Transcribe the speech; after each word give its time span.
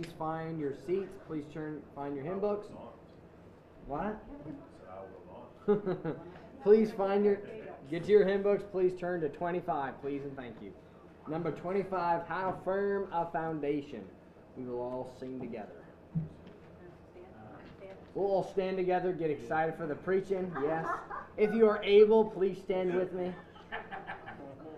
Please 0.00 0.12
find 0.16 0.60
your 0.60 0.74
seats. 0.86 1.12
Please 1.26 1.44
turn, 1.52 1.82
find 1.96 2.14
your 2.14 2.24
hymn 2.24 2.38
books. 2.38 2.68
What? 3.88 4.16
please 6.62 6.92
find 6.92 7.24
your, 7.24 7.40
get 7.90 8.04
to 8.04 8.10
your 8.10 8.24
hymn 8.24 8.44
books. 8.44 8.62
Please 8.70 8.92
turn 8.96 9.20
to 9.22 9.28
25, 9.28 10.00
please 10.00 10.22
and 10.22 10.36
thank 10.36 10.54
you. 10.62 10.72
Number 11.28 11.50
25, 11.50 12.28
How 12.28 12.60
Firm 12.64 13.08
a 13.12 13.26
Foundation. 13.26 14.04
We 14.56 14.66
will 14.66 14.78
all 14.78 15.12
sing 15.18 15.40
together. 15.40 15.82
We'll 18.14 18.26
all 18.26 18.48
stand 18.52 18.76
together, 18.76 19.12
get 19.12 19.30
excited 19.30 19.74
for 19.76 19.88
the 19.88 19.96
preaching. 19.96 20.52
Yes. 20.62 20.86
If 21.36 21.52
you 21.52 21.68
are 21.68 21.82
able, 21.82 22.24
please 22.24 22.58
stand 22.62 22.94
with 22.94 23.12
me. 23.12 23.32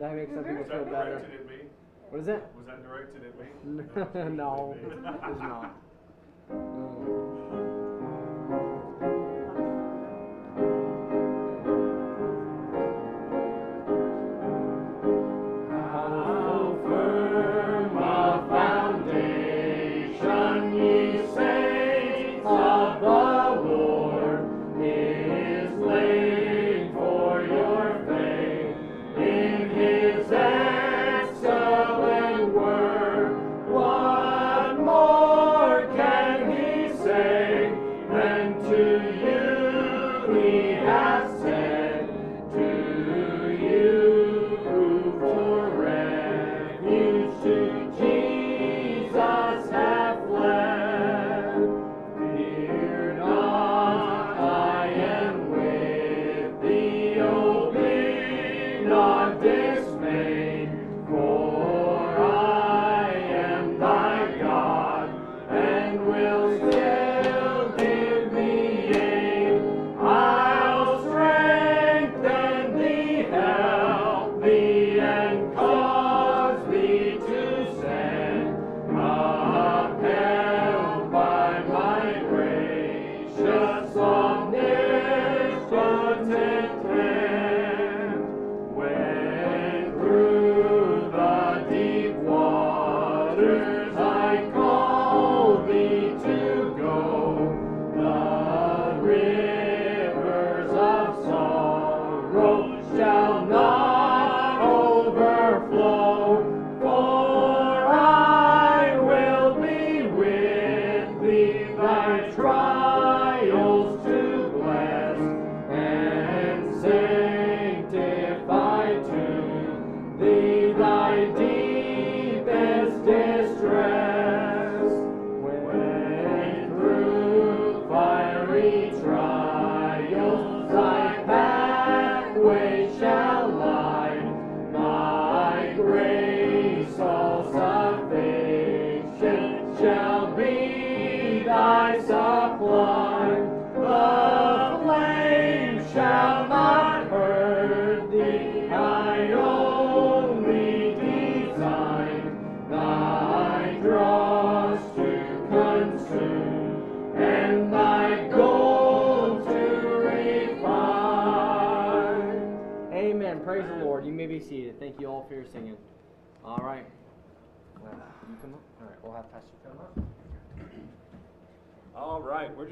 That 0.00 0.14
makes 0.14 0.32
some 0.32 0.44
people 0.44 0.64
feel 0.64 0.84
better. 0.86 1.26
Directed 2.12 2.18
at 2.18 2.18
me? 2.18 2.18
What 2.18 2.20
is 2.20 2.28
it? 2.28 2.42
Was 2.56 2.66
that 2.66 2.82
directed 2.82 3.22
at 3.24 3.38
me? 3.38 3.46
no, 4.36 4.76
it's 4.82 5.40
not. 5.40 5.76
How 6.50 7.39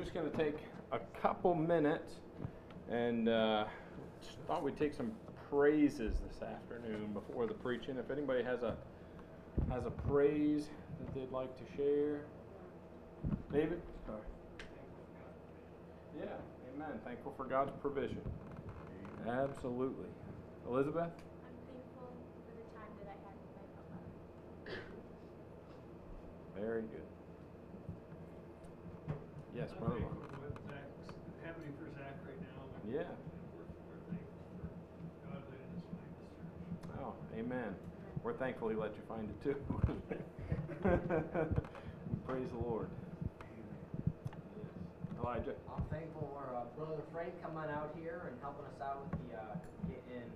just 0.09 0.15
going 0.15 0.31
to 0.31 0.37
take 0.39 0.57
a 0.93 0.99
couple 1.21 1.55
minutes 1.55 2.15
and 2.91 3.29
uh, 3.29 3.67
thought 4.47 4.63
we'd 4.63 4.79
take 4.79 4.95
some 4.95 5.13
praises 5.51 6.15
this 6.27 6.41
afternoon 6.41 7.13
before 7.13 7.47
the 7.47 7.53
preaching. 7.53 7.99
If 7.99 8.11
anybody 8.11 8.43
has 8.43 8.63
a 8.63 8.75
has 9.71 9.85
a 9.85 9.91
praise 9.91 10.69
that 10.99 11.15
they'd 11.15 11.31
like 11.31 11.55
to 11.59 11.77
share, 11.77 12.21
David. 13.53 13.83
Sorry. 14.07 14.19
Yeah, 16.19 16.25
Amen. 16.75 16.99
Thankful 17.05 17.35
for 17.37 17.45
God's 17.45 17.73
provision. 17.83 18.23
Absolutely, 19.29 20.09
Elizabeth. 20.67 21.11
I'm 21.11 21.59
thankful 21.69 22.09
for 22.47 22.55
the 22.57 22.65
time 22.75 22.93
that 23.05 23.09
I 23.13 23.17
had 23.27 23.37
with 23.37 23.53
my 23.59 24.73
papa. 24.73 24.81
Very 26.59 26.83
good. 26.83 27.09
Yes, 29.57 29.71
I'm 29.73 29.79
brother. 29.81 29.99
thankful 30.01 30.23
for 30.31 30.39
what 30.45 30.55
Zach's 30.71 30.99
happening 31.45 31.73
for 31.79 31.87
Zach 31.99 32.15
right 32.25 32.41
now. 32.41 32.61
and 32.83 32.93
Yeah. 32.93 33.09
We're, 33.57 33.67
we're 33.89 34.03
thankful 34.07 34.43
for 34.55 34.67
God 35.35 35.43
letting 35.51 35.73
us 35.75 35.83
find 35.93 36.11
this 36.15 36.23
church. 36.31 36.47
Oh, 37.03 37.13
amen. 37.39 37.75
We're 38.23 38.35
thankful 38.39 38.69
he 38.69 38.77
let 38.77 38.95
you 38.95 39.03
find 39.09 39.29
it 39.31 39.39
too. 39.43 39.57
Praise 42.27 42.49
the 42.53 42.59
Lord. 42.63 42.89
Elijah. 45.19 45.55
I'm 45.75 45.83
thankful 45.91 46.31
for 46.31 46.47
uh, 46.55 46.63
Brother 46.79 47.03
Frank 47.13 47.35
coming 47.43 47.67
out 47.71 47.91
here 47.99 48.31
and 48.31 48.39
helping 48.41 48.65
us 48.71 48.79
out 48.81 49.01
with 49.03 49.11
the 49.19 49.35
uh, 49.35 49.59
getting 49.91 50.31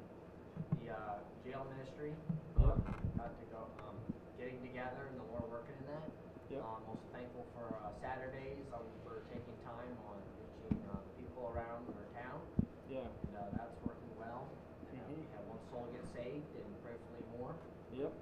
the 0.82 0.90
uh, 0.92 1.22
jail 1.46 1.62
ministry. 1.70 2.10
Yep. 2.58 2.66
Um, 2.74 2.82
got 3.18 3.30
to 3.30 3.46
go 3.54 3.62
um, 3.86 3.94
getting 4.38 4.58
together 4.66 5.06
and 5.10 5.16
the 5.22 5.26
Lord 5.30 5.46
working 5.50 5.76
in 5.78 5.86
that. 5.94 6.10
Yep. 6.52 6.60
Um, 6.60 6.84
also 6.84 7.00
thankful 7.16 7.46
for 7.56 7.64
uh, 7.80 7.88
Saturdays 8.04 8.69
um, 8.76 8.84
for 9.08 9.25
taking 9.32 9.56
time 9.64 9.88
on 10.12 10.20
reaching 10.37 10.76
uh, 10.93 11.00
people 11.16 11.49
around 11.49 11.88
our 11.96 12.06
town, 12.12 12.40
Yeah. 12.88 13.08
and 13.08 13.32
uh, 13.37 13.49
that's 13.56 13.72
working 13.81 14.12
well. 14.20 14.44
And, 14.93 15.00
uh, 15.00 15.04
Mhm. 15.08 15.16
we 15.16 15.25
had 15.32 15.43
one 15.49 15.60
soul 15.72 15.88
get 15.96 16.04
saved, 16.12 16.44
and 16.52 16.69
prayerfully 16.84 17.25
more. 17.40 17.56
Yep. 17.96 18.12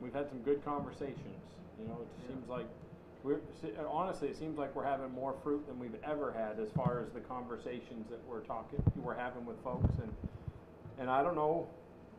We've 0.00 0.14
had 0.14 0.28
some 0.28 0.40
good 0.40 0.64
conversations. 0.64 1.36
You 1.78 1.84
know, 1.86 2.00
it 2.00 2.08
Yeah. 2.22 2.28
seems 2.32 2.48
like 2.48 2.66
we're 3.22 3.40
uh, 3.40 3.88
honestly, 3.88 4.28
it 4.28 4.36
seems 4.36 4.56
like 4.58 4.74
we're 4.74 4.84
having 4.84 5.10
more 5.12 5.32
fruit 5.42 5.66
than 5.66 5.78
we've 5.78 5.96
ever 6.04 6.32
had 6.32 6.58
as 6.60 6.70
far 6.72 7.00
as 7.00 7.10
the 7.12 7.20
conversations 7.20 8.08
that 8.10 8.20
we're 8.26 8.40
talking, 8.40 8.82
we're 9.02 9.14
having 9.14 9.44
with 9.44 9.60
folks, 9.62 9.98
and 9.98 10.12
and 10.98 11.10
I 11.10 11.22
don't 11.22 11.34
know 11.34 11.68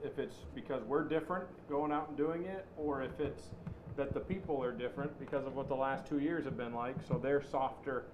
if 0.04 0.20
it's 0.20 0.36
because 0.54 0.84
we're 0.84 1.04
different 1.08 1.48
going 1.70 1.92
out 1.92 2.10
and 2.10 2.18
doing 2.18 2.44
it, 2.46 2.66
or 2.78 3.02
if 3.02 3.20
it's 3.20 3.50
that 3.98 4.14
the 4.14 4.20
people 4.20 4.62
are 4.62 4.72
different 4.72 5.18
because 5.20 5.46
of 5.46 5.56
what 5.56 5.68
the 5.68 5.76
last 5.76 6.06
two 6.08 6.20
years 6.20 6.46
have 6.46 6.58
been 6.58 6.74
like, 6.74 6.96
so 7.08 7.20
they're 7.22 7.44
softer. 7.44 8.06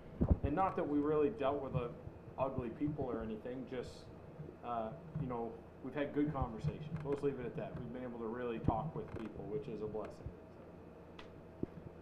And 0.44 0.56
not 0.56 0.76
that 0.76 0.88
we 0.88 1.00
really 1.00 1.30
dealt 1.40 1.62
with 1.62 1.76
a 1.76 1.90
ugly 2.38 2.70
people 2.70 3.06
or 3.06 3.24
anything, 3.24 3.66
just 3.70 3.90
uh, 4.66 4.90
you 5.22 5.28
know, 5.28 5.52
we've 5.84 5.96
had 5.96 6.14
good 6.14 6.32
conversations. 6.34 6.98
Let's 7.04 7.24
leave 7.24 7.40
it 7.40 7.46
at 7.46 7.56
that. 7.58 7.74
We've 7.76 7.94
been 7.94 8.04
able 8.04 8.20
to 8.20 8.28
really 8.28 8.60
talk 8.60 8.96
with 8.96 9.08
people, 9.18 9.46
which 9.46 9.68
is 9.68 9.82
a 9.82 9.88
blessing. 9.88 10.14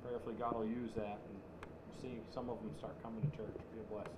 prayerfully 0.03 0.35
God 0.37 0.55
will 0.55 0.67
use 0.67 0.91
that 0.95 1.19
and 1.29 1.37
see 2.01 2.19
some 2.33 2.49
of 2.49 2.59
them 2.59 2.71
start 2.77 3.01
coming 3.01 3.21
to 3.21 3.37
church. 3.37 3.55
Be 3.73 3.79
a 3.79 3.93
blessing. 3.93 4.11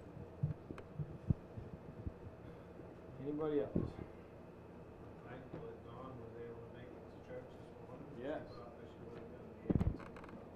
Anybody 3.23 3.59
else? 3.59 3.69
Thankful 5.29 5.71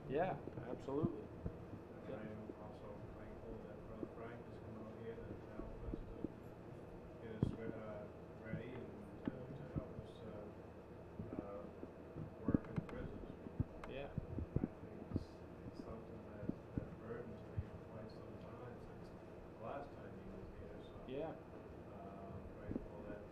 Yeah, 0.10 0.32
absolutely. 0.70 1.26
And 2.06 2.14
I 2.14 2.24
am 2.24 2.42
also 2.62 2.90
thankful 3.18 3.54
that 3.68 3.78
Brother 3.90 4.08
Frank 4.16 4.38
has 4.38 4.58
come 4.64 4.78
out 4.86 4.96
here 5.02 5.18
to 5.18 5.28
help 5.58 5.76
us 5.92 5.98
to 5.98 6.18
get 7.26 7.34
us, 7.36 7.48
re- 7.58 7.74
uh, 7.74 8.06
ready 8.46 8.70
and 8.70 8.86
to, 9.26 9.34
to 9.34 9.66
help 9.76 9.90
us, 10.06 10.14
uh, 10.24 11.42
uh, 11.42 11.62
work 12.46 12.62
in 12.70 12.76
the 12.80 12.86
prisons. 12.94 13.28
Yeah. 13.92 14.08
I 14.08 14.64
think 14.64 14.94
it's, 15.04 15.20
it's 15.20 15.82
something 15.84 16.22
that, 16.38 16.48
that 16.80 16.90
burdens 17.02 17.42
me 17.50 17.56
for 17.66 17.76
quite 17.98 18.08
some 18.14 18.34
time 18.56 18.78
since 18.88 19.06
the 19.58 19.62
last 19.68 19.90
time 20.00 20.12
he 20.16 20.26
was 20.38 20.48
here, 20.64 20.78
so. 20.86 20.96
Yeah. 21.12 21.34
Uh, 21.34 22.40
grateful 22.62 23.00
that, 23.10 23.26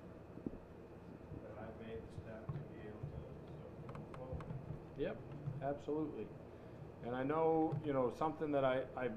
that 1.47 1.53
I 1.63 1.67
made 1.85 2.01
the 2.01 2.13
step 2.27 2.43
to 2.49 2.59
be 2.75 2.81
able 2.91 3.05
to, 3.07 3.21
to 3.23 3.65
move 3.93 4.09
forward. 4.19 4.49
Yep, 4.99 5.15
absolutely. 5.63 6.27
And 7.13 7.21
I 7.21 7.23
know, 7.25 7.75
you 7.85 7.93
know, 7.93 8.11
something 8.17 8.51
that 8.53 8.65
I, 8.65 8.79
I 8.97 9.09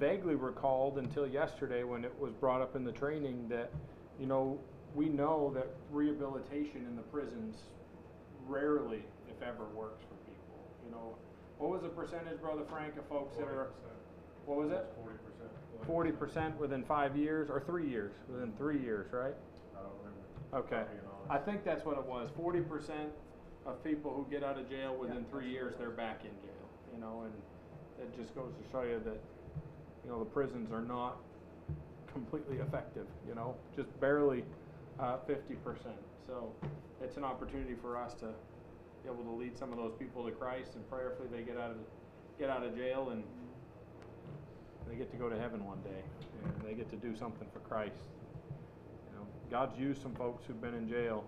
vaguely 0.00 0.34
recalled 0.34 0.96
until 0.96 1.26
yesterday 1.26 1.84
when 1.84 2.06
it 2.06 2.18
was 2.18 2.32
brought 2.32 2.62
up 2.62 2.74
in 2.74 2.84
the 2.84 2.92
training 2.92 3.48
that, 3.50 3.70
you 4.18 4.24
know, 4.24 4.58
we 4.94 5.10
know 5.10 5.52
that 5.54 5.66
rehabilitation 5.90 6.86
in 6.88 6.96
the 6.96 7.02
prisons 7.02 7.56
rarely, 8.46 9.02
if 9.28 9.42
ever, 9.42 9.64
works 9.74 10.02
for 10.08 10.14
people. 10.24 10.64
You 10.86 10.90
know, 10.92 11.14
what 11.58 11.70
was 11.70 11.82
the 11.82 11.90
percentage, 11.90 12.40
Brother 12.40 12.62
Frank, 12.70 12.96
of 12.96 13.06
folks 13.08 13.36
that 13.36 13.44
are, 13.44 13.68
what 14.46 14.56
was 14.56 14.70
it? 14.70 14.86
Forty 14.96 15.18
percent. 15.18 15.86
Forty 15.86 16.12
percent 16.12 16.58
within 16.58 16.82
five 16.82 17.14
years, 17.14 17.50
or 17.50 17.60
three 17.60 17.90
years, 17.90 18.12
within 18.26 18.54
three 18.56 18.80
years, 18.80 19.12
right? 19.12 19.34
I 19.76 19.82
don't 19.82 19.92
remember. 19.98 20.66
Okay, 20.66 20.90
I 21.28 21.36
think 21.36 21.62
that's 21.62 21.84
what 21.84 21.98
it 21.98 22.06
was, 22.06 22.30
forty 22.34 22.60
percent 22.60 23.10
of 23.66 23.84
people 23.84 24.12
who 24.14 24.26
get 24.30 24.42
out 24.42 24.58
of 24.58 24.68
jail 24.70 24.96
within 24.98 25.26
three 25.30 25.50
years, 25.50 25.74
they're 25.78 25.90
back 25.90 26.22
in 26.24 26.30
jail, 26.40 26.61
you 26.92 27.00
know, 27.00 27.24
and 27.24 27.32
it 28.02 28.16
just 28.16 28.34
goes 28.34 28.52
to 28.52 28.70
show 28.70 28.82
you 28.82 29.00
that, 29.04 29.20
you 30.04 30.10
know, 30.10 30.18
the 30.18 30.30
prisons 30.30 30.72
are 30.72 30.82
not 30.82 31.16
completely 32.12 32.58
effective, 32.58 33.06
you 33.26 33.34
know, 33.34 33.54
just 33.74 33.88
barely, 34.00 34.44
uh, 35.00 35.16
fifty 35.26 35.54
percent. 35.54 35.96
So, 36.26 36.52
it's 37.02 37.16
an 37.16 37.24
opportunity 37.24 37.74
for 37.80 37.96
us 37.96 38.14
to 38.14 38.26
be 39.02 39.10
able 39.10 39.24
to 39.24 39.30
lead 39.30 39.58
some 39.58 39.72
of 39.72 39.78
those 39.78 39.92
people 39.98 40.24
to 40.24 40.30
Christ 40.30 40.76
and 40.76 40.88
prayerfully 40.88 41.26
they 41.32 41.42
get 41.42 41.56
out 41.56 41.70
of, 41.70 41.76
get 42.38 42.48
out 42.48 42.62
of 42.62 42.76
jail 42.76 43.10
and 43.10 43.24
they 44.88 44.96
get 44.96 45.10
to 45.10 45.16
go 45.16 45.28
to 45.28 45.38
heaven 45.38 45.64
one 45.64 45.80
day, 45.82 46.02
and 46.44 46.68
they 46.68 46.74
get 46.74 46.90
to 46.90 46.96
do 46.96 47.16
something 47.16 47.48
for 47.52 47.60
Christ. 47.60 48.02
You 49.10 49.18
know, 49.18 49.26
God's 49.50 49.78
used 49.78 50.02
some 50.02 50.14
folks 50.14 50.44
who've 50.46 50.60
been 50.60 50.74
in 50.74 50.88
jail 50.88 51.24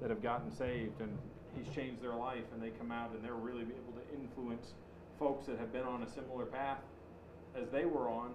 that 0.00 0.10
have 0.10 0.22
gotten 0.22 0.54
saved, 0.54 1.00
and 1.00 1.16
He's 1.56 1.74
changed 1.74 2.02
their 2.02 2.14
life, 2.14 2.44
and 2.52 2.62
they 2.62 2.70
come 2.70 2.90
out 2.90 3.10
and 3.12 3.24
they're 3.24 3.34
really 3.34 3.62
able 3.62 3.92
to 3.94 4.14
influence 4.14 4.74
folks 5.18 5.46
that 5.46 5.58
have 5.58 5.72
been 5.72 5.84
on 5.84 6.02
a 6.02 6.10
similar 6.10 6.44
path 6.44 6.78
as 7.60 7.68
they 7.70 7.84
were 7.84 8.08
on, 8.08 8.32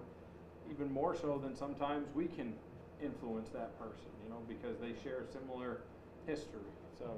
even 0.70 0.90
more 0.92 1.14
so 1.14 1.38
than 1.38 1.56
sometimes 1.56 2.06
we 2.14 2.26
can 2.26 2.54
influence 3.02 3.48
that 3.50 3.78
person, 3.78 4.08
you 4.24 4.30
know, 4.30 4.40
because 4.48 4.78
they 4.80 4.94
share 5.02 5.20
a 5.20 5.32
similar 5.32 5.82
history. 6.26 6.70
So 6.98 7.10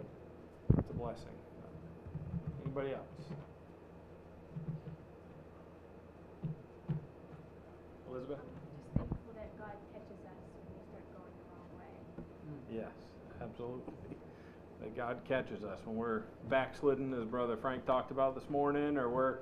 it's 0.79 0.91
a 0.91 0.95
blessing. 0.95 1.37
Anybody 2.65 2.95
else? 2.95 3.07
Elizabeth? 8.09 8.39
Just 8.39 8.97
thankful 8.97 9.33
that 9.35 9.51
God 9.59 9.75
catches 9.93 10.21
us 10.25 10.41
when 10.53 10.65
we 10.69 10.81
start 10.89 11.05
going 11.17 11.33
the 11.33 11.47
wrong 11.51 11.69
way. 11.77 11.93
Hmm. 12.19 12.77
Yes, 12.77 12.95
absolutely. 13.41 14.12
That 14.83 14.97
God 14.97 15.21
catches 15.29 15.63
us 15.63 15.79
when 15.85 15.95
we're 15.95 16.23
backslidden, 16.51 17.15
as 17.15 17.25
Brother 17.25 17.57
Frank 17.57 17.87
talked 17.87 18.11
about 18.11 18.35
this 18.35 18.51
morning, 18.51 18.99
or 18.99 19.09
we're, 19.09 19.39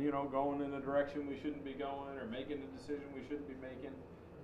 you 0.00 0.10
know, 0.10 0.24
going 0.24 0.62
in 0.62 0.72
a 0.72 0.80
direction 0.80 1.28
we 1.28 1.36
shouldn't 1.36 1.62
be 1.62 1.74
going, 1.74 2.16
or 2.16 2.24
making 2.24 2.62
a 2.62 2.78
decision 2.78 3.04
we 3.14 3.20
shouldn't 3.28 3.48
be 3.48 3.54
making. 3.60 3.94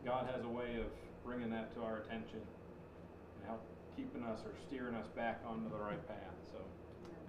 God 0.05 0.29
has 0.35 0.45
a 0.45 0.49
way 0.49 0.77
of 0.81 0.87
bringing 1.25 1.51
that 1.51 1.75
to 1.77 1.83
our 1.83 2.01
attention 2.01 2.41
and 2.41 3.47
help 3.47 3.63
keeping 3.97 4.23
us 4.23 4.41
or 4.45 4.53
steering 4.69 4.95
us 4.95 5.07
back 5.17 5.41
onto 5.49 5.71
the 5.71 5.83
right 5.83 6.07
path. 6.09 6.37
So, 6.53 6.59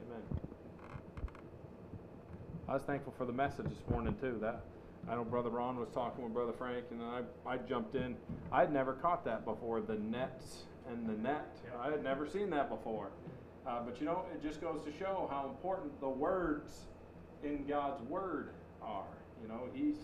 amen. 0.07 0.21
I 2.67 2.73
was 2.73 2.83
thankful 2.83 3.13
for 3.17 3.25
the 3.25 3.31
message 3.31 3.67
this 3.67 3.89
morning 3.89 4.17
too. 4.19 4.37
That 4.41 4.65
I 5.09 5.15
know 5.15 5.23
Brother 5.23 5.51
Ron 5.51 5.79
was 5.79 5.87
talking 5.93 6.21
with 6.21 6.33
Brother 6.33 6.53
Frank, 6.57 6.83
and 6.91 6.99
then 6.99 7.07
I 7.07 7.49
I 7.49 7.57
jumped 7.59 7.95
in. 7.95 8.17
I'd 8.51 8.73
never 8.73 8.91
caught 8.93 9.23
that 9.23 9.45
before. 9.45 9.79
The 9.79 9.95
nets 9.95 10.63
and 10.89 11.07
the 11.07 11.13
net. 11.13 11.57
I 11.79 11.89
had 11.89 12.03
never 12.03 12.27
seen 12.27 12.49
that 12.51 12.69
before. 12.69 13.09
Uh, 13.65 13.81
but 13.83 13.99
you 13.99 14.05
know, 14.05 14.25
it 14.33 14.43
just 14.43 14.61
goes 14.61 14.83
to 14.85 14.91
show 14.97 15.27
how 15.31 15.49
important 15.49 15.99
the 15.99 16.09
words 16.09 16.85
in 17.43 17.65
God's 17.67 18.01
Word 18.03 18.49
are. 18.81 19.05
You 19.41 19.47
know, 19.47 19.61
He's 19.73 19.95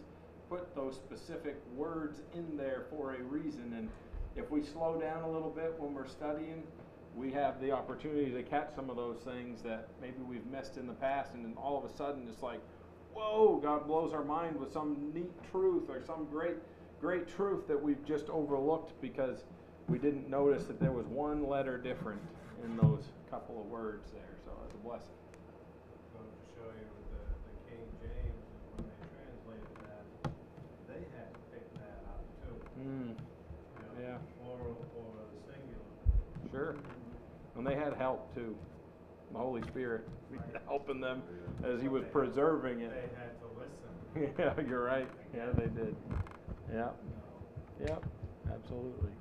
put 0.50 0.75
those 0.75 0.95
specific 0.95 1.56
words 1.75 2.22
in 2.33 2.57
there 2.57 2.86
for 2.89 3.13
a 3.13 3.24
reason, 3.24 3.74
and 3.78 3.89
if 4.36 4.50
we 4.50 4.63
slow 4.63 5.00
down 5.00 5.24
a 5.24 5.30
little 5.30 5.50
bit 5.50 5.75
when 5.78 5.94
we're 5.94 6.07
studying, 6.07 6.63
we 7.16 7.31
have 7.31 7.60
the 7.62 7.72
opportunity 7.72 8.31
to 8.31 8.44
catch 8.44 8.74
some 8.75 8.89
of 8.89 8.95
those 8.95 9.19
things 9.19 9.62
that 9.62 9.89
maybe 10.01 10.22
we've 10.28 10.45
missed 10.48 10.78
in 10.78 10.88
the 10.88 10.94
past, 10.94 11.33
and 11.33 11.45
then 11.45 11.54
all 11.57 11.78
of 11.78 11.89
a 11.89 11.94
sudden 11.95 12.28
it's 12.30 12.42
like, 12.42 12.62
whoa, 13.13 13.60
God 13.62 13.88
blows 13.88 14.13
our 14.13 14.24
mind 14.24 14.57
with 14.57 14.72
some 14.72 15.12
neat 15.13 15.31
truth 15.51 15.89
or 15.89 16.01
some 16.01 16.25
great, 16.31 16.56
great 17.00 17.28
truth 17.28 17.68
that 17.68 17.81
we've 17.81 18.04
just 18.06 18.30
overlooked 18.30 19.00
because 19.01 19.44
we 19.92 19.98
didn't 20.00 20.30
notice 20.30 20.64
that 20.66 20.80
there 20.80 20.94
was 20.94 21.06
one 21.08 21.48
letter 21.50 21.78
different 21.78 22.22
in 22.64 22.78
those 22.78 23.04
couple 23.30 23.60
of 23.60 23.66
words 23.68 24.10
there. 24.14 24.24
So 24.46 24.52
it's 24.66 24.74
a 24.74 24.78
blessing. 24.88 25.12
Going 26.16 26.32
to 26.32 26.48
show 26.56 26.70
you 26.72 26.88
with 26.96 27.08
the, 27.12 27.24
the 27.44 27.54
King 27.68 27.84
James, 28.00 28.40
when 28.72 28.88
they 28.88 28.96
translated 29.12 29.76
that, 29.84 30.32
they 30.88 31.02
had 31.12 31.28
to 31.36 31.42
pick 31.52 31.66
that 31.76 32.00
up 32.08 32.24
too. 32.40 32.56
Mm, 32.80 33.12
You 33.12 33.84
know, 33.84 33.94
Yeah. 34.00 34.18
Plural 34.40 34.80
or 34.96 35.12
the 35.28 35.40
singular. 35.52 35.92
sure. 36.52 36.76
And 37.58 37.68
they 37.68 37.76
had 37.76 37.94
help 38.00 38.34
too. 38.34 38.56
The 39.34 39.40
Holy 39.40 39.62
Spirit 39.64 40.08
helping 40.68 41.02
them 41.02 41.22
as 41.66 41.82
He 41.82 41.90
was 41.90 42.04
preserving 42.12 42.80
it. 42.80 42.92
They 42.96 43.10
had 43.20 43.36
to 43.44 43.48
listen. 43.60 44.34
yeah, 44.40 44.70
you're 44.70 44.84
right. 44.84 45.08
Yeah, 45.36 45.48
they 45.57 45.68
did. 45.68 45.95
Yeah. 46.74 46.90
Yep. 47.86 48.04
Absolutely. 48.54 49.12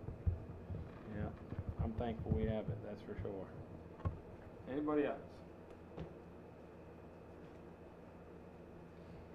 Yeah. 1.80 1.84
I'm 1.84 1.92
thankful 1.92 2.32
we 2.32 2.42
have 2.42 2.68
it, 2.68 2.78
that's 2.84 3.02
for 3.02 3.20
sure. 3.22 3.46
Anybody 4.70 5.06
else? 5.06 5.16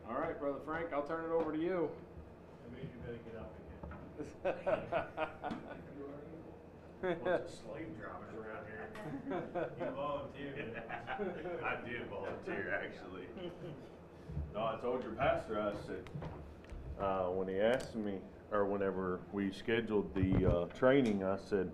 All 0.07 0.19
right, 0.19 0.39
Brother 0.39 0.59
Frank, 0.65 0.87
I'll 0.93 1.03
turn 1.03 1.25
it 1.25 1.31
over 1.31 1.51
to 1.51 1.59
you. 1.59 1.89
I 2.63 2.75
means 2.75 2.89
you 2.93 2.99
better 3.01 3.19
get 3.25 3.35
up 3.41 3.51
again. 5.41 5.55
Bunch 7.23 7.27
of 7.27 7.49
slave 7.49 7.87
drivers 7.99 8.35
around 8.37 8.65
here. 8.65 8.89
You 9.79 9.91
volunteered. 9.95 10.81
I 11.63 11.87
did 11.87 12.07
volunteer, 12.09 12.81
actually. 12.83 13.27
No, 14.53 14.59
I 14.61 14.77
told 14.81 15.03
your 15.03 15.11
pastor, 15.13 15.59
I 15.59 15.73
said, 15.85 16.09
uh, 16.99 17.25
when 17.25 17.47
he 17.47 17.59
asked 17.59 17.95
me, 17.95 18.15
or 18.51 18.65
whenever 18.65 19.19
we 19.33 19.51
scheduled 19.51 20.13
the, 20.15 20.49
uh, 20.49 20.65
training, 20.77 21.23
I 21.23 21.37
said, 21.37 21.69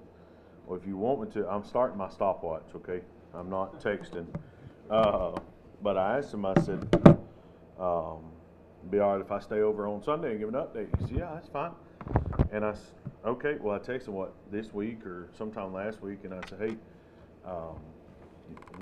well, 0.65 0.79
if 0.79 0.85
you 0.87 0.97
want 0.97 1.21
me 1.21 1.27
to, 1.41 1.47
I'm 1.49 1.63
starting 1.63 1.97
my 1.97 2.09
stopwatch, 2.09 2.63
okay? 2.75 3.01
I'm 3.33 3.49
not 3.49 3.81
texting. 3.81 4.25
Uh, 4.89 5.37
but 5.81 5.97
I 5.97 6.17
asked 6.17 6.33
him, 6.33 6.45
I 6.45 6.53
said, 6.61 6.87
um, 7.79 8.19
be 8.89 8.99
all 8.99 9.13
right 9.13 9.21
if 9.21 9.31
I 9.31 9.39
stay 9.39 9.61
over 9.61 9.87
on 9.87 10.03
Sunday 10.03 10.31
and 10.31 10.39
give 10.39 10.49
an 10.49 10.55
update? 10.55 10.87
He 10.99 11.07
said, 11.07 11.17
yeah, 11.17 11.31
that's 11.33 11.49
fine. 11.49 11.71
And 12.51 12.65
I 12.65 12.69
s- 12.71 12.91
okay, 13.25 13.55
well, 13.59 13.75
I 13.75 13.79
texted 13.79 14.07
him, 14.09 14.15
what, 14.15 14.33
this 14.51 14.73
week 14.73 15.05
or 15.05 15.29
sometime 15.37 15.73
last 15.73 16.01
week, 16.01 16.19
and 16.23 16.33
I 16.33 16.39
said, 16.49 16.59
hey, 16.59 16.75
um, 17.49 17.77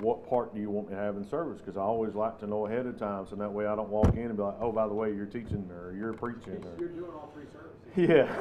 what 0.00 0.28
part 0.28 0.54
do 0.54 0.60
you 0.60 0.70
want 0.70 0.88
me 0.90 0.96
to 0.96 1.00
have 1.00 1.16
in 1.16 1.24
service? 1.28 1.60
Because 1.60 1.76
I 1.76 1.82
always 1.82 2.14
like 2.14 2.38
to 2.40 2.46
know 2.46 2.66
ahead 2.66 2.86
of 2.86 2.98
time, 2.98 3.26
so 3.28 3.36
that 3.36 3.52
way 3.52 3.66
I 3.66 3.76
don't 3.76 3.88
walk 3.90 4.14
in 4.14 4.24
and 4.26 4.36
be 4.36 4.42
like, 4.42 4.56
oh, 4.60 4.72
by 4.72 4.88
the 4.88 4.94
way, 4.94 5.12
you're 5.14 5.26
teaching 5.26 5.68
or 5.72 5.94
you're 5.96 6.12
preaching 6.12 6.64
or. 6.64 6.78
You're 6.78 6.88
doing 6.88 7.10
all 7.14 7.30
three 7.34 7.44
services. 7.52 7.69
Yeah, 7.96 8.32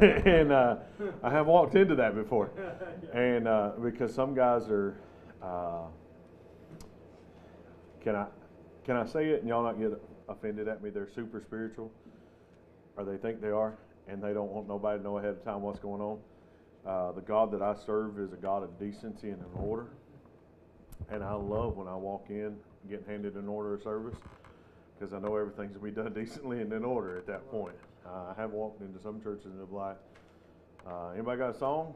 and 0.26 0.52
uh, 0.52 0.76
I 1.22 1.30
have 1.30 1.46
walked 1.46 1.74
into 1.74 1.94
that 1.94 2.14
before, 2.14 2.50
and 3.14 3.48
uh, 3.48 3.72
because 3.82 4.14
some 4.14 4.34
guys 4.34 4.68
are, 4.68 4.98
uh, 5.42 5.84
can 8.02 8.14
I, 8.14 8.26
can 8.84 8.96
I 8.96 9.06
say 9.06 9.28
it 9.30 9.40
and 9.40 9.48
y'all 9.48 9.62
not 9.62 9.78
get 9.80 9.92
offended 10.28 10.68
at 10.68 10.82
me? 10.82 10.90
They're 10.90 11.08
super 11.14 11.40
spiritual, 11.40 11.90
or 12.98 13.04
they 13.04 13.16
think 13.16 13.40
they 13.40 13.48
are, 13.48 13.78
and 14.08 14.22
they 14.22 14.34
don't 14.34 14.50
want 14.50 14.68
nobody 14.68 14.98
to 14.98 15.04
know 15.04 15.16
ahead 15.16 15.30
of 15.30 15.44
time 15.44 15.62
what's 15.62 15.78
going 15.78 16.02
on. 16.02 16.18
Uh, 16.86 17.12
the 17.12 17.22
God 17.22 17.50
that 17.52 17.62
I 17.62 17.74
serve 17.86 18.18
is 18.18 18.32
a 18.34 18.36
God 18.36 18.62
of 18.62 18.78
decency 18.78 19.30
and 19.30 19.40
an 19.40 19.48
order, 19.56 19.86
and 21.10 21.24
I 21.24 21.32
love 21.32 21.76
when 21.78 21.88
I 21.88 21.96
walk 21.96 22.26
in, 22.28 22.56
get 22.90 23.04
handed 23.08 23.36
an 23.36 23.48
order 23.48 23.74
of 23.74 23.82
service. 23.82 24.16
because 24.98 25.14
I 25.14 25.18
know 25.18 25.36
everything's 25.36 25.76
gonna 25.76 25.84
be 25.84 25.90
done 25.90 26.12
decently 26.12 26.60
and 26.60 26.72
in 26.72 26.84
order 26.84 27.16
at 27.16 27.26
that 27.26 27.50
point. 27.50 27.76
Uh, 28.08 28.32
I 28.36 28.40
have 28.40 28.52
walked 28.52 28.80
into 28.80 29.00
some 29.02 29.20
churches 29.20 29.46
and 29.46 29.58
they're 29.58 29.78
like, 29.78 29.96
uh, 30.86 31.10
anybody 31.10 31.38
got 31.38 31.54
a 31.54 31.58
song? 31.58 31.94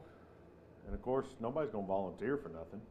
And 0.85 0.93
of 0.93 1.01
course, 1.01 1.27
nobody's 1.39 1.71
gonna 1.71 1.87
volunteer 1.87 2.37
for 2.37 2.49
nothing. 2.49 2.81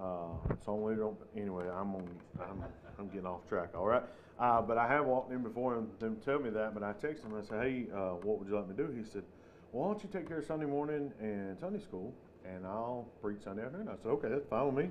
Uh, 0.00 0.54
song 0.64 0.84
leader 0.84 1.00
don't, 1.00 1.18
anyway, 1.36 1.64
I'm 1.68 1.94
on, 1.94 2.08
I'm, 2.40 2.64
I'm 2.98 3.08
getting 3.08 3.26
off 3.26 3.46
track, 3.48 3.70
all 3.74 3.86
right? 3.86 4.02
Uh, 4.38 4.62
but 4.62 4.78
I 4.78 4.88
have 4.88 5.04
walked 5.04 5.32
in 5.32 5.42
before 5.42 5.76
and 5.76 5.88
them 6.00 6.16
tell 6.24 6.38
me 6.38 6.50
that, 6.50 6.74
but 6.74 6.82
I 6.82 6.92
texted 6.92 7.24
him, 7.24 7.34
and 7.34 7.44
I 7.44 7.48
said, 7.48 7.62
hey, 7.62 7.86
uh, 7.94 8.14
what 8.22 8.38
would 8.38 8.48
you 8.48 8.56
like 8.56 8.68
me 8.68 8.76
to 8.76 8.86
do? 8.86 8.92
He 8.92 9.04
said, 9.04 9.22
well, 9.70 9.88
why 9.88 9.92
don't 9.92 10.02
you 10.02 10.08
take 10.12 10.26
care 10.26 10.38
of 10.38 10.46
Sunday 10.46 10.66
morning 10.66 11.12
and 11.20 11.58
Sunday 11.58 11.80
school, 11.80 12.14
and 12.44 12.66
I'll 12.66 13.06
preach 13.20 13.38
Sunday 13.44 13.64
afternoon. 13.64 13.88
I 13.88 13.96
said, 14.02 14.08
okay, 14.08 14.28
that's 14.28 14.46
fine 14.46 14.74
with 14.74 14.84
me. 14.86 14.90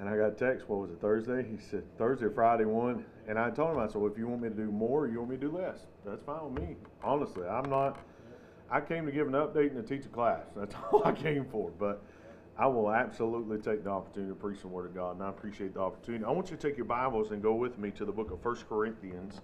And 0.00 0.08
I 0.08 0.16
got 0.16 0.28
a 0.28 0.30
text, 0.30 0.66
what 0.66 0.80
was 0.80 0.90
it, 0.90 0.98
Thursday? 0.98 1.46
He 1.46 1.58
said, 1.58 1.84
Thursday 1.98 2.24
or 2.24 2.30
Friday 2.30 2.64
one. 2.64 3.04
And 3.28 3.38
I 3.38 3.50
told 3.50 3.72
him, 3.72 3.78
I 3.78 3.86
said, 3.86 3.96
well, 3.96 4.10
if 4.10 4.16
you 4.16 4.26
want 4.26 4.40
me 4.40 4.48
to 4.48 4.54
do 4.54 4.70
more, 4.70 5.06
you 5.06 5.18
want 5.18 5.30
me 5.30 5.36
to 5.36 5.48
do 5.48 5.54
less, 5.54 5.80
that's 6.06 6.22
fine 6.24 6.54
with 6.54 6.62
me. 6.62 6.76
Honestly, 7.04 7.46
I'm 7.46 7.68
not, 7.68 7.98
I 8.70 8.80
came 8.80 9.04
to 9.04 9.12
give 9.12 9.26
an 9.26 9.34
update 9.34 9.76
and 9.76 9.86
to 9.86 9.96
teach 9.96 10.06
a 10.06 10.08
class. 10.08 10.46
That's 10.56 10.74
all 10.90 11.02
I 11.04 11.12
came 11.12 11.44
for. 11.44 11.70
But 11.78 12.02
I 12.56 12.66
will 12.66 12.90
absolutely 12.90 13.58
take 13.58 13.84
the 13.84 13.90
opportunity 13.90 14.32
to 14.32 14.36
preach 14.36 14.62
the 14.62 14.68
Word 14.68 14.86
of 14.86 14.94
God, 14.94 15.16
and 15.16 15.22
I 15.22 15.28
appreciate 15.28 15.74
the 15.74 15.80
opportunity. 15.80 16.24
I 16.24 16.30
want 16.30 16.50
you 16.50 16.56
to 16.56 16.68
take 16.68 16.78
your 16.78 16.86
Bibles 16.86 17.30
and 17.30 17.42
go 17.42 17.52
with 17.52 17.78
me 17.78 17.90
to 17.90 18.04
the 18.06 18.12
book 18.12 18.30
of 18.30 18.40
First 18.40 18.68
Corinthians. 18.68 19.42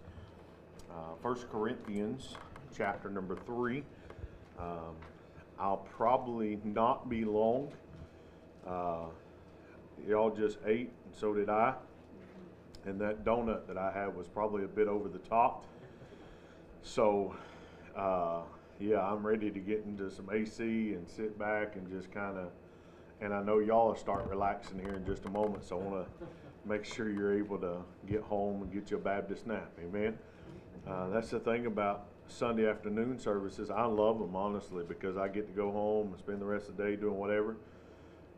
Uh, 0.91 1.17
1 1.21 1.35
Corinthians, 1.53 2.37
chapter 2.75 3.11
number 3.11 3.37
3. 3.45 3.85
Um, 4.59 4.67
I'll 5.59 5.87
probably 5.97 6.59
not 6.65 7.11
be 7.11 7.27
long. 7.27 7.73
Uh, 8.67 9.07
y'all 10.07 10.31
just 10.31 10.59
ate, 10.67 10.93
and 11.05 11.15
so 11.15 11.35
did 11.35 11.49
I. 11.49 11.75
And 12.85 13.01
that 13.01 13.25
donut 13.25 13.67
that 13.67 13.77
I 13.77 13.91
had 13.93 14.15
was 14.17 14.29
probably 14.29 14.65
a 14.65 14.69
bit 14.69 14.87
over 14.87 15.09
the 15.09 15.19
top. 15.19 15.65
So, 16.83 17.35
uh, 17.97 18.43
yeah, 18.79 19.01
I'm 19.01 19.27
ready 19.27 19.51
to 19.51 19.59
get 19.59 19.85
into 19.85 20.11
some 20.11 20.29
AC 20.33 20.63
and 20.63 21.09
sit 21.09 21.39
back 21.39 21.77
and 21.77 21.91
just 21.91 22.13
kind 22.13 22.39
of. 22.39 22.51
And 23.21 23.33
I 23.33 23.43
know 23.43 23.59
y'all 23.59 23.89
will 23.89 23.97
start 23.97 24.29
relaxing 24.29 24.79
here 24.79 24.95
in 24.95 25.05
just 25.07 25.25
a 25.25 25.31
moment, 25.31 25.65
so 25.65 25.81
I 25.81 25.83
want 25.83 26.07
to 26.07 26.27
make 26.69 26.85
sure 26.85 27.11
you're 27.11 27.37
able 27.37 27.59
to 27.59 27.79
get 28.07 28.21
home 28.23 28.63
and 28.63 28.73
get 28.73 28.91
your 28.91 29.01
Baptist 29.01 29.47
nap. 29.47 29.73
Amen. 29.83 30.19
Uh, 30.87 31.09
that's 31.09 31.31
the 31.31 31.41
thing 31.41 31.67
about 31.67 32.09
Sunday 32.29 32.69
afternoon 32.69 33.19
services. 33.19 33.71
I 33.71 33.87
love 33.87 34.19
them 34.19 34.37
honestly 34.37 34.85
because 34.87 35.17
I 35.17 35.29
get 35.29 35.47
to 35.47 35.53
go 35.53 35.71
home 35.71 36.09
and 36.09 36.19
spend 36.19 36.41
the 36.41 36.45
rest 36.45 36.69
of 36.69 36.77
the 36.77 36.85
day 36.85 36.97
doing 36.97 37.17
whatever. 37.17 37.57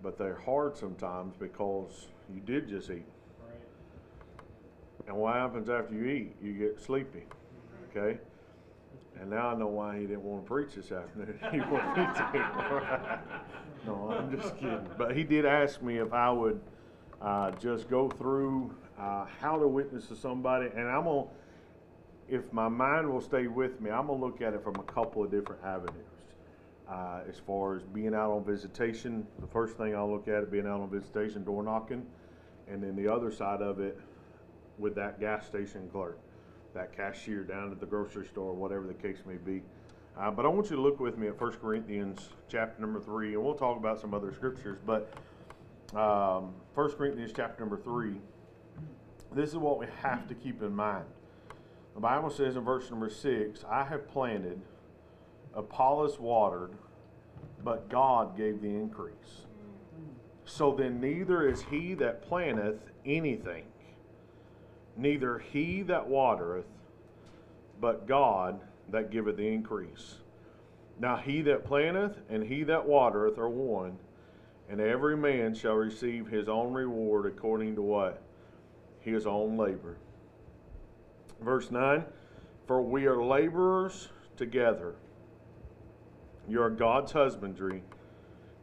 But 0.02 0.18
they're 0.18 0.40
hard 0.44 0.76
sometimes 0.76 1.34
because 1.36 2.06
you 2.32 2.40
did 2.40 2.68
just 2.68 2.90
eat. 2.90 3.04
And 5.06 5.16
what 5.16 5.34
happens 5.34 5.70
after 5.70 5.94
you 5.94 6.04
eat? 6.04 6.36
You 6.42 6.52
get 6.52 6.80
sleepy. 6.80 7.24
Okay? 7.90 8.18
And 9.20 9.30
now 9.30 9.48
I 9.48 9.54
know 9.56 9.66
why 9.66 9.98
he 9.98 10.06
didn't 10.06 10.22
want 10.22 10.44
to 10.44 10.48
preach 10.48 10.74
this 10.74 10.92
afternoon. 10.92 11.38
he 11.50 11.60
wanted 11.60 12.06
me 12.06 12.14
to. 12.14 13.20
no, 13.86 14.10
I'm 14.10 14.36
just 14.36 14.56
kidding. 14.56 14.86
But 14.96 15.16
he 15.16 15.24
did 15.24 15.44
ask 15.44 15.82
me 15.82 15.98
if 15.98 16.12
I 16.12 16.30
would 16.30 16.60
uh, 17.20 17.50
just 17.52 17.88
go 17.88 18.08
through 18.08 18.74
uh, 18.98 19.26
how 19.40 19.58
to 19.58 19.66
witness 19.66 20.06
to 20.08 20.16
somebody. 20.16 20.68
And 20.74 20.88
I'm 20.88 21.04
going 21.04 21.26
to, 21.26 22.34
if 22.36 22.52
my 22.52 22.68
mind 22.68 23.10
will 23.10 23.20
stay 23.20 23.46
with 23.46 23.80
me, 23.80 23.90
I'm 23.90 24.06
going 24.06 24.20
to 24.20 24.24
look 24.24 24.40
at 24.40 24.54
it 24.54 24.62
from 24.62 24.76
a 24.76 24.84
couple 24.84 25.24
of 25.24 25.30
different 25.30 25.64
avenues. 25.64 26.04
Uh, 26.90 27.20
as 27.28 27.36
far 27.38 27.76
as 27.76 27.82
being 27.82 28.14
out 28.14 28.30
on 28.30 28.42
visitation, 28.42 29.26
the 29.40 29.46
first 29.46 29.76
thing 29.76 29.94
I'll 29.94 30.10
look 30.10 30.26
at 30.26 30.42
it 30.42 30.50
being 30.50 30.66
out 30.66 30.80
on 30.80 30.88
visitation, 30.88 31.44
door 31.44 31.62
knocking, 31.62 32.06
and 32.66 32.82
then 32.82 32.96
the 32.96 33.12
other 33.12 33.30
side 33.30 33.60
of 33.60 33.78
it 33.78 34.00
with 34.78 34.94
that 34.94 35.20
gas 35.20 35.46
station 35.46 35.88
clerk, 35.92 36.18
that 36.74 36.96
cashier 36.96 37.42
down 37.42 37.70
at 37.72 37.80
the 37.80 37.86
grocery 37.86 38.26
store, 38.26 38.54
whatever 38.54 38.86
the 38.86 38.94
case 38.94 39.18
may 39.26 39.36
be. 39.36 39.62
Uh, 40.18 40.30
but 40.30 40.46
I 40.46 40.48
want 40.48 40.70
you 40.70 40.76
to 40.76 40.82
look 40.82 40.98
with 40.98 41.18
me 41.18 41.28
at 41.28 41.38
1 41.38 41.52
Corinthians 41.60 42.30
chapter 42.48 42.80
number 42.80 43.00
3, 43.00 43.34
and 43.34 43.44
we'll 43.44 43.54
talk 43.54 43.76
about 43.76 44.00
some 44.00 44.14
other 44.14 44.32
scriptures. 44.32 44.78
But 44.84 45.12
um, 45.94 46.54
1 46.74 46.92
Corinthians 46.92 47.32
chapter 47.36 47.60
number 47.60 47.76
3, 47.76 48.14
this 49.34 49.50
is 49.50 49.56
what 49.56 49.78
we 49.78 49.86
have 50.00 50.26
to 50.28 50.34
keep 50.34 50.62
in 50.62 50.74
mind. 50.74 51.04
The 51.94 52.00
Bible 52.00 52.30
says 52.30 52.56
in 52.56 52.64
verse 52.64 52.90
number 52.90 53.10
6, 53.10 53.64
I 53.70 53.84
have 53.84 54.08
planted, 54.08 54.60
Apollos 55.54 56.18
watered, 56.18 56.72
but 57.64 57.88
God 57.88 58.36
gave 58.36 58.60
the 58.60 58.68
increase. 58.68 59.46
So 60.44 60.74
then 60.74 61.00
neither 61.00 61.46
is 61.46 61.62
he 61.62 61.94
that 61.94 62.22
planteth 62.22 62.80
anything, 63.04 63.64
neither 64.96 65.38
he 65.38 65.82
that 65.82 66.06
watereth, 66.06 66.66
but 67.80 68.06
God 68.06 68.60
that 68.90 69.10
giveth 69.10 69.36
the 69.36 69.46
increase. 69.46 70.16
Now 70.98 71.16
he 71.16 71.42
that 71.42 71.64
planteth 71.64 72.16
and 72.28 72.42
he 72.42 72.64
that 72.64 72.86
watereth 72.86 73.38
are 73.38 73.48
one, 73.48 73.98
and 74.68 74.80
every 74.80 75.16
man 75.16 75.54
shall 75.54 75.74
receive 75.74 76.26
his 76.26 76.48
own 76.48 76.72
reward 76.72 77.26
according 77.26 77.74
to 77.76 77.82
what? 77.82 78.22
His 79.00 79.26
own 79.26 79.56
labor. 79.56 79.96
Verse 81.40 81.70
9 81.70 82.04
For 82.66 82.82
we 82.82 83.06
are 83.06 83.22
laborers 83.22 84.08
together. 84.36 84.94
You 86.48 86.62
are 86.62 86.70
God's 86.70 87.12
husbandry. 87.12 87.82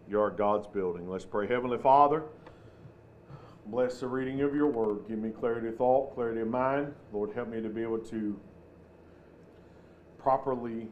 You 0.10 0.20
are 0.20 0.32
God's 0.32 0.66
building. 0.66 1.08
Let's 1.08 1.24
pray. 1.24 1.48
Heavenly 1.48 1.78
Father, 1.78 2.24
bless 3.68 4.00
the 4.00 4.08
reading 4.08 4.42
of 4.42 4.56
your 4.56 4.68
word. 4.68 5.08
Give 5.08 5.20
me 5.20 5.30
clarity 5.30 5.68
of 5.68 5.78
thought, 5.78 6.16
clarity 6.16 6.42
of 6.42 6.48
mind. 6.48 6.96
Lord, 7.14 7.32
help 7.36 7.50
me 7.50 7.62
to 7.62 7.70
be 7.70 7.84
able 7.84 8.00
to 8.00 8.40
properly 10.18 10.88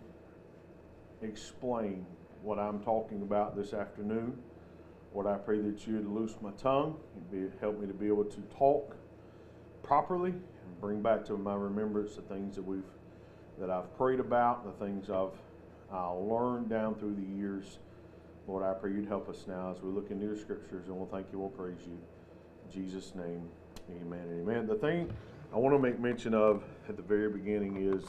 explain 1.24 2.06
what 2.44 2.60
I'm 2.60 2.80
talking 2.80 3.24
about 3.24 3.58
this 3.58 3.74
afternoon. 3.74 4.38
Lord, 5.16 5.26
I 5.26 5.38
pray 5.38 5.62
that 5.62 5.88
you 5.88 5.96
would 5.96 6.08
loose 6.08 6.36
my 6.42 6.52
tongue 6.52 6.96
and 7.16 7.32
be, 7.32 7.58
help 7.60 7.80
me 7.80 7.88
to 7.88 7.94
be 7.94 8.06
able 8.06 8.26
to 8.26 8.42
talk 8.56 8.96
properly 9.82 10.30
and 10.30 10.80
bring 10.80 11.02
back 11.02 11.26
to 11.26 11.38
my 11.38 11.56
remembrance 11.56 12.18
the 12.18 12.22
things 12.22 12.56
that 12.56 12.64
we've 12.64 12.84
that 13.60 13.70
I've 13.70 13.96
prayed 13.98 14.20
about, 14.20 14.64
the 14.66 14.86
things 14.86 15.10
I've 15.10 15.40
uh, 15.94 16.14
learned 16.16 16.70
down 16.70 16.96
through 16.96 17.16
the 17.16 17.38
years. 17.38 17.78
Lord, 18.48 18.64
I 18.64 18.74
pray 18.74 18.92
you'd 18.92 19.08
help 19.08 19.30
us 19.30 19.46
now 19.48 19.74
as 19.76 19.82
we 19.82 19.92
look 19.92 20.12
into 20.12 20.26
your 20.26 20.38
scriptures, 20.38 20.88
and 20.88 20.98
we'll 20.98 21.08
thank 21.08 21.28
you, 21.32 21.40
we'll 21.40 21.50
praise 21.50 21.78
you. 21.86 21.98
In 22.66 22.72
Jesus' 22.72 23.14
name, 23.16 23.48
amen 24.02 24.42
amen. 24.42 24.68
The 24.68 24.76
thing 24.76 25.12
I 25.54 25.58
want 25.58 25.76
to 25.76 25.80
make 25.80 26.00
mention 26.00 26.34
of 26.34 26.64
at 26.90 26.98
the 26.98 27.04
very 27.04 27.30
beginning 27.30 27.78
is 27.78 28.04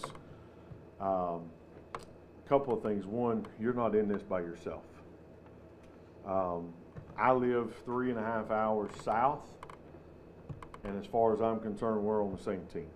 um, 1.01 1.43
a 1.95 2.49
couple 2.49 2.75
of 2.75 2.83
things. 2.83 3.05
One, 3.07 3.47
you're 3.61 3.75
not 3.75 3.95
in 3.95 4.09
this 4.09 4.23
by 4.23 4.41
yourself. 4.41 4.83
Um, 6.27 6.73
I 7.19 7.33
live 7.33 7.75
three 7.85 8.11
and 8.11 8.19
a 8.19 8.23
half 8.23 8.51
hours 8.51 8.91
south, 9.05 9.47
and 10.85 10.99
as 10.99 11.07
far 11.07 11.35
as 11.35 11.41
I'm 11.41 11.61
concerned, 11.61 12.03
we're 12.03 12.25
on 12.25 12.35
the 12.35 12.43
same 12.43 12.63
team. 12.73 12.89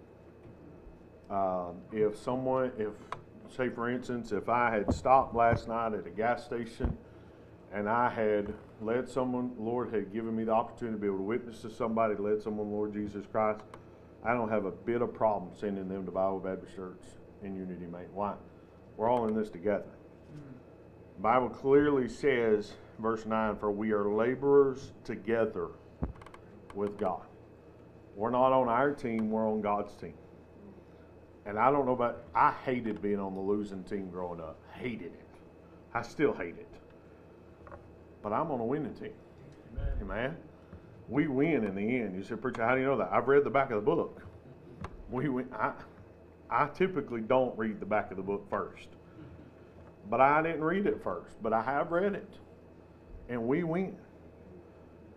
Um, 1.31 1.77
if 1.93 2.17
someone, 2.17 2.73
if, 2.79 2.95
say 3.49 3.69
for 3.69 3.91
instance, 3.91 4.33
if 4.33 4.49
I 4.49 4.71
had 4.71 4.93
stopped 4.93 5.35
last 5.35 5.69
night 5.69 5.95
at 5.95 6.07
a 6.07 6.11
gas 6.11 6.45
station 6.45 6.97
and 7.73 7.89
I 7.89 8.11
had 8.11 8.55
led 8.81 9.09
someone, 9.09 9.53
Lord 9.59 9.93
had 9.93 10.13
given 10.13 10.35
me 10.37 10.45
the 10.45 10.53
opportunity 10.53 10.97
to 10.97 11.01
be 11.01 11.07
able 11.07 11.19
to 11.19 11.23
witness 11.23 11.63
to 11.63 11.71
somebody, 11.71 12.15
led 12.17 12.43
someone, 12.43 12.71
Lord 12.71 12.93
Jesus 12.93 13.25
Christ, 13.31 13.61
I 14.25 14.33
don't 14.35 14.49
have 14.49 14.65
a 14.65 14.71
bit 14.71 15.03
of 15.03 15.15
problem 15.15 15.53
sending 15.55 15.89
them 15.89 16.05
to 16.07 16.11
Bible 16.11 16.41
Baptist 16.41 16.75
Church 16.75 17.03
in 17.43 17.55
Unity, 17.55 17.87
Maine. 17.87 18.09
Why? 18.13 18.35
We're 18.97 19.09
all 19.09 19.29
in 19.29 19.35
this 19.35 19.51
together. 19.51 19.85
The 21.17 21.23
Bible 21.23 21.49
clearly 21.49 22.09
says, 22.09 22.73
verse 22.99 23.27
9, 23.27 23.57
for 23.57 23.71
we 23.71 23.93
are 23.93 24.09
laborers 24.09 24.93
together 25.05 25.69
with 26.75 26.99
God. 26.99 27.23
We're 28.17 28.31
not 28.31 28.53
on 28.53 28.69
our 28.69 28.93
team, 28.93 29.31
we're 29.31 29.49
on 29.49 29.61
God's 29.61 29.95
team. 29.95 30.15
And 31.49 31.59
I 31.59 31.71
don't 31.73 31.87
know 31.87 31.93
about, 31.93 32.25
I 32.35 32.53
hated 32.67 33.01
being 33.01 33.19
on 33.19 33.35
the 33.35 33.41
losing 33.41 33.83
team 33.85 34.11
growing 34.11 34.39
up. 34.39 34.61
Hated 34.75 35.07
it. 35.07 35.27
I 35.95 36.03
still 36.03 36.35
hate 36.35 36.57
it. 36.59 36.69
But 38.23 38.35
I'm 38.35 38.51
on 38.51 38.61
a 38.61 38.65
winning 38.65 38.93
team. 38.93 39.15
Amen. 40.03 40.37
We 41.09 41.27
win 41.27 41.65
in 41.65 41.75
the 41.75 41.81
end. 41.81 42.15
You 42.15 42.23
said, 42.23 42.43
Preacher, 42.43 42.63
how 42.63 42.75
do 42.75 42.83
you 42.83 42.87
know 42.87 42.99
that? 42.99 43.09
I've 43.11 43.29
read 43.29 43.45
the 43.45 43.51
back 43.51 43.71
of 43.71 43.77
the 43.77 43.91
book. 43.91 44.21
We 45.11 45.31
win. 45.31 45.49
I, 45.55 45.73
I 46.51 46.69
typically 46.69 47.23
don't 47.23 47.57
read 47.57 47.81
the 47.81 47.87
back 47.87 48.11
of 48.11 48.19
the 48.19 48.23
book 48.23 48.47
first. 48.51 48.89
But 50.11 50.21
I 50.21 50.43
didn't 50.43 50.63
read 50.63 50.85
it 50.85 51.03
first. 51.03 51.43
But 51.43 51.55
I 51.55 51.63
have 51.63 51.91
read 51.93 52.15
it. 52.15 52.35
And 53.31 53.49
we 53.49 53.63
win. 53.63 53.97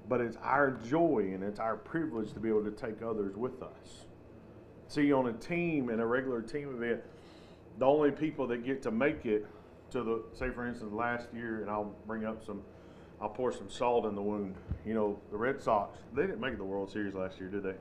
But 0.08 0.22
it's 0.22 0.38
our 0.42 0.72
joy 0.72 1.32
and 1.34 1.44
it's 1.44 1.60
our 1.60 1.76
privilege 1.76 2.32
to 2.34 2.40
be 2.40 2.48
able 2.48 2.64
to 2.64 2.72
take 2.72 3.02
others 3.02 3.36
with 3.36 3.62
us. 3.62 4.06
See, 4.92 5.14
on 5.14 5.28
a 5.28 5.34
team, 5.34 5.90
in 5.90 6.02
a 6.02 6.06
regular 6.06 6.42
team 6.42 6.76
event, 6.76 7.00
the 7.80 7.86
only 7.86 8.12
people 8.12 8.46
that 8.48 8.66
get 8.66 8.82
to 8.82 8.92
make 8.92 9.26
it 9.26 9.48
to 9.92 10.04
the, 10.04 10.22
say 10.34 10.50
for 10.50 10.68
instance, 10.68 10.92
last 10.92 11.30
year, 11.34 11.62
and 11.62 11.70
I'll 11.70 11.96
bring 12.06 12.26
up 12.26 12.46
some, 12.46 12.62
I'll 13.22 13.30
pour 13.30 13.54
some 13.54 13.70
salt 13.70 14.06
in 14.06 14.16
the 14.16 14.22
wound. 14.22 14.54
You 14.86 14.94
know, 14.94 15.18
the 15.32 15.38
Red 15.38 15.62
Sox, 15.62 15.98
they 16.14 16.24
didn't 16.24 16.42
make 16.42 16.58
the 16.58 16.66
World 16.66 16.92
Series 16.92 17.14
last 17.14 17.40
year, 17.40 17.48
did 17.48 17.64
they? 17.64 17.76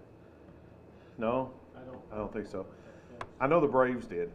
No? 1.18 1.50
I 1.76 1.80
don't. 1.80 1.98
I 2.12 2.16
don't 2.16 2.32
think 2.32 2.46
so. 2.46 2.64
I 3.40 3.48
know 3.48 3.60
the 3.60 3.66
Braves 3.66 4.06
did. 4.06 4.30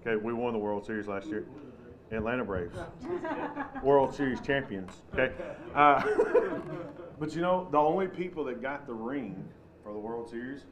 Okay, 0.00 0.14
we 0.14 0.32
won 0.32 0.52
the 0.52 0.58
World 0.60 0.86
Series 0.86 1.08
last 1.08 1.26
year. 1.26 1.46
Atlanta 2.12 2.44
Braves, 2.44 2.76
World 3.82 4.14
Series 4.14 4.40
champions. 4.40 4.92
Okay, 5.12 5.34
uh, 5.74 6.00
but 7.18 7.34
you 7.34 7.42
know 7.42 7.66
the 7.72 7.76
only 7.76 8.06
people 8.06 8.44
that 8.44 8.62
got 8.62 8.86
the 8.86 8.94
ring 8.94 9.44
for 9.82 9.92
the 9.92 9.98
World 9.98 10.30
Series 10.30 10.62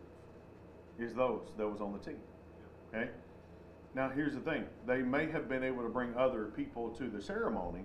is 0.98 1.14
those 1.14 1.52
that 1.56 1.68
was 1.68 1.80
on 1.80 1.92
the 1.92 1.98
team. 1.98 2.18
Okay. 2.94 3.10
Now 3.94 4.10
here's 4.10 4.34
the 4.34 4.40
thing: 4.40 4.64
they 4.86 5.02
may 5.02 5.30
have 5.30 5.48
been 5.48 5.64
able 5.64 5.82
to 5.82 5.88
bring 5.88 6.14
other 6.16 6.46
people 6.56 6.90
to 6.90 7.08
the 7.08 7.20
ceremony, 7.20 7.84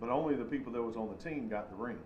but 0.00 0.08
only 0.08 0.34
the 0.34 0.44
people 0.44 0.72
that 0.72 0.82
was 0.82 0.96
on 0.96 1.08
the 1.08 1.22
team 1.22 1.48
got 1.48 1.70
the 1.70 1.76
ring. 1.76 1.98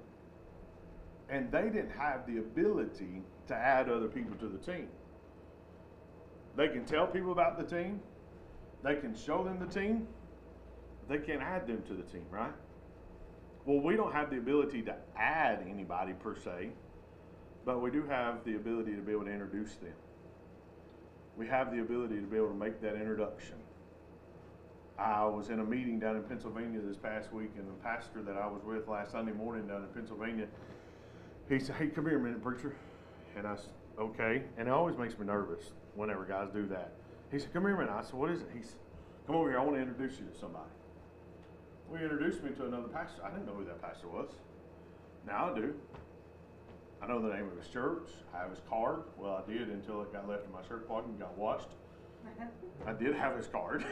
And 1.28 1.50
they 1.50 1.64
didn't 1.64 1.90
have 1.90 2.26
the 2.26 2.38
ability 2.38 3.22
to 3.48 3.54
add 3.54 3.88
other 3.88 4.06
people 4.06 4.36
to 4.36 4.48
the 4.48 4.58
team. 4.58 4.88
They 6.56 6.68
can 6.68 6.84
tell 6.84 7.06
people 7.06 7.32
about 7.32 7.58
the 7.58 7.64
team. 7.64 8.00
They 8.84 8.96
can 8.96 9.14
show 9.14 9.42
them 9.42 9.58
the 9.58 9.66
team. 9.66 10.06
They 11.08 11.18
can't 11.18 11.42
add 11.42 11.66
them 11.66 11.82
to 11.88 11.94
the 11.94 12.02
team, 12.02 12.24
right? 12.30 12.52
Well, 13.64 13.80
we 13.80 13.96
don't 13.96 14.12
have 14.12 14.30
the 14.30 14.38
ability 14.38 14.82
to 14.82 14.94
add 15.16 15.66
anybody 15.68 16.12
per 16.12 16.36
se, 16.36 16.70
but 17.64 17.82
we 17.82 17.90
do 17.90 18.06
have 18.06 18.44
the 18.44 18.54
ability 18.54 18.94
to 18.94 19.02
be 19.02 19.12
able 19.12 19.24
to 19.24 19.32
introduce 19.32 19.74
them. 19.76 19.94
We 21.36 21.46
have 21.48 21.70
the 21.70 21.80
ability 21.80 22.16
to 22.16 22.26
be 22.26 22.36
able 22.36 22.48
to 22.48 22.54
make 22.54 22.80
that 22.80 22.94
introduction. 22.94 23.56
I 24.98 25.24
was 25.26 25.50
in 25.50 25.60
a 25.60 25.64
meeting 25.64 25.98
down 25.98 26.16
in 26.16 26.22
Pennsylvania 26.22 26.80
this 26.80 26.96
past 26.96 27.32
week, 27.32 27.50
and 27.58 27.68
the 27.68 27.82
pastor 27.82 28.22
that 28.22 28.36
I 28.36 28.46
was 28.46 28.62
with 28.64 28.88
last 28.88 29.12
Sunday 29.12 29.32
morning 29.32 29.66
down 29.66 29.82
in 29.82 29.88
Pennsylvania, 29.88 30.46
he 31.48 31.58
said, 31.58 31.76
"Hey, 31.76 31.88
come 31.88 32.06
here 32.06 32.18
a 32.18 32.20
minute, 32.20 32.42
preacher." 32.42 32.74
And 33.36 33.46
I 33.46 33.56
said, 33.56 33.72
"Okay." 33.98 34.44
And 34.56 34.68
it 34.68 34.70
always 34.70 34.96
makes 34.96 35.18
me 35.18 35.26
nervous 35.26 35.72
whenever 35.94 36.24
guys 36.24 36.48
do 36.50 36.66
that. 36.68 36.92
He 37.30 37.38
said, 37.38 37.52
"Come 37.52 37.64
here 37.64 37.74
a 37.74 37.78
minute." 37.78 37.92
I 37.92 38.00
said, 38.00 38.14
"What 38.14 38.30
is 38.30 38.40
it?" 38.40 38.48
He 38.54 38.62
said, 38.62 38.78
"Come 39.26 39.36
over 39.36 39.50
here. 39.50 39.58
I 39.58 39.62
want 39.62 39.76
to 39.76 39.82
introduce 39.82 40.18
you 40.18 40.26
to 40.26 40.34
somebody." 40.34 40.70
He 41.90 42.02
introduced 42.02 42.42
me 42.42 42.50
to 42.52 42.64
another 42.64 42.88
pastor. 42.88 43.22
I 43.22 43.30
didn't 43.30 43.46
know 43.46 43.54
who 43.54 43.64
that 43.66 43.82
pastor 43.82 44.08
was. 44.08 44.30
Now 45.26 45.52
I 45.52 45.54
do. 45.54 45.74
I 47.02 47.06
know 47.06 47.20
the 47.20 47.34
name 47.34 47.46
of 47.46 47.56
his 47.58 47.68
church. 47.68 48.08
I 48.34 48.38
have 48.38 48.50
his 48.50 48.60
card. 48.68 49.02
Well, 49.16 49.42
I 49.44 49.50
did 49.50 49.68
until 49.68 50.02
it 50.02 50.12
got 50.12 50.28
left 50.28 50.46
in 50.46 50.52
my 50.52 50.62
shirt 50.66 50.88
pocket 50.88 51.08
and 51.08 51.18
got 51.18 51.36
washed. 51.36 51.68
I 52.86 52.92
did 52.92 53.14
have 53.14 53.36
his 53.36 53.46
card, 53.46 53.84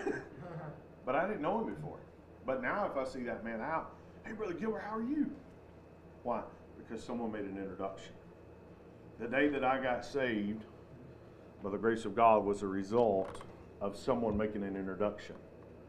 but 1.06 1.14
I 1.14 1.26
didn't 1.26 1.42
know 1.42 1.60
him 1.60 1.74
before. 1.74 1.98
But 2.46 2.62
now, 2.62 2.90
if 2.90 2.96
I 2.96 3.08
see 3.08 3.22
that 3.24 3.44
man 3.44 3.60
out, 3.60 3.94
hey, 4.26 4.32
brother 4.32 4.54
Gilbert, 4.54 4.82
how 4.86 4.96
are 4.96 5.02
you? 5.02 5.30
Why? 6.22 6.42
Because 6.76 7.02
someone 7.02 7.30
made 7.32 7.44
an 7.44 7.56
introduction. 7.56 8.12
The 9.20 9.28
day 9.28 9.48
that 9.48 9.64
I 9.64 9.80
got 9.80 10.04
saved, 10.04 10.64
by 11.62 11.70
the 11.70 11.78
grace 11.78 12.04
of 12.04 12.16
God, 12.16 12.44
was 12.44 12.62
a 12.62 12.66
result 12.66 13.42
of 13.80 13.96
someone 13.96 14.36
making 14.36 14.64
an 14.64 14.76
introduction. 14.76 15.36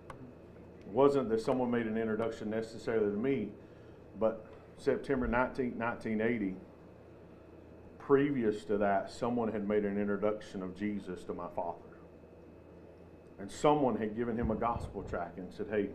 It 0.10 0.92
wasn't 0.92 1.30
that 1.30 1.42
someone 1.42 1.72
made 1.72 1.88
an 1.88 1.98
introduction 1.98 2.50
necessarily 2.50 3.12
to 3.12 3.18
me, 3.18 3.50
but 4.20 4.46
September 4.78 5.28
19, 5.28 5.78
1980, 5.78 6.56
previous 8.06 8.64
to 8.66 8.78
that, 8.78 9.12
someone 9.12 9.52
had 9.52 9.68
made 9.68 9.84
an 9.84 10.00
introduction 10.00 10.62
of 10.62 10.78
Jesus 10.78 11.24
to 11.24 11.34
my 11.34 11.48
father. 11.56 11.80
And 13.40 13.52
someone 13.52 13.98
had 13.98 14.16
given 14.16 14.38
him 14.38 14.52
a 14.52 14.56
gospel 14.56 15.04
tract 15.04 15.40
and 15.40 15.52
said, 15.52 15.68
Hey, 15.70 15.90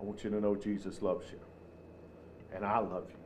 I 0.00 0.04
want 0.04 0.24
you 0.24 0.30
to 0.30 0.40
know 0.40 0.56
Jesus 0.56 1.02
loves 1.02 1.30
you. 1.30 1.38
And 2.54 2.64
I 2.64 2.78
love 2.78 3.04
you. 3.08 3.16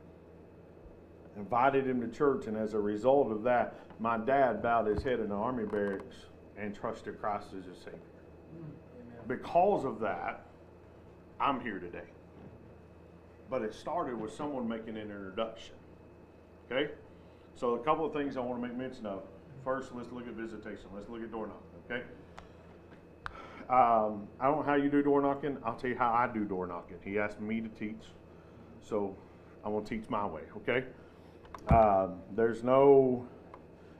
Invited 1.37 1.87
him 1.87 2.01
to 2.01 2.07
church, 2.07 2.47
and 2.47 2.55
as 2.55 2.73
a 2.73 2.79
result 2.79 3.31
of 3.31 3.43
that, 3.43 3.75
my 3.99 4.17
dad 4.17 4.61
bowed 4.61 4.87
his 4.87 5.03
head 5.03 5.19
in 5.19 5.29
the 5.29 5.35
army 5.35 5.65
barracks 5.65 6.15
and 6.57 6.75
trusted 6.75 7.19
Christ 7.19 7.47
as 7.57 7.65
his 7.65 7.77
Savior. 7.77 7.99
Because 9.27 9.85
of 9.85 9.99
that, 10.01 10.45
I'm 11.39 11.59
here 11.61 11.79
today. 11.79 12.07
But 13.49 13.63
it 13.63 13.73
started 13.73 14.19
with 14.19 14.33
someone 14.33 14.67
making 14.67 14.97
an 14.97 15.09
introduction. 15.11 15.75
Okay? 16.71 16.91
So, 17.55 17.75
a 17.75 17.79
couple 17.79 18.05
of 18.05 18.13
things 18.13 18.35
I 18.35 18.41
want 18.41 18.61
to 18.61 18.67
make 18.67 18.77
mention 18.77 19.05
of. 19.05 19.23
First, 19.63 19.95
let's 19.95 20.11
look 20.11 20.27
at 20.27 20.33
visitation. 20.33 20.85
Let's 20.93 21.09
look 21.09 21.21
at 21.21 21.31
door 21.31 21.47
knocking. 21.47 21.63
Okay? 21.89 22.03
Um, 23.69 24.27
I 24.39 24.45
don't 24.45 24.57
know 24.57 24.63
how 24.63 24.75
you 24.75 24.89
do 24.89 25.01
door 25.01 25.21
knocking. 25.21 25.57
I'll 25.65 25.75
tell 25.75 25.89
you 25.89 25.97
how 25.97 26.13
I 26.13 26.31
do 26.31 26.43
door 26.43 26.67
knocking. 26.67 26.97
He 27.03 27.17
asked 27.17 27.39
me 27.39 27.61
to 27.61 27.69
teach, 27.69 28.03
so 28.81 29.15
I'm 29.63 29.71
going 29.71 29.85
to 29.85 29.89
teach 29.89 30.09
my 30.09 30.25
way. 30.25 30.41
Okay? 30.57 30.85
Um, 31.73 32.19
there's 32.35 32.63
no, 32.63 33.25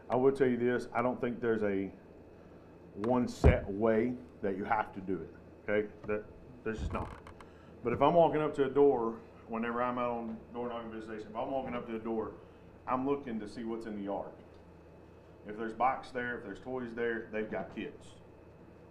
I 0.10 0.18
will 0.18 0.32
tell 0.34 0.48
you 0.48 0.58
this. 0.58 0.88
I 0.94 1.02
don't 1.02 1.20
think 1.20 1.42
there's 1.42 1.64
a 1.64 1.90
one 2.96 3.28
set 3.28 3.68
way 3.68 4.14
that 4.44 4.58
you 4.58 4.66
have 4.66 4.94
to 4.94 5.00
do 5.00 5.14
it. 5.14 5.34
Okay? 5.68 5.88
That 6.08 6.26
there's 6.64 6.80
just 6.80 6.94
not. 6.94 7.12
But 7.84 7.94
if 7.94 8.02
I'm 8.02 8.14
walking 8.14 8.42
up 8.42 8.54
to 8.56 8.66
a 8.66 8.70
door, 8.70 9.16
whenever 9.48 9.82
I'm 9.82 9.98
out 9.98 10.12
on 10.12 10.38
door 10.54 10.68
knocking 10.68 10.92
visitation, 10.92 11.28
if 11.30 11.36
I'm 11.36 11.50
walking 11.50 11.74
up 11.74 11.88
to 11.88 11.96
a 11.96 12.00
door, 12.00 12.32
I'm 12.88 13.08
looking 13.08 13.40
to 13.40 13.50
see 13.50 13.64
what's 13.64 13.86
in 13.86 13.96
the 13.96 14.04
yard. 14.04 14.32
If 15.48 15.58
there's 15.58 15.74
bikes 15.74 16.10
there, 16.10 16.38
if 16.38 16.44
there's 16.44 16.60
toys 16.60 16.90
there, 16.96 17.28
they've 17.32 17.50
got 17.50 17.76
kids. 17.76 18.08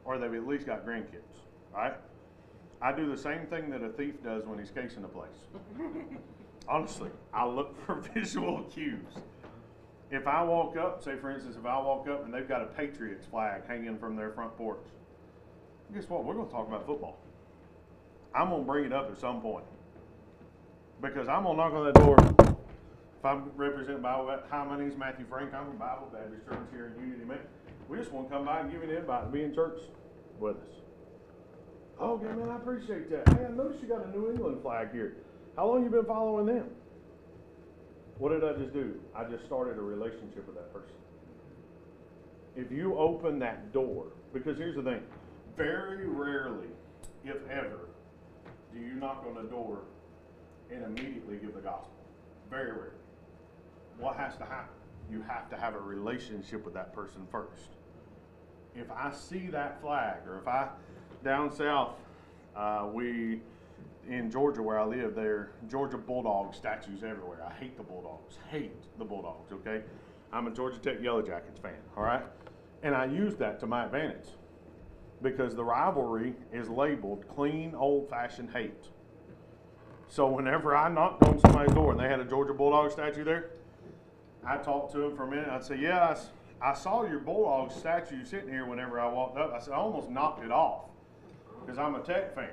Or 0.04 0.18
they've 0.18 0.34
at 0.34 0.46
least 0.46 0.66
got 0.66 0.86
grandkids. 0.86 1.42
Right? 1.74 1.94
I 2.80 2.92
do 2.92 3.10
the 3.10 3.16
same 3.20 3.46
thing 3.46 3.70
that 3.70 3.82
a 3.82 3.88
thief 3.88 4.22
does 4.22 4.44
when 4.44 4.58
he's 4.58 4.70
casing 4.70 5.04
a 5.04 5.08
place. 5.08 5.28
Honestly, 6.68 7.10
I 7.32 7.46
look 7.46 7.74
for 7.86 7.96
visual 8.14 8.62
cues. 8.64 9.14
If 10.10 10.26
I 10.26 10.42
walk 10.44 10.76
up, 10.76 11.02
say 11.02 11.16
for 11.16 11.30
instance, 11.30 11.56
if 11.58 11.66
I 11.66 11.78
walk 11.78 12.08
up 12.08 12.24
and 12.24 12.32
they've 12.32 12.48
got 12.48 12.62
a 12.62 12.66
Patriots 12.66 13.26
flag 13.26 13.66
hanging 13.66 13.98
from 13.98 14.16
their 14.16 14.30
front 14.30 14.56
porch, 14.56 14.84
guess 15.92 16.08
what? 16.08 16.24
We're 16.24 16.34
going 16.34 16.46
to 16.46 16.52
talk 16.52 16.68
about 16.68 16.86
football. 16.86 17.18
I'm 18.34 18.50
going 18.50 18.62
to 18.62 18.66
bring 18.66 18.84
it 18.84 18.92
up 18.92 19.10
at 19.10 19.18
some 19.18 19.40
point. 19.40 19.64
Because 21.00 21.28
I'm 21.28 21.44
going 21.44 21.56
to 21.56 21.62
knock 21.62 21.72
on 21.72 21.84
that 21.86 21.94
door. 21.94 22.53
I'm 23.24 23.50
representing 23.56 24.02
Bible, 24.02 24.38
hi, 24.50 24.64
my 24.64 24.78
name's 24.78 24.98
Matthew 24.98 25.24
Frank. 25.26 25.54
I'm 25.54 25.66
from 25.66 25.78
Bible 25.78 26.10
Baptist 26.12 26.44
Church 26.46 26.68
here 26.70 26.92
in 26.94 27.02
Unity, 27.02 27.24
man. 27.24 27.38
We 27.88 27.96
just 27.96 28.12
want 28.12 28.28
to 28.28 28.34
come 28.34 28.44
by 28.44 28.60
and 28.60 28.70
give 28.70 28.82
you 28.82 28.90
an 28.90 28.96
invite 28.96 29.24
to 29.24 29.30
be 29.30 29.42
in 29.42 29.54
church 29.54 29.78
with 30.38 30.56
us. 30.56 30.68
Oh, 31.98 32.14
okay, 32.14 32.26
man, 32.26 32.50
I 32.50 32.56
appreciate 32.56 33.08
that. 33.10 33.26
Hey, 33.34 33.46
I 33.46 33.50
noticed 33.50 33.80
you 33.80 33.88
got 33.88 34.04
a 34.04 34.10
New 34.10 34.30
England 34.30 34.60
flag 34.60 34.92
here. 34.92 35.16
How 35.56 35.68
long 35.68 35.84
you 35.84 35.90
been 35.90 36.04
following 36.04 36.44
them? 36.44 36.68
What 38.18 38.28
did 38.28 38.44
I 38.44 38.52
just 38.58 38.74
do? 38.74 39.00
I 39.16 39.24
just 39.24 39.46
started 39.46 39.78
a 39.78 39.82
relationship 39.82 40.46
with 40.46 40.56
that 40.56 40.70
person. 40.74 40.94
If 42.56 42.70
you 42.70 42.98
open 42.98 43.38
that 43.38 43.72
door, 43.72 44.08
because 44.34 44.58
here's 44.58 44.76
the 44.76 44.82
thing, 44.82 45.00
very 45.56 46.06
rarely, 46.06 46.68
if 47.24 47.36
ever, 47.50 47.88
do 48.74 48.80
you 48.80 48.94
knock 48.94 49.24
on 49.26 49.46
a 49.46 49.48
door 49.48 49.78
and 50.70 50.82
immediately 50.84 51.38
give 51.38 51.54
the 51.54 51.60
gospel. 51.60 51.90
Very 52.50 52.72
rarely. 52.72 52.90
What 53.98 54.16
has 54.16 54.36
to 54.38 54.44
happen? 54.44 54.74
You 55.10 55.22
have 55.22 55.48
to 55.50 55.56
have 55.56 55.74
a 55.74 55.80
relationship 55.80 56.64
with 56.64 56.74
that 56.74 56.92
person 56.94 57.26
first. 57.30 57.70
If 58.74 58.90
I 58.90 59.12
see 59.12 59.46
that 59.48 59.80
flag, 59.80 60.26
or 60.26 60.38
if 60.38 60.48
I, 60.48 60.68
down 61.22 61.54
south, 61.54 61.92
uh, 62.56 62.88
we, 62.92 63.40
in 64.08 64.30
Georgia 64.30 64.62
where 64.62 64.78
I 64.78 64.84
live, 64.84 65.14
there 65.14 65.50
Georgia 65.68 65.98
Bulldog 65.98 66.54
statues 66.54 67.04
everywhere. 67.04 67.38
I 67.46 67.52
hate 67.52 67.76
the 67.76 67.82
Bulldogs. 67.82 68.36
Hate 68.50 68.98
the 68.98 69.04
Bulldogs. 69.04 69.52
Okay, 69.52 69.82
I'm 70.32 70.46
a 70.46 70.50
Georgia 70.50 70.78
Tech 70.78 71.00
Yellow 71.00 71.22
Jackets 71.22 71.60
fan. 71.60 71.74
All 71.96 72.02
right, 72.02 72.24
and 72.82 72.94
I 72.94 73.04
use 73.04 73.36
that 73.36 73.60
to 73.60 73.66
my 73.66 73.84
advantage 73.84 74.28
because 75.22 75.54
the 75.54 75.64
rivalry 75.64 76.34
is 76.52 76.68
labeled 76.68 77.24
clean, 77.28 77.74
old-fashioned 77.74 78.50
hate. 78.50 78.88
So 80.08 80.28
whenever 80.28 80.76
I 80.76 80.88
knocked 80.88 81.22
on 81.24 81.38
somebody's 81.40 81.74
door 81.74 81.92
and 81.92 82.00
they 82.00 82.08
had 82.08 82.20
a 82.20 82.24
Georgia 82.24 82.52
Bulldog 82.52 82.90
statue 82.90 83.24
there, 83.24 83.50
I 84.46 84.56
talked 84.58 84.92
to 84.92 85.06
him 85.06 85.16
for 85.16 85.24
a 85.24 85.30
minute. 85.30 85.48
I'd 85.48 85.64
say, 85.64 85.76
"Yeah, 85.76 86.16
I 86.62 86.70
I, 86.70 86.74
saw 86.74 87.04
your 87.04 87.18
Bulldog 87.18 87.72
statue 87.72 88.24
sitting 88.24 88.48
here 88.48 88.66
whenever 88.66 89.00
I 89.00 89.08
walked 89.08 89.38
up." 89.38 89.52
I 89.52 89.58
said, 89.58 89.74
"I 89.74 89.76
almost 89.76 90.10
knocked 90.10 90.44
it 90.44 90.50
off 90.50 90.84
because 91.60 91.78
I'm 91.78 91.94
a 91.94 92.00
Tech 92.00 92.34
fan." 92.34 92.50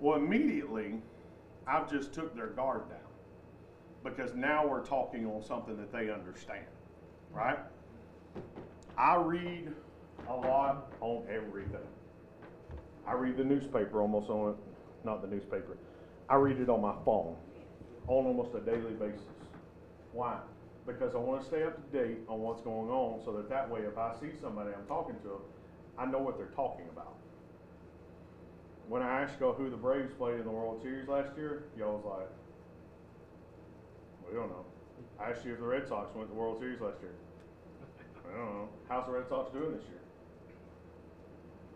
Well, 0.00 0.16
immediately, 0.16 1.00
I've 1.66 1.90
just 1.90 2.12
took 2.12 2.34
their 2.36 2.48
guard 2.48 2.88
down 2.88 2.98
because 4.02 4.34
now 4.34 4.66
we're 4.66 4.84
talking 4.84 5.26
on 5.26 5.42
something 5.42 5.76
that 5.76 5.90
they 5.90 6.10
understand, 6.10 6.66
right? 7.32 7.58
I 8.98 9.16
read 9.16 9.72
a 10.28 10.34
lot 10.34 10.92
on 11.00 11.24
everything. 11.28 11.86
I 13.06 13.14
read 13.14 13.36
the 13.36 13.44
newspaper 13.44 14.00
almost 14.00 14.30
on 14.30 14.50
it, 14.50 14.56
not 15.04 15.22
the 15.22 15.28
newspaper. 15.28 15.76
I 16.28 16.36
read 16.36 16.58
it 16.60 16.68
on 16.68 16.80
my 16.80 16.94
phone 17.04 17.36
on 18.06 18.26
almost 18.26 18.54
a 18.54 18.60
daily 18.60 18.94
basis. 18.94 19.22
Why? 20.14 20.38
Because 20.86 21.14
I 21.14 21.18
want 21.18 21.42
to 21.42 21.46
stay 21.46 21.64
up 21.64 21.74
to 21.74 21.98
date 21.98 22.18
on 22.28 22.40
what's 22.40 22.62
going 22.62 22.88
on 22.88 23.20
so 23.24 23.32
that 23.32 23.50
that 23.50 23.68
way 23.68 23.80
if 23.80 23.98
I 23.98 24.14
see 24.20 24.30
somebody 24.40 24.70
I'm 24.70 24.86
talking 24.86 25.16
to, 25.24 25.40
I 25.98 26.06
know 26.06 26.18
what 26.18 26.38
they're 26.38 26.54
talking 26.54 26.86
about. 26.92 27.14
When 28.88 29.02
I 29.02 29.22
asked 29.22 29.40
y'all 29.40 29.54
who 29.54 29.70
the 29.70 29.76
Braves 29.76 30.12
played 30.16 30.38
in 30.38 30.44
the 30.44 30.50
World 30.50 30.80
Series 30.82 31.08
last 31.08 31.36
year, 31.36 31.64
y'all 31.76 31.96
was 31.96 32.04
like, 32.04 32.30
we 34.28 34.38
don't 34.38 34.50
know. 34.50 34.64
I 35.18 35.30
asked 35.30 35.44
you 35.44 35.52
if 35.52 35.58
the 35.58 35.66
Red 35.66 35.88
Sox 35.88 36.14
went 36.14 36.28
to 36.28 36.34
the 36.34 36.40
World 36.40 36.58
Series 36.60 36.80
last 36.80 37.00
year. 37.00 37.14
I 38.28 38.36
don't 38.36 38.54
know. 38.54 38.68
How's 38.88 39.06
the 39.06 39.12
Red 39.12 39.28
Sox 39.28 39.52
doing 39.52 39.72
this 39.72 39.84
year? 39.88 40.00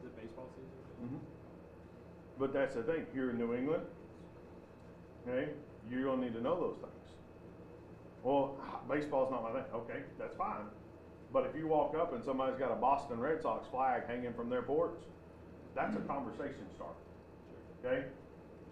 Is 0.01 0.07
it 0.07 0.17
baseball 0.21 0.49
season? 0.55 1.07
Mm-hmm. 1.07 1.25
But 2.39 2.53
that's 2.53 2.75
the 2.75 2.83
thing, 2.83 3.07
here 3.13 3.31
in 3.31 3.39
New 3.39 3.55
England, 3.55 3.83
okay, 5.27 5.51
you're 5.91 6.05
gonna 6.05 6.23
need 6.23 6.35
to 6.35 6.43
know 6.43 6.61
those 6.61 6.77
things. 6.77 7.08
Well, 8.23 8.59
baseball's 8.91 9.31
not 9.31 9.43
my 9.43 9.53
thing, 9.53 9.71
okay, 9.75 10.01
that's 10.19 10.37
fine. 10.37 10.67
But 11.33 11.47
if 11.47 11.55
you 11.57 11.67
walk 11.67 11.95
up 11.95 12.13
and 12.15 12.25
somebody's 12.25 12.59
got 12.59 12.73
a 12.73 12.77
Boston 12.77 13.21
Red 13.21 13.43
Sox 13.43 13.69
flag 13.69 14.07
hanging 14.07 14.33
from 14.33 14.49
their 14.49 14.63
porch, 14.63 14.99
that's 15.75 15.95
a 15.97 16.01
conversation 16.01 16.67
starter, 16.75 16.95
okay? 17.85 18.07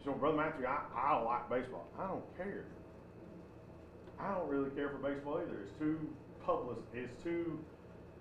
So, 0.05 0.13
Brother 0.13 0.37
Matthew, 0.37 0.67
I, 0.67 0.81
I 0.95 1.15
don't 1.15 1.25
like 1.25 1.51
baseball. 1.51 1.87
I 1.99 2.07
don't 2.07 2.37
care. 2.37 2.65
I 4.19 4.33
don't 4.35 4.49
really 4.49 4.71
care 4.71 4.89
for 4.89 4.97
baseball 4.99 5.41
either. 5.43 5.59
It's 5.63 5.79
too 5.79 5.99
public, 6.45 6.79
it's 6.95 7.23
too, 7.23 7.59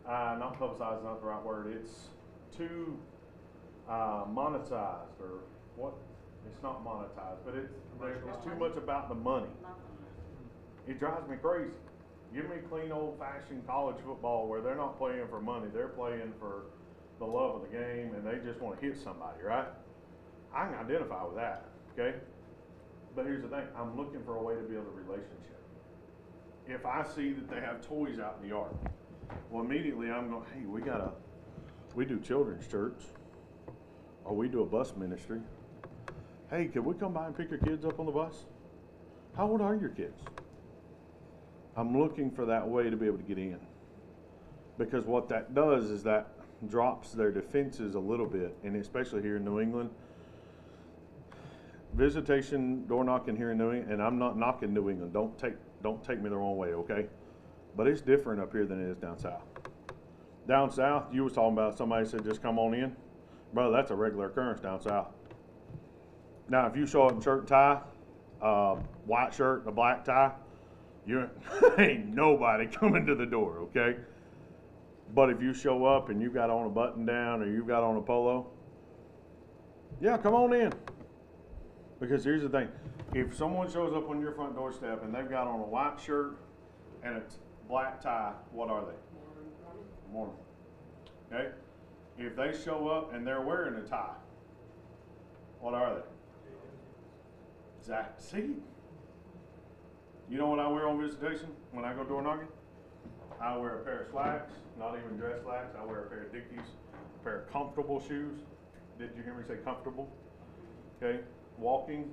uh, 0.08 0.36
not 0.40 0.60
publicized, 0.60 1.04
not 1.04 1.22
the 1.22 1.28
right 1.28 1.44
word. 1.44 1.74
It's 1.74 2.10
too, 2.56 2.98
uh, 3.88 4.26
monetized 4.26 5.20
or 5.20 5.42
what? 5.76 5.94
It's 6.52 6.62
not 6.62 6.84
monetized, 6.86 7.40
but 7.46 7.56
it's, 7.56 7.74
it's 8.28 8.44
too 8.44 8.56
much 8.56 8.76
about 8.78 9.10
the 9.10 9.16
money. 9.16 9.50
It 10.88 11.00
drives 11.00 11.28
me 11.30 11.38
crazy. 11.42 11.72
Give 12.34 12.50
me 12.50 12.58
clean 12.70 12.92
old 12.92 13.18
fashioned 13.18 13.66
college 13.66 13.98
football 14.06 14.48
where 14.48 14.62
they're 14.62 14.76
not 14.76 14.98
playing 14.98 15.28
for 15.30 15.42
money, 15.42 15.68
they're 15.74 15.88
playing 15.88 16.34
for 16.40 16.64
the 17.20 17.26
love 17.26 17.56
of 17.56 17.62
the 17.62 17.70
game 17.70 18.14
and 18.14 18.26
they 18.26 18.46
just 18.46 18.60
wanna 18.60 18.80
hit 18.82 18.98
somebody, 18.98 19.42
right? 19.42 19.68
I 20.54 20.66
can 20.66 20.76
identify 20.76 21.24
with 21.24 21.36
that, 21.36 21.66
okay? 21.94 22.18
But 23.16 23.26
here's 23.26 23.42
the 23.42 23.48
thing, 23.48 23.64
I'm 23.78 23.98
looking 23.98 24.22
for 24.26 24.36
a 24.36 24.44
way 24.44 24.56
to 24.56 24.62
build 24.62 24.86
a 24.86 25.02
relationship. 25.02 25.62
If 26.68 26.86
I 26.86 27.06
see 27.16 27.32
that 27.34 27.50
they 27.50 27.62
have 27.62 27.88
toys 27.88 28.20
out 28.20 28.38
in 28.42 28.50
the 28.50 28.56
yard, 28.56 28.72
well, 29.50 29.64
immediately 29.64 30.12
I'm 30.12 30.30
going, 30.30 30.44
hey, 30.54 30.66
we 30.66 30.82
got 30.82 31.00
a, 31.00 31.12
we 31.96 32.06
do 32.06 32.20
children's 32.20 32.68
church, 32.68 33.02
or 34.26 34.36
we 34.36 34.48
do 34.48 34.62
a 34.62 34.66
bus 34.66 34.94
ministry. 34.98 35.40
Hey, 36.50 36.66
can 36.68 36.84
we 36.84 36.94
come 36.96 37.14
by 37.14 37.28
and 37.28 37.38
pick 37.38 37.50
your 37.50 37.60
kids 37.60 37.86
up 37.86 38.00
on 38.00 38.06
the 38.06 38.12
bus? 38.12 38.46
How 39.38 39.48
old 39.48 39.62
are 39.62 39.76
your 39.76 39.90
kids? 39.90 40.22
I'm 41.78 41.98
looking 41.98 42.32
for 42.32 42.46
that 42.46 42.68
way 42.68 42.90
to 42.90 42.96
be 42.96 43.06
able 43.06 43.18
to 43.18 43.24
get 43.24 43.38
in. 43.38 43.60
Because 44.78 45.06
what 45.06 45.28
that 45.30 45.54
does 45.54 45.90
is 45.90 46.04
that 46.04 46.30
drops 46.70 47.12
their 47.12 47.32
defenses 47.32 47.96
a 47.96 48.00
little 48.00 48.26
bit, 48.26 48.58
and 48.64 48.76
especially 48.76 49.22
here 49.22 49.38
in 49.38 49.46
New 49.46 49.60
England. 49.60 49.90
Visitation 51.94 52.86
door 52.88 53.04
knocking 53.04 53.36
here 53.36 53.52
in 53.52 53.58
New 53.58 53.72
England, 53.72 53.94
and 53.94 54.02
I'm 54.02 54.18
not 54.20 54.38
knocking 54.38 54.74
New 54.74 54.90
England. 54.90 55.14
Don't 55.14 55.38
take 55.38 55.54
don't 55.84 56.04
take 56.04 56.22
me 56.22 56.30
the 56.30 56.36
wrong 56.36 56.58
way, 56.58 56.70
okay? 56.70 57.06
But 57.76 57.88
it's 57.88 58.02
different 58.02 58.42
up 58.42 58.52
here 58.52 58.66
than 58.66 58.82
it 58.84 58.90
is 58.90 58.98
down 58.98 59.18
south. 59.20 59.44
Down 60.48 60.72
south, 60.72 61.14
you 61.14 61.24
was 61.24 61.34
talking 61.34 61.54
about 61.54 61.78
somebody 61.78 62.06
said 62.06 62.24
just 62.24 62.42
come 62.42 62.58
on 62.58 62.74
in, 62.74 62.96
brother. 63.54 63.76
That's 63.76 63.92
a 63.92 63.96
regular 63.96 64.28
occurrence 64.28 64.62
down 64.62 64.82
south. 64.82 65.08
Now, 66.50 66.68
if 66.68 66.76
you 66.76 66.86
show 66.86 67.08
up 67.08 67.14
in 67.14 67.22
shirt 67.22 67.40
and 67.40 67.48
tie, 67.48 67.80
uh, 68.42 68.76
white 69.06 69.34
shirt 69.34 69.62
and 69.62 69.70
a 69.70 69.72
black 69.72 70.06
tie, 70.06 70.32
you 71.06 71.30
ain't 71.78 72.08
nobody 72.08 72.68
coming 72.68 73.06
to 73.06 73.16
the 73.16 73.26
door, 73.26 73.60
okay? 73.60 73.98
But 75.14 75.30
if 75.30 75.42
you 75.42 75.54
show 75.54 75.86
up 75.86 76.10
and 76.10 76.22
you've 76.22 76.34
got 76.34 76.50
on 76.50 76.66
a 76.66 76.70
button 76.70 77.06
down 77.06 77.42
or 77.42 77.48
you've 77.48 77.68
got 77.68 77.84
on 77.84 77.96
a 77.98 78.02
polo, 78.02 78.48
yeah, 80.02 80.18
come 80.18 80.34
on 80.34 80.54
in. 80.54 80.74
Because 82.00 82.24
here's 82.24 82.42
the 82.42 82.50
thing, 82.50 82.68
if 83.14 83.36
someone 83.36 83.72
shows 83.72 83.94
up 83.94 84.10
on 84.10 84.20
your 84.20 84.34
front 84.34 84.56
doorstep 84.56 85.04
and 85.04 85.14
they've 85.14 85.30
got 85.30 85.48
on 85.48 85.60
a 85.60 85.64
white 85.64 85.98
shirt 86.04 86.38
and 87.04 87.18
a 87.18 87.22
black 87.70 88.02
tie, 88.02 88.34
what 88.52 88.70
are 88.70 88.82
they? 88.82 90.12
Mormon. 90.12 90.36
Okay? 91.32 91.50
If 92.18 92.36
they 92.36 92.54
show 92.58 92.88
up 92.88 93.14
and 93.14 93.26
they're 93.26 93.42
wearing 93.42 93.76
a 93.76 93.88
tie, 93.88 94.16
what 95.60 95.74
are 95.74 95.96
they? 95.96 96.02
Exact. 97.80 98.22
See? 98.22 98.56
You 100.30 100.40
know 100.40 100.48
what 100.48 100.60
I 100.60 100.68
wear 100.68 100.88
on 100.88 101.00
visitation 101.00 101.50
when 101.72 101.86
I 101.86 101.94
go 101.94 102.04
door 102.04 102.22
knocking? 102.24 102.48
I 103.40 103.58
wear 103.58 103.82
a 103.82 103.84
pair 103.84 104.02
of 104.02 104.12
slacks, 104.12 104.52
not 104.80 104.98
even 104.98 105.18
dress 105.18 105.44
slacks. 105.44 105.76
I 105.80 105.86
wear 105.86 106.06
a 106.06 106.10
pair 106.10 106.24
of 106.24 106.32
Dickies, 106.32 106.66
a 107.22 107.24
pair 107.24 107.42
of 107.42 107.52
comfortable 107.52 108.02
shoes. 108.02 108.40
Did 108.98 109.12
you 109.16 109.22
hear 109.22 109.36
me 109.36 109.44
say 109.48 109.58
comfortable? 109.64 110.10
Okay? 110.98 111.20
Walking 111.60 112.10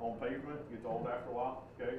on 0.00 0.18
pavement 0.18 0.70
gets 0.70 0.86
old 0.86 1.06
after 1.12 1.30
a 1.30 1.34
while, 1.34 1.64
okay? 1.78 1.96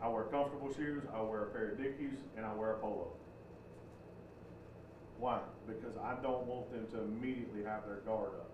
I 0.00 0.08
wear 0.08 0.24
comfortable 0.24 0.72
shoes, 0.72 1.02
I 1.14 1.20
wear 1.20 1.42
a 1.42 1.50
pair 1.50 1.72
of 1.72 1.78
Dickies, 1.78 2.20
and 2.36 2.46
I 2.46 2.54
wear 2.54 2.72
a 2.72 2.78
polo. 2.78 3.12
Why? 5.18 5.40
Because 5.66 5.94
I 6.02 6.14
don't 6.22 6.46
want 6.46 6.72
them 6.72 6.86
to 6.92 7.04
immediately 7.04 7.64
have 7.64 7.84
their 7.86 8.00
guard 8.06 8.30
up. 8.40 8.50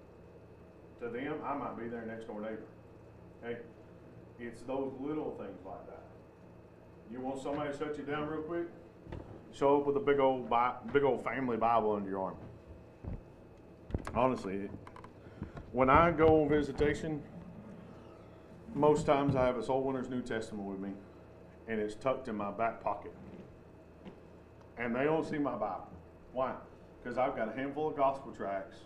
To 1.02 1.08
them, 1.08 1.36
I 1.44 1.54
might 1.54 1.78
be 1.78 1.88
their 1.88 2.04
next 2.04 2.26
door 2.26 2.40
neighbor. 2.40 2.66
Okay? 3.44 3.60
It's 4.38 4.62
those 4.62 4.92
little 5.00 5.34
things 5.38 5.64
like 5.64 5.86
that. 5.86 6.02
You 7.10 7.20
want 7.20 7.42
somebody 7.42 7.72
to 7.72 7.78
shut 7.78 7.96
you 7.96 8.04
down 8.04 8.28
real 8.28 8.42
quick? 8.42 8.66
Show 9.52 9.80
up 9.80 9.86
with 9.86 9.96
a 9.96 10.00
big 10.00 10.20
old 10.20 10.50
Bi- 10.50 10.74
big 10.92 11.04
old 11.04 11.24
family 11.24 11.56
Bible 11.56 11.94
under 11.94 12.10
your 12.10 12.20
arm. 12.20 12.36
Honestly, 14.14 14.68
when 15.72 15.88
I 15.88 16.10
go 16.10 16.42
on 16.42 16.48
visitation, 16.48 17.22
most 18.74 19.06
times 19.06 19.34
I 19.34 19.46
have 19.46 19.56
a 19.56 19.62
Soul 19.62 19.82
Winner's 19.84 20.10
New 20.10 20.20
Testament 20.20 20.68
with 20.68 20.80
me, 20.80 20.90
and 21.68 21.80
it's 21.80 21.94
tucked 21.94 22.28
in 22.28 22.36
my 22.36 22.50
back 22.50 22.82
pocket. 22.82 23.14
And 24.76 24.94
they 24.94 25.04
don't 25.04 25.24
see 25.24 25.38
my 25.38 25.54
Bible. 25.54 25.88
Why? 26.32 26.54
Because 27.02 27.16
I've 27.16 27.34
got 27.36 27.48
a 27.48 27.56
handful 27.56 27.88
of 27.88 27.96
gospel 27.96 28.32
tracts, 28.32 28.76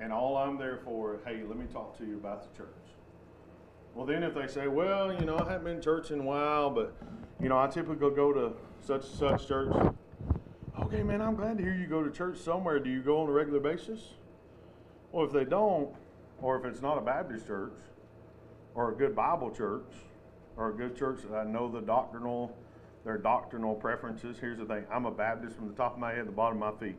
and 0.00 0.12
all 0.12 0.36
I'm 0.36 0.58
there 0.58 0.78
for, 0.84 1.20
hey, 1.24 1.42
let 1.46 1.56
me 1.56 1.66
talk 1.72 1.96
to 1.98 2.04
you 2.04 2.16
about 2.16 2.52
the 2.52 2.56
church. 2.58 2.85
Well, 3.96 4.04
then 4.04 4.22
if 4.22 4.34
they 4.34 4.46
say, 4.46 4.68
well, 4.68 5.10
you 5.10 5.24
know, 5.24 5.38
I 5.38 5.50
haven't 5.50 5.64
been 5.64 5.80
church 5.80 6.10
in 6.10 6.20
a 6.20 6.22
while, 6.22 6.68
but, 6.68 6.94
you 7.40 7.48
know, 7.48 7.58
I 7.58 7.66
typically 7.66 8.10
go 8.10 8.30
to 8.30 8.52
such 8.82 9.06
and 9.06 9.18
such 9.18 9.48
church. 9.48 9.74
Okay, 10.78 11.02
man, 11.02 11.22
I'm 11.22 11.34
glad 11.34 11.56
to 11.56 11.64
hear 11.64 11.72
you 11.72 11.86
go 11.86 12.04
to 12.04 12.10
church 12.10 12.36
somewhere. 12.36 12.78
Do 12.78 12.90
you 12.90 13.00
go 13.00 13.22
on 13.22 13.28
a 13.30 13.32
regular 13.32 13.58
basis? 13.58 14.12
Well, 15.12 15.24
if 15.24 15.32
they 15.32 15.46
don't, 15.46 15.94
or 16.42 16.58
if 16.58 16.66
it's 16.66 16.82
not 16.82 16.98
a 16.98 17.00
Baptist 17.00 17.46
church, 17.46 17.72
or 18.74 18.92
a 18.92 18.94
good 18.94 19.16
Bible 19.16 19.50
church, 19.50 19.90
or 20.58 20.68
a 20.68 20.74
good 20.74 20.94
church 20.94 21.20
that 21.30 21.34
I 21.34 21.44
know 21.44 21.66
the 21.66 21.80
doctrinal, 21.80 22.54
their 23.02 23.16
doctrinal 23.16 23.74
preferences. 23.74 24.36
Here's 24.38 24.58
the 24.58 24.66
thing: 24.66 24.84
I'm 24.92 25.06
a 25.06 25.10
Baptist 25.10 25.56
from 25.56 25.68
the 25.68 25.74
top 25.74 25.94
of 25.94 25.98
my 25.98 26.10
head 26.10 26.18
to 26.18 26.24
the 26.26 26.32
bottom 26.32 26.62
of 26.62 26.74
my 26.74 26.86
feet. 26.86 26.98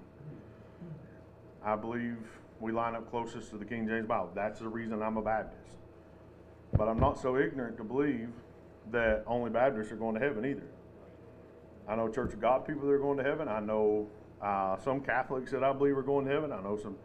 I 1.64 1.76
believe 1.76 2.18
we 2.60 2.72
line 2.72 2.96
up 2.96 3.08
closest 3.12 3.52
to 3.52 3.58
the 3.58 3.66
King 3.66 3.88
James 3.88 4.08
Bible. 4.08 4.32
That's 4.34 4.62
the 4.62 4.68
reason 4.68 5.04
I'm 5.04 5.18
a 5.18 5.22
Baptist. 5.22 5.78
But 6.78 6.88
I'm 6.88 7.00
not 7.00 7.20
so 7.20 7.38
ignorant 7.38 7.78
to 7.78 7.84
believe 7.84 8.30
that 8.92 9.24
only 9.26 9.50
Baptists 9.50 9.92
are 9.92 9.96
going 9.96 10.14
to 10.16 10.22
heaven 10.22 10.46
either. 10.46 10.68
I 11.88 11.96
know 11.96 12.08
Church 12.10 12.34
of 12.34 12.42
God 12.42 12.68
people 12.68 12.88
that 12.88 12.94
are 12.94 13.00
going 13.00 13.18
to 13.18 13.24
heaven. 13.24 13.48
I 13.48 13.60
know 13.60 14.08
uh, 14.42 14.78
some 14.78 15.02
Catholics 15.02 15.52
that 15.52 15.64
I 15.64 15.74
believe 15.74 15.98
are 15.98 16.04
going 16.04 16.26
to 16.26 16.32
heaven. 16.32 16.52
I 16.52 16.62
know 16.62 16.78
some 16.78 16.96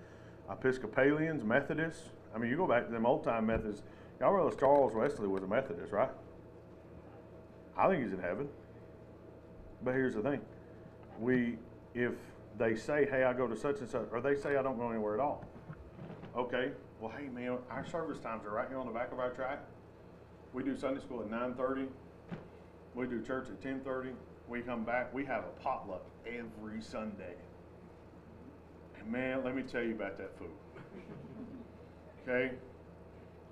Episcopalians, 0.50 1.42
Methodists. 1.44 2.10
I 2.34 2.38
mean, 2.38 2.50
you 2.50 2.56
go 2.56 2.66
back 2.66 2.86
to 2.86 2.92
them 2.92 3.06
old 3.06 3.24
time 3.24 3.46
Methodists. 3.46 3.82
Y'all 4.20 4.32
realize 4.32 4.54
Charles 4.58 4.94
Wesley 4.94 5.28
was 5.28 5.42
a 5.42 5.46
Methodist, 5.46 5.92
right? 5.92 6.10
I 7.76 7.88
think 7.88 8.04
he's 8.04 8.12
in 8.12 8.20
heaven. 8.20 8.48
But 9.82 9.94
here's 9.94 10.14
the 10.14 10.22
thing: 10.22 10.40
we, 11.18 11.58
if 11.94 12.12
they 12.58 12.76
say, 12.76 13.06
"Hey, 13.10 13.24
I 13.24 13.32
go 13.32 13.46
to 13.46 13.56
such 13.56 13.78
and 13.80 13.88
such," 13.88 14.06
or 14.12 14.20
they 14.20 14.36
say, 14.36 14.56
"I 14.56 14.62
don't 14.62 14.78
go 14.78 14.90
anywhere 14.90 15.14
at 15.14 15.20
all," 15.20 15.44
okay. 16.36 16.72
Well, 17.02 17.12
hey 17.18 17.26
man, 17.26 17.58
our 17.68 17.84
service 17.84 18.20
times 18.20 18.46
are 18.46 18.52
right 18.52 18.68
here 18.68 18.78
on 18.78 18.86
the 18.86 18.92
back 18.92 19.10
of 19.10 19.18
our 19.18 19.30
tract. 19.30 19.68
We 20.52 20.62
do 20.62 20.76
Sunday 20.76 21.00
school 21.00 21.20
at 21.20 21.28
nine 21.28 21.54
thirty. 21.54 21.88
We 22.94 23.06
do 23.06 23.20
church 23.20 23.48
at 23.48 23.60
ten 23.60 23.80
thirty. 23.80 24.10
We 24.46 24.60
come 24.60 24.84
back. 24.84 25.12
We 25.12 25.24
have 25.24 25.42
a 25.42 25.60
potluck 25.60 26.04
every 26.24 26.80
Sunday. 26.80 27.34
And 28.96 29.10
man, 29.10 29.42
let 29.42 29.56
me 29.56 29.64
tell 29.64 29.82
you 29.82 29.96
about 29.96 30.16
that 30.18 30.38
food. 30.38 30.52
Okay, 32.22 32.52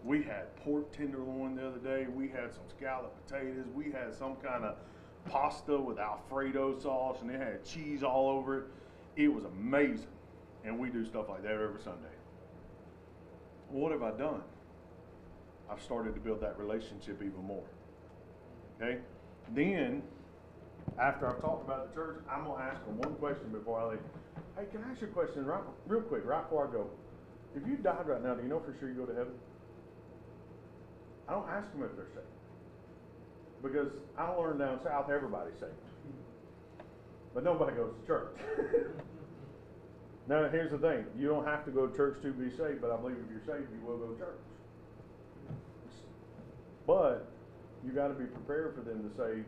we 0.04 0.22
had 0.22 0.54
pork 0.58 0.96
tenderloin 0.96 1.56
the 1.56 1.66
other 1.66 1.78
day. 1.78 2.06
We 2.06 2.28
had 2.28 2.52
some 2.52 2.62
scalloped 2.68 3.26
potatoes. 3.26 3.66
We 3.74 3.90
had 3.90 4.14
some 4.14 4.36
kind 4.36 4.64
of 4.64 4.76
pasta 5.28 5.76
with 5.76 5.98
Alfredo 5.98 6.78
sauce, 6.78 7.18
and 7.20 7.28
it 7.32 7.40
had 7.40 7.64
cheese 7.64 8.04
all 8.04 8.28
over 8.28 8.58
it. 8.58 8.64
It 9.16 9.26
was 9.26 9.42
amazing. 9.42 10.06
And 10.64 10.78
we 10.78 10.88
do 10.88 11.04
stuff 11.04 11.28
like 11.28 11.42
that 11.42 11.50
every 11.50 11.82
Sunday. 11.82 12.14
What 13.70 13.92
have 13.92 14.02
I 14.02 14.10
done? 14.10 14.42
I've 15.70 15.80
started 15.82 16.14
to 16.14 16.20
build 16.20 16.40
that 16.40 16.58
relationship 16.58 17.22
even 17.22 17.44
more. 17.44 17.64
Okay? 18.80 18.98
Then, 19.54 20.02
after 20.98 21.28
I've 21.28 21.40
talked 21.40 21.64
about 21.64 21.88
the 21.88 21.94
church, 21.94 22.16
I'm 22.30 22.44
going 22.44 22.58
to 22.58 22.64
ask 22.64 22.84
them 22.84 22.98
one 22.98 23.14
question 23.14 23.50
before 23.52 23.80
I 23.80 23.90
leave. 23.90 24.00
Hey, 24.56 24.64
can 24.72 24.82
I 24.84 24.90
ask 24.90 25.00
you 25.00 25.06
a 25.06 25.10
question 25.10 25.46
right, 25.46 25.62
real 25.86 26.00
quick, 26.02 26.24
right 26.24 26.42
before 26.42 26.68
I 26.68 26.72
go? 26.72 26.90
If 27.54 27.66
you 27.66 27.76
died 27.76 28.06
right 28.06 28.22
now, 28.22 28.34
do 28.34 28.42
you 28.42 28.48
know 28.48 28.60
for 28.60 28.74
sure 28.78 28.88
you 28.88 28.94
go 28.94 29.06
to 29.06 29.14
heaven? 29.14 29.32
I 31.28 31.32
don't 31.32 31.48
ask 31.48 31.70
them 31.72 31.82
if 31.84 31.94
they're 31.94 32.06
saved. 32.06 32.26
Because 33.62 33.92
I 34.18 34.28
learned 34.30 34.58
down 34.58 34.80
south 34.82 35.10
everybody's 35.10 35.58
saved. 35.60 35.72
but 37.34 37.44
nobody 37.44 37.76
goes 37.76 37.92
to 38.00 38.06
church. 38.06 38.36
now, 40.28 40.48
here's 40.48 40.70
the 40.70 40.78
thing 40.78 41.04
you 41.18 41.28
don't 41.28 41.44
have 41.44 41.64
to 41.64 41.70
go 41.70 41.86
to 41.86 41.96
church 41.96 42.22
to 42.22 42.32
be 42.32 42.50
saved, 42.50 42.80
but 42.80 42.90
I 42.90 42.96
believe 42.96 43.16
if 43.24 43.30
you're 43.30 43.56
saved, 43.56 43.68
you 43.72 43.86
will 43.86 43.98
go 43.98 44.12
to 44.12 44.18
church. 44.18 44.38
But 46.86 47.30
you 47.84 47.92
got 47.92 48.08
to 48.08 48.14
be 48.14 48.26
prepared 48.26 48.74
for 48.74 48.82
them 48.82 49.08
to 49.08 49.16
say, 49.16 49.42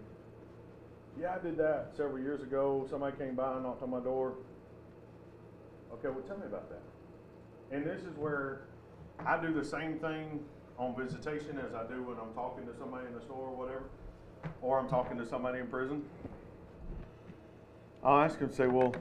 Yeah, 1.20 1.34
I 1.34 1.44
did 1.44 1.56
that 1.58 1.90
several 1.96 2.18
years 2.18 2.42
ago. 2.42 2.86
Somebody 2.90 3.16
came 3.16 3.34
by 3.34 3.54
and 3.54 3.62
knocked 3.62 3.82
on 3.82 3.90
my 3.90 4.00
door. 4.00 4.34
Okay, 5.94 6.08
well, 6.08 6.22
tell 6.26 6.38
me 6.38 6.46
about 6.46 6.68
that. 6.70 6.82
And 7.70 7.84
this 7.84 8.02
is 8.02 8.16
where 8.16 8.62
I 9.26 9.40
do 9.40 9.52
the 9.52 9.64
same 9.64 9.98
thing 9.98 10.40
on 10.78 10.96
visitation 10.96 11.58
as 11.58 11.74
I 11.74 11.84
do 11.84 12.02
when 12.02 12.16
I'm 12.18 12.32
talking 12.34 12.66
to 12.66 12.76
somebody 12.78 13.06
in 13.06 13.14
the 13.14 13.20
store 13.20 13.48
or 13.48 13.56
whatever, 13.56 13.84
or 14.62 14.78
I'm 14.78 14.88
talking 14.88 15.18
to 15.18 15.26
somebody 15.26 15.60
in 15.60 15.66
prison. 15.66 16.02
I'll 18.02 18.24
ask 18.24 18.38
them, 18.38 18.48
to 18.48 18.54
say, 18.54 18.66
well, 18.66 18.94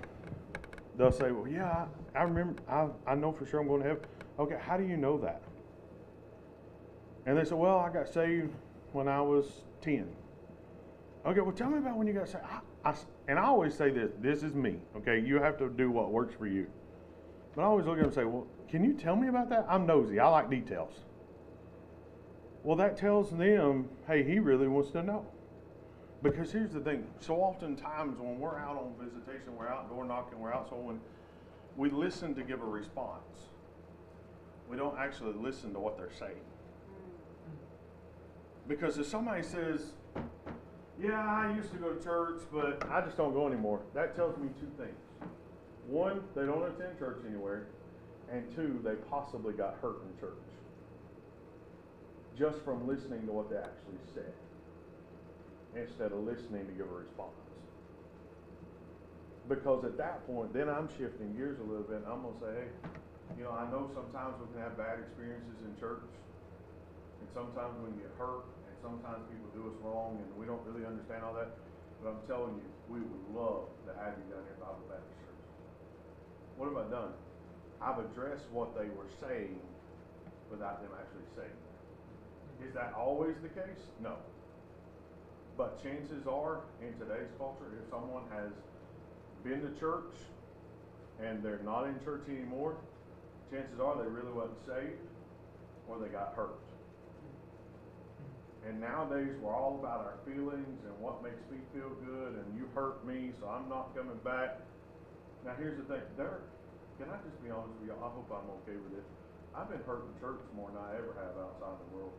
they'll 0.97 1.11
say, 1.11 1.31
well, 1.31 1.47
yeah, 1.47 1.85
I, 2.15 2.23
remember, 2.23 2.61
I, 2.69 2.87
I 3.07 3.15
know 3.15 3.31
for 3.31 3.45
sure 3.45 3.59
I'm 3.59 3.67
going 3.67 3.81
to 3.81 3.87
heaven. 3.87 4.03
Okay, 4.39 4.57
how 4.59 4.77
do 4.77 4.83
you 4.83 4.97
know 4.97 5.17
that? 5.19 5.41
And 7.25 7.37
they 7.37 7.43
say, 7.43 7.55
well, 7.55 7.77
I 7.77 7.89
got 7.89 8.07
saved 8.07 8.51
when 8.93 9.07
I 9.07 9.21
was 9.21 9.45
10. 9.81 10.07
Okay, 11.25 11.39
well, 11.39 11.51
tell 11.51 11.69
me 11.69 11.77
about 11.77 11.97
when 11.97 12.07
you 12.07 12.13
got 12.13 12.27
saved. 12.27 12.43
I, 12.83 12.89
I, 12.89 12.95
and 13.27 13.37
I 13.37 13.43
always 13.43 13.75
say 13.75 13.91
this 13.91 14.11
this 14.19 14.41
is 14.41 14.55
me, 14.55 14.79
okay? 14.97 15.19
You 15.19 15.39
have 15.39 15.57
to 15.59 15.69
do 15.69 15.91
what 15.91 16.11
works 16.11 16.33
for 16.33 16.47
you. 16.47 16.67
But 17.55 17.61
I 17.61 17.65
always 17.65 17.85
look 17.85 17.97
at 17.97 17.99
them 17.99 18.05
and 18.05 18.15
say, 18.15 18.23
well, 18.23 18.47
can 18.67 18.83
you 18.83 18.93
tell 18.93 19.15
me 19.15 19.27
about 19.27 19.49
that? 19.49 19.65
I'm 19.69 19.85
nosy, 19.85 20.19
I 20.19 20.27
like 20.29 20.49
details. 20.49 20.93
Well, 22.63 22.75
that 22.77 22.97
tells 22.97 23.31
them, 23.31 23.89
hey, 24.07 24.23
he 24.23 24.39
really 24.39 24.67
wants 24.67 24.91
to 24.91 25.03
know. 25.03 25.25
Because 26.23 26.51
here's 26.51 26.71
the 26.71 26.79
thing 26.79 27.07
so 27.19 27.35
oftentimes 27.35 28.19
when 28.19 28.39
we're 28.39 28.59
out 28.59 28.77
on 28.77 28.93
visitation, 28.99 29.55
we're 29.57 29.67
out 29.67 29.89
door 29.89 30.05
knocking, 30.05 30.39
we're 30.39 30.53
out, 30.53 30.69
so 30.69 30.75
when 30.75 30.99
we 31.75 31.89
listen 31.89 32.35
to 32.35 32.43
give 32.43 32.61
a 32.61 32.65
response, 32.65 33.49
we 34.69 34.77
don't 34.77 34.97
actually 34.99 35.33
listen 35.33 35.73
to 35.73 35.79
what 35.79 35.97
they're 35.97 36.11
saying. 36.19 36.41
Because 38.67 38.99
if 38.99 39.07
somebody 39.07 39.41
says, 39.41 39.93
Yeah, 41.01 41.25
I 41.25 41.55
used 41.55 41.71
to 41.71 41.77
go 41.77 41.91
to 41.91 42.03
church, 42.03 42.41
but 42.53 42.87
I 42.91 43.01
just 43.01 43.17
don't 43.17 43.33
go 43.33 43.47
anymore, 43.47 43.81
that 43.95 44.15
tells 44.15 44.37
me 44.37 44.49
two 44.59 44.69
things. 44.77 44.95
One, 45.87 46.21
they 46.35 46.45
don't 46.45 46.63
attend 46.63 46.99
church 46.99 47.23
anywhere, 47.27 47.65
and 48.31 48.43
two, 48.55 48.79
they 48.83 48.93
possibly 49.09 49.53
got 49.53 49.77
hurt 49.81 50.03
in 50.03 50.19
church 50.19 50.37
just 52.37 52.63
from 52.63 52.87
listening 52.87 53.25
to 53.25 53.33
what 53.33 53.49
they 53.49 53.57
actually 53.57 53.99
said 54.13 54.31
instead 55.75 56.11
of 56.11 56.19
listening 56.27 56.67
to 56.67 56.73
give 56.73 56.89
a 56.89 56.97
response. 56.99 57.35
Because 59.47 59.83
at 59.83 59.97
that 59.97 60.25
point, 60.27 60.53
then 60.53 60.69
I'm 60.69 60.87
shifting 60.97 61.33
gears 61.35 61.59
a 61.59 61.65
little 61.65 61.87
bit. 61.87 62.03
And 62.03 62.07
I'm 62.07 62.21
going 62.21 62.35
to 62.35 62.41
say, 62.43 62.53
hey, 62.55 62.69
you 63.39 63.43
know, 63.43 63.55
I 63.55 63.65
know 63.71 63.89
sometimes 63.95 64.35
we 64.39 64.47
can 64.53 64.61
have 64.61 64.75
bad 64.75 64.99
experiences 64.99 65.55
in 65.63 65.71
church, 65.79 66.03
and 66.03 67.27
sometimes 67.31 67.73
we 67.79 67.95
can 67.95 67.99
get 68.03 68.13
hurt, 68.19 68.43
and 68.67 68.75
sometimes 68.83 69.23
people 69.31 69.49
do 69.55 69.71
us 69.71 69.77
wrong, 69.83 70.19
and 70.19 70.29
we 70.35 70.45
don't 70.45 70.61
really 70.67 70.83
understand 70.83 71.23
all 71.23 71.35
that. 71.35 71.55
But 71.99 72.15
I'm 72.15 72.23
telling 72.27 72.59
you, 72.59 72.67
we 72.91 72.99
would 72.99 73.25
love 73.31 73.71
to 73.87 73.91
have 73.97 74.17
you 74.19 74.25
down 74.29 74.43
here 74.43 74.57
at 74.57 74.61
Bible 74.61 74.83
Baptist 74.89 75.15
Church. 75.21 75.41
What 76.59 76.73
have 76.73 76.79
I 76.79 76.87
done? 76.91 77.13
I've 77.81 77.99
addressed 78.03 78.45
what 78.51 78.77
they 78.77 78.91
were 78.93 79.09
saying 79.17 79.57
without 80.51 80.83
them 80.83 80.91
actually 80.93 81.25
saying 81.33 81.55
it. 81.55 82.67
Is 82.67 82.73
that 82.75 82.93
always 82.93 83.35
the 83.41 83.49
case? 83.49 83.81
No. 84.03 84.21
But 85.57 85.81
chances 85.83 86.25
are, 86.27 86.61
in 86.81 86.93
today's 86.97 87.29
culture, 87.37 87.65
if 87.77 87.89
someone 87.89 88.23
has 88.31 88.51
been 89.43 89.61
to 89.61 89.79
church 89.79 90.13
and 91.21 91.43
they're 91.43 91.61
not 91.63 91.85
in 91.85 91.99
church 92.03 92.23
anymore, 92.29 92.75
chances 93.51 93.79
are 93.79 93.97
they 94.01 94.09
really 94.09 94.31
wasn't 94.31 94.65
saved 94.65 95.01
or 95.87 95.99
they 95.99 96.07
got 96.07 96.33
hurt. 96.35 96.57
And 98.67 98.79
nowadays, 98.79 99.33
we're 99.41 99.55
all 99.55 99.81
about 99.81 100.05
our 100.05 100.17
feelings 100.21 100.79
and 100.85 100.93
what 101.01 101.23
makes 101.23 101.41
me 101.49 101.57
feel 101.73 101.89
good, 102.05 102.37
and 102.37 102.45
you 102.53 102.69
hurt 102.77 103.01
me, 103.05 103.33
so 103.41 103.49
I'm 103.49 103.67
not 103.67 103.89
coming 103.97 104.21
back. 104.23 104.61
Now, 105.43 105.57
here's 105.57 105.81
the 105.81 105.85
thing. 105.89 106.05
There, 106.15 106.45
can 107.01 107.09
I 107.09 107.17
just 107.25 107.41
be 107.41 107.49
honest 107.49 107.73
with 107.81 107.89
you? 107.89 107.97
I 107.97 108.05
hope 108.13 108.29
I'm 108.29 108.45
okay 108.61 108.77
with 108.77 108.93
this. 108.93 109.07
I've 109.57 109.65
been 109.65 109.81
hurt 109.83 110.05
in 110.05 110.13
church 110.21 110.39
more 110.53 110.69
than 110.69 110.77
I 110.77 110.93
ever 110.93 111.17
have 111.17 111.33
outside 111.41 111.73
the 111.73 111.89
world. 111.97 112.13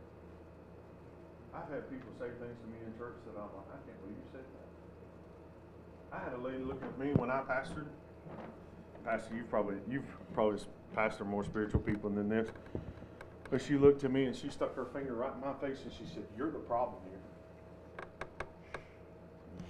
I've 1.55 1.69
had 1.69 1.89
people 1.89 2.09
say 2.17 2.33
things 2.41 2.57
to 2.61 2.67
me 2.67 2.81
in 2.85 2.97
church 2.97 3.15
that 3.25 3.37
I'm 3.37 3.49
like, 3.53 3.69
I 3.69 3.79
can't 3.85 3.99
believe 4.01 4.17
you 4.17 4.29
said 4.31 4.41
that. 4.41 6.17
I 6.17 6.23
had 6.23 6.33
a 6.33 6.41
lady 6.41 6.63
look 6.63 6.81
at 6.83 6.97
me 6.97 7.13
when 7.13 7.29
I 7.29 7.41
pastored. 7.41 7.87
Pastor, 9.05 9.35
you've 9.35 9.49
probably 9.49 9.75
you've 9.89 10.05
probably 10.33 10.59
pastored 10.95 11.27
more 11.27 11.43
spiritual 11.43 11.81
people 11.81 12.09
than 12.09 12.29
this. 12.29 12.49
But 13.49 13.61
she 13.61 13.75
looked 13.75 14.03
at 14.03 14.11
me 14.11 14.25
and 14.25 14.35
she 14.35 14.49
stuck 14.49 14.75
her 14.75 14.85
finger 14.85 15.13
right 15.13 15.31
in 15.33 15.41
my 15.41 15.53
face 15.53 15.83
and 15.83 15.91
she 15.93 16.11
said, 16.11 16.23
You're 16.35 16.51
the 16.51 16.59
problem 16.59 17.01
here. 17.09 18.47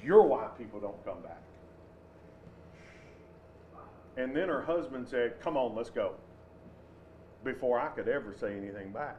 You're 0.03 0.23
why 0.23 0.47
people 0.57 0.79
don't 0.79 1.03
come 1.03 1.21
back. 1.21 1.41
And 4.15 4.35
then 4.35 4.47
her 4.47 4.61
husband 4.61 5.07
said, 5.07 5.41
Come 5.41 5.57
on, 5.57 5.75
let's 5.75 5.89
go. 5.89 6.13
Before 7.43 7.79
I 7.79 7.87
could 7.89 8.07
ever 8.07 8.33
say 8.39 8.55
anything 8.55 8.91
back. 8.91 9.17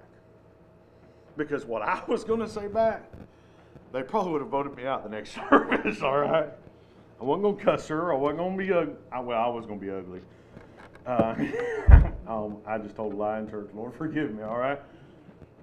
Because 1.37 1.65
what 1.65 1.83
I 1.83 2.03
was 2.07 2.25
going 2.25 2.41
to 2.41 2.49
say 2.49 2.69
back, 2.69 3.11
they 3.93 4.03
probably 4.03 4.33
would 4.33 4.41
have 4.41 4.51
voted 4.51 4.77
me 4.77 4.87
out 4.87 5.03
the 5.03 5.09
next 5.09 5.35
service, 5.51 6.03
all 6.03 6.19
right? 6.19 6.49
I 7.21 7.25
wasn't 7.25 7.43
going 7.43 7.57
to 7.57 7.65
cuss 7.65 7.89
her. 7.89 8.13
I 8.13 8.17
wasn't 8.17 8.39
going 8.39 8.59
to 8.59 8.65
be 8.65 8.73
ugly. 8.73 8.95
Well, 9.23 9.39
I 9.39 9.49
was 9.49 9.67
going 9.67 9.81
to 9.81 9.87
be 9.87 9.93
ugly. 9.93 10.21
Uh, 11.07 11.35
um, 12.29 12.59
I 12.67 12.79
just 12.79 12.97
told 12.97 13.13
a 13.13 13.17
lie 13.17 13.39
in 13.39 13.49
church. 13.49 13.71
Lord, 13.75 13.95
forgive 13.95 14.35
me, 14.35 14.43
all 14.43 14.59
right? 14.59 14.81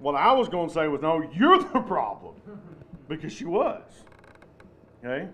What 0.00 0.14
I 0.14 0.32
was 0.32 0.48
going 0.48 0.68
to 0.68 0.74
say 0.74 0.88
was, 0.88 1.00
no, 1.00 1.22
you're 1.34 1.58
the 1.58 1.80
problem. 1.80 2.34
Because 3.08 3.32
she 3.32 3.44
was. 3.44 3.82
Okay? 5.04 5.28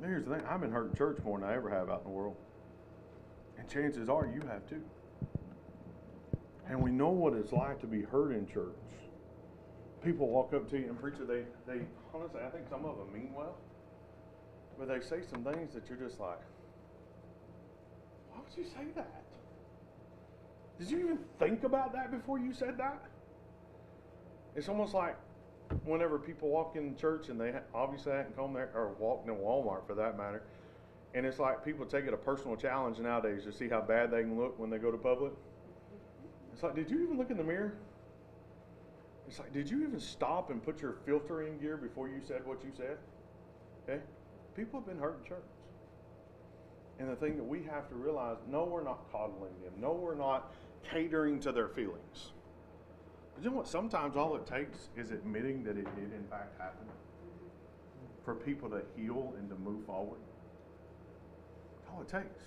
Here's 0.00 0.24
the 0.24 0.34
thing 0.34 0.44
I've 0.48 0.60
been 0.60 0.72
hurt 0.72 0.90
in 0.90 0.96
church 0.96 1.18
more 1.24 1.38
than 1.38 1.48
I 1.48 1.54
ever 1.54 1.70
have 1.70 1.88
out 1.88 1.98
in 1.98 2.04
the 2.04 2.10
world. 2.10 2.36
And 3.58 3.68
chances 3.68 4.08
are 4.08 4.26
you 4.26 4.40
have 4.48 4.66
too. 4.68 4.82
And 6.68 6.80
we 6.80 6.90
know 6.90 7.10
what 7.10 7.34
it's 7.34 7.52
like 7.52 7.80
to 7.80 7.86
be 7.86 8.02
hurt 8.02 8.32
in 8.32 8.46
church. 8.46 8.74
People 10.04 10.28
walk 10.28 10.52
up 10.52 10.68
to 10.70 10.78
you 10.78 10.86
and 10.86 11.00
preacher, 11.00 11.24
they, 11.24 11.42
they 11.66 11.84
honestly, 12.12 12.40
I 12.44 12.50
think 12.50 12.68
some 12.68 12.84
of 12.84 12.98
them 12.98 13.12
mean 13.12 13.32
well, 13.34 13.56
but 14.78 14.88
they 14.88 15.00
say 15.00 15.20
some 15.30 15.44
things 15.44 15.74
that 15.74 15.88
you're 15.88 15.98
just 15.98 16.18
like, 16.18 16.40
why 18.30 18.40
would 18.40 18.56
you 18.56 18.64
say 18.64 18.90
that? 18.96 19.22
Did 20.78 20.90
you 20.90 20.98
even 20.98 21.18
think 21.38 21.62
about 21.62 21.92
that 21.92 22.10
before 22.10 22.38
you 22.38 22.52
said 22.52 22.76
that? 22.78 23.04
It's 24.56 24.68
almost 24.68 24.92
like 24.92 25.16
whenever 25.84 26.18
people 26.18 26.48
walk 26.48 26.74
in 26.74 26.96
church 26.96 27.28
and 27.28 27.40
they 27.40 27.54
obviously 27.72 28.12
hadn't 28.12 28.36
come 28.36 28.54
there 28.54 28.70
or 28.74 28.94
walked 28.98 29.28
in 29.28 29.34
Walmart 29.36 29.86
for 29.86 29.94
that 29.94 30.18
matter, 30.18 30.42
and 31.14 31.24
it's 31.24 31.38
like 31.38 31.64
people 31.64 31.86
take 31.86 32.06
it 32.06 32.12
a 32.12 32.16
personal 32.16 32.56
challenge 32.56 32.98
nowadays 32.98 33.44
to 33.44 33.52
see 33.52 33.68
how 33.68 33.80
bad 33.80 34.10
they 34.10 34.22
can 34.22 34.36
look 34.36 34.58
when 34.58 34.68
they 34.68 34.78
go 34.78 34.90
to 34.90 34.98
public. 34.98 35.32
It's 36.52 36.62
like, 36.62 36.74
did 36.74 36.90
you 36.90 37.02
even 37.04 37.18
look 37.18 37.30
in 37.30 37.36
the 37.36 37.44
mirror? 37.44 37.74
It's 39.32 39.38
like, 39.38 39.54
did 39.54 39.70
you 39.70 39.82
even 39.82 39.98
stop 39.98 40.50
and 40.50 40.62
put 40.62 40.82
your 40.82 40.92
filter 41.06 41.44
in 41.44 41.56
gear 41.56 41.78
before 41.78 42.06
you 42.06 42.20
said 42.22 42.44
what 42.44 42.62
you 42.62 42.70
said? 42.76 42.98
Okay? 43.88 44.02
People 44.54 44.78
have 44.78 44.86
been 44.86 44.98
hurt 44.98 45.20
in 45.22 45.26
church. 45.26 45.38
And 46.98 47.08
the 47.08 47.16
thing 47.16 47.38
that 47.38 47.42
we 47.42 47.62
have 47.62 47.88
to 47.88 47.94
realize 47.94 48.36
no, 48.46 48.64
we're 48.64 48.84
not 48.84 49.10
coddling 49.10 49.54
them. 49.64 49.72
No, 49.80 49.92
we're 49.92 50.16
not 50.16 50.52
catering 50.92 51.40
to 51.40 51.50
their 51.50 51.68
feelings. 51.68 52.32
But 53.34 53.42
you 53.42 53.48
know 53.48 53.56
what? 53.56 53.68
Sometimes 53.68 54.18
all 54.18 54.36
it 54.36 54.46
takes 54.46 54.90
is 54.98 55.12
admitting 55.12 55.64
that 55.64 55.78
it 55.78 55.86
did, 55.96 56.12
in 56.12 56.26
fact, 56.28 56.60
happen 56.60 56.86
for 58.26 58.34
people 58.34 58.68
to 58.68 58.82
heal 58.94 59.32
and 59.38 59.48
to 59.48 59.54
move 59.54 59.86
forward. 59.86 60.20
That's 61.78 61.90
all 61.90 62.02
it 62.02 62.08
takes. 62.08 62.42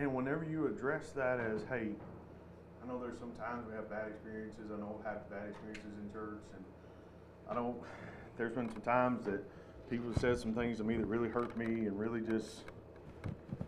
And 0.00 0.12
whenever 0.12 0.44
you 0.44 0.66
address 0.66 1.10
that 1.10 1.38
as, 1.38 1.60
hey, 1.70 1.90
I 2.82 2.88
know 2.88 2.98
there's 2.98 3.18
sometimes 3.18 3.66
we 3.68 3.74
have 3.74 3.88
bad 3.88 4.08
experiences. 4.08 4.70
I 4.74 4.78
know 4.78 4.98
I've 4.98 5.06
had 5.06 5.30
bad 5.30 5.50
experiences 5.50 5.92
in 6.02 6.12
church, 6.12 6.42
and 6.54 6.64
I 7.48 7.54
don't. 7.54 7.76
There's 8.36 8.54
been 8.54 8.70
some 8.70 8.80
times 8.80 9.24
that 9.26 9.44
people 9.88 10.08
have 10.10 10.20
said 10.20 10.38
some 10.38 10.52
things 10.52 10.78
to 10.78 10.84
me 10.84 10.96
that 10.96 11.06
really 11.06 11.28
hurt 11.28 11.56
me 11.56 11.86
and 11.86 11.98
really 11.98 12.20
just. 12.20 12.62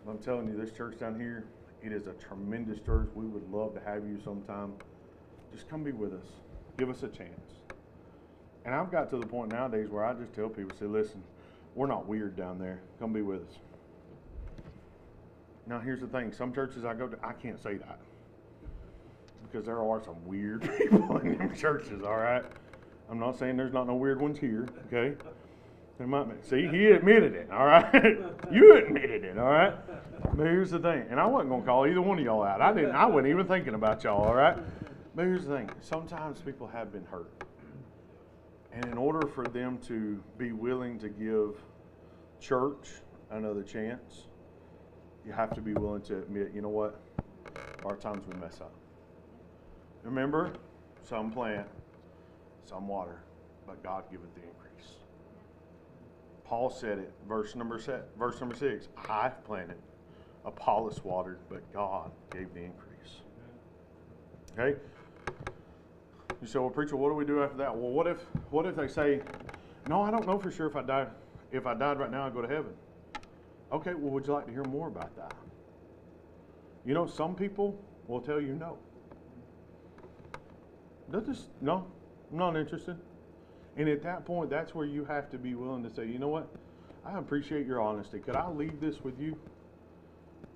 I'm 0.07 0.19
telling 0.19 0.47
you, 0.47 0.55
this 0.55 0.71
church 0.71 0.99
down 0.99 1.19
here, 1.19 1.45
it 1.81 1.91
is 1.91 2.07
a 2.07 2.13
tremendous 2.13 2.79
church. 2.79 3.09
We 3.15 3.25
would 3.25 3.49
love 3.51 3.73
to 3.73 3.79
have 3.79 4.05
you 4.05 4.19
sometime. 4.23 4.73
Just 5.51 5.67
come 5.69 5.83
be 5.83 5.93
with 5.93 6.13
us. 6.13 6.27
Give 6.77 6.89
us 6.89 7.01
a 7.01 7.07
chance. 7.07 7.53
And 8.65 8.75
I've 8.75 8.91
got 8.91 9.09
to 9.11 9.17
the 9.17 9.25
point 9.25 9.51
nowadays 9.51 9.89
where 9.89 10.05
I 10.05 10.13
just 10.13 10.33
tell 10.33 10.49
people, 10.49 10.77
say, 10.77 10.85
listen, 10.85 11.23
we're 11.73 11.87
not 11.87 12.07
weird 12.07 12.35
down 12.35 12.59
there. 12.59 12.81
Come 12.99 13.13
be 13.13 13.23
with 13.23 13.41
us. 13.41 13.57
Now, 15.65 15.79
here's 15.79 16.01
the 16.01 16.07
thing 16.07 16.31
some 16.31 16.53
churches 16.53 16.85
I 16.85 16.93
go 16.93 17.07
to, 17.07 17.17
I 17.23 17.33
can't 17.33 17.61
say 17.61 17.75
that. 17.75 17.99
Because 19.55 19.67
there 19.67 19.81
are 19.81 20.03
some 20.03 20.17
weird 20.25 20.69
people 20.77 21.15
in 21.19 21.37
them 21.37 21.55
churches, 21.55 22.03
all 22.03 22.17
right? 22.17 22.43
I'm 23.09 23.17
not 23.19 23.39
saying 23.39 23.55
there's 23.55 23.71
not 23.71 23.87
no 23.87 23.95
weird 23.95 24.19
ones 24.19 24.37
here, 24.37 24.67
okay? 24.87 25.15
It 25.97 26.07
might 26.09 26.25
be. 26.25 26.45
See, 26.45 26.67
he 26.67 26.87
admitted 26.87 27.35
it, 27.35 27.49
all 27.49 27.65
right? 27.65 28.19
you 28.51 28.75
admitted 28.75 29.23
it, 29.23 29.37
all 29.37 29.45
right? 29.45 29.73
But 30.35 30.47
here's 30.47 30.71
the 30.71 30.79
thing, 30.79 31.05
and 31.09 31.21
I 31.21 31.25
wasn't 31.25 31.51
gonna 31.51 31.63
call 31.63 31.87
either 31.87 32.01
one 32.01 32.19
of 32.19 32.25
y'all 32.25 32.43
out. 32.43 32.59
I 32.59 32.73
didn't. 32.73 32.95
I 32.95 33.05
wasn't 33.05 33.27
even 33.27 33.47
thinking 33.47 33.75
about 33.75 34.03
y'all, 34.03 34.25
all 34.25 34.35
right? 34.35 34.57
But 35.15 35.23
here's 35.23 35.45
the 35.45 35.55
thing: 35.55 35.69
sometimes 35.79 36.41
people 36.41 36.67
have 36.67 36.91
been 36.91 37.05
hurt, 37.05 37.31
and 38.73 38.83
in 38.83 38.97
order 38.97 39.25
for 39.25 39.45
them 39.45 39.77
to 39.87 40.21
be 40.37 40.51
willing 40.51 40.99
to 40.99 41.07
give 41.07 41.55
church 42.41 42.89
another 43.31 43.63
chance, 43.63 44.23
you 45.25 45.31
have 45.31 45.53
to 45.55 45.61
be 45.61 45.73
willing 45.75 46.01
to 46.01 46.17
admit, 46.17 46.51
you 46.53 46.61
know 46.61 46.67
what? 46.67 46.99
There 47.53 47.87
are 47.87 47.95
times 47.95 48.27
we 48.27 48.37
mess 48.37 48.59
up. 48.59 48.73
Remember, 50.05 50.53
some 51.03 51.31
plant, 51.31 51.67
some 52.63 52.87
water, 52.87 53.17
but 53.65 53.81
God 53.81 54.03
giveth 54.11 54.33
the 54.35 54.41
increase. 54.41 54.93
Paul 56.43 56.69
said 56.69 56.99
it, 56.99 57.11
verse 57.27 57.55
number 57.55 57.79
set, 57.79 58.07
verse 58.17 58.39
number 58.39 58.55
six. 58.55 58.87
I 59.09 59.29
planted, 59.29 59.77
Apollos 60.45 61.03
watered, 61.03 61.39
but 61.49 61.61
God 61.73 62.11
gave 62.29 62.53
the 62.53 62.61
increase. 62.61 63.21
Okay. 64.57 64.79
You 66.39 66.47
say, 66.47 66.59
well, 66.59 66.69
preacher, 66.69 66.95
what 66.95 67.09
do 67.09 67.15
we 67.15 67.25
do 67.25 67.41
after 67.41 67.57
that? 67.57 67.75
Well, 67.75 67.89
what 67.89 68.05
if, 68.05 68.19
what 68.51 68.67
if 68.67 68.75
they 68.75 68.87
say, 68.87 69.21
no, 69.89 70.03
I 70.03 70.11
don't 70.11 70.27
know 70.27 70.37
for 70.37 70.51
sure 70.51 70.67
if 70.67 70.75
I 70.75 70.83
died, 70.83 71.07
if 71.51 71.65
I 71.65 71.73
died 71.73 71.97
right 71.97 72.11
now, 72.11 72.27
I'd 72.27 72.33
go 72.33 72.43
to 72.43 72.47
heaven. 72.47 72.73
Okay, 73.71 73.95
well, 73.95 74.11
would 74.11 74.27
you 74.27 74.33
like 74.33 74.45
to 74.45 74.51
hear 74.51 74.63
more 74.65 74.87
about 74.87 75.15
that? 75.15 75.33
You 76.85 76.93
know, 76.93 77.07
some 77.07 77.33
people 77.33 77.75
will 78.07 78.21
tell 78.21 78.39
you 78.39 78.53
no. 78.53 78.77
They'll 81.09 81.21
just, 81.21 81.49
no, 81.61 81.85
I'm 82.31 82.37
not 82.37 82.57
interested. 82.57 82.97
And 83.77 83.89
at 83.89 84.01
that 84.03 84.25
point, 84.25 84.49
that's 84.49 84.73
where 84.73 84.85
you 84.85 85.05
have 85.05 85.29
to 85.31 85.37
be 85.37 85.53
willing 85.53 85.83
to 85.83 85.93
say, 85.93 86.05
you 86.07 86.17
know 86.17 86.29
what? 86.29 86.47
I 87.05 87.19
appreciate 87.19 87.67
your 87.67 87.81
honesty. 87.81 88.19
Could 88.19 88.35
I 88.35 88.49
leave 88.49 88.79
this 88.79 89.01
with 89.01 89.19
you? 89.19 89.37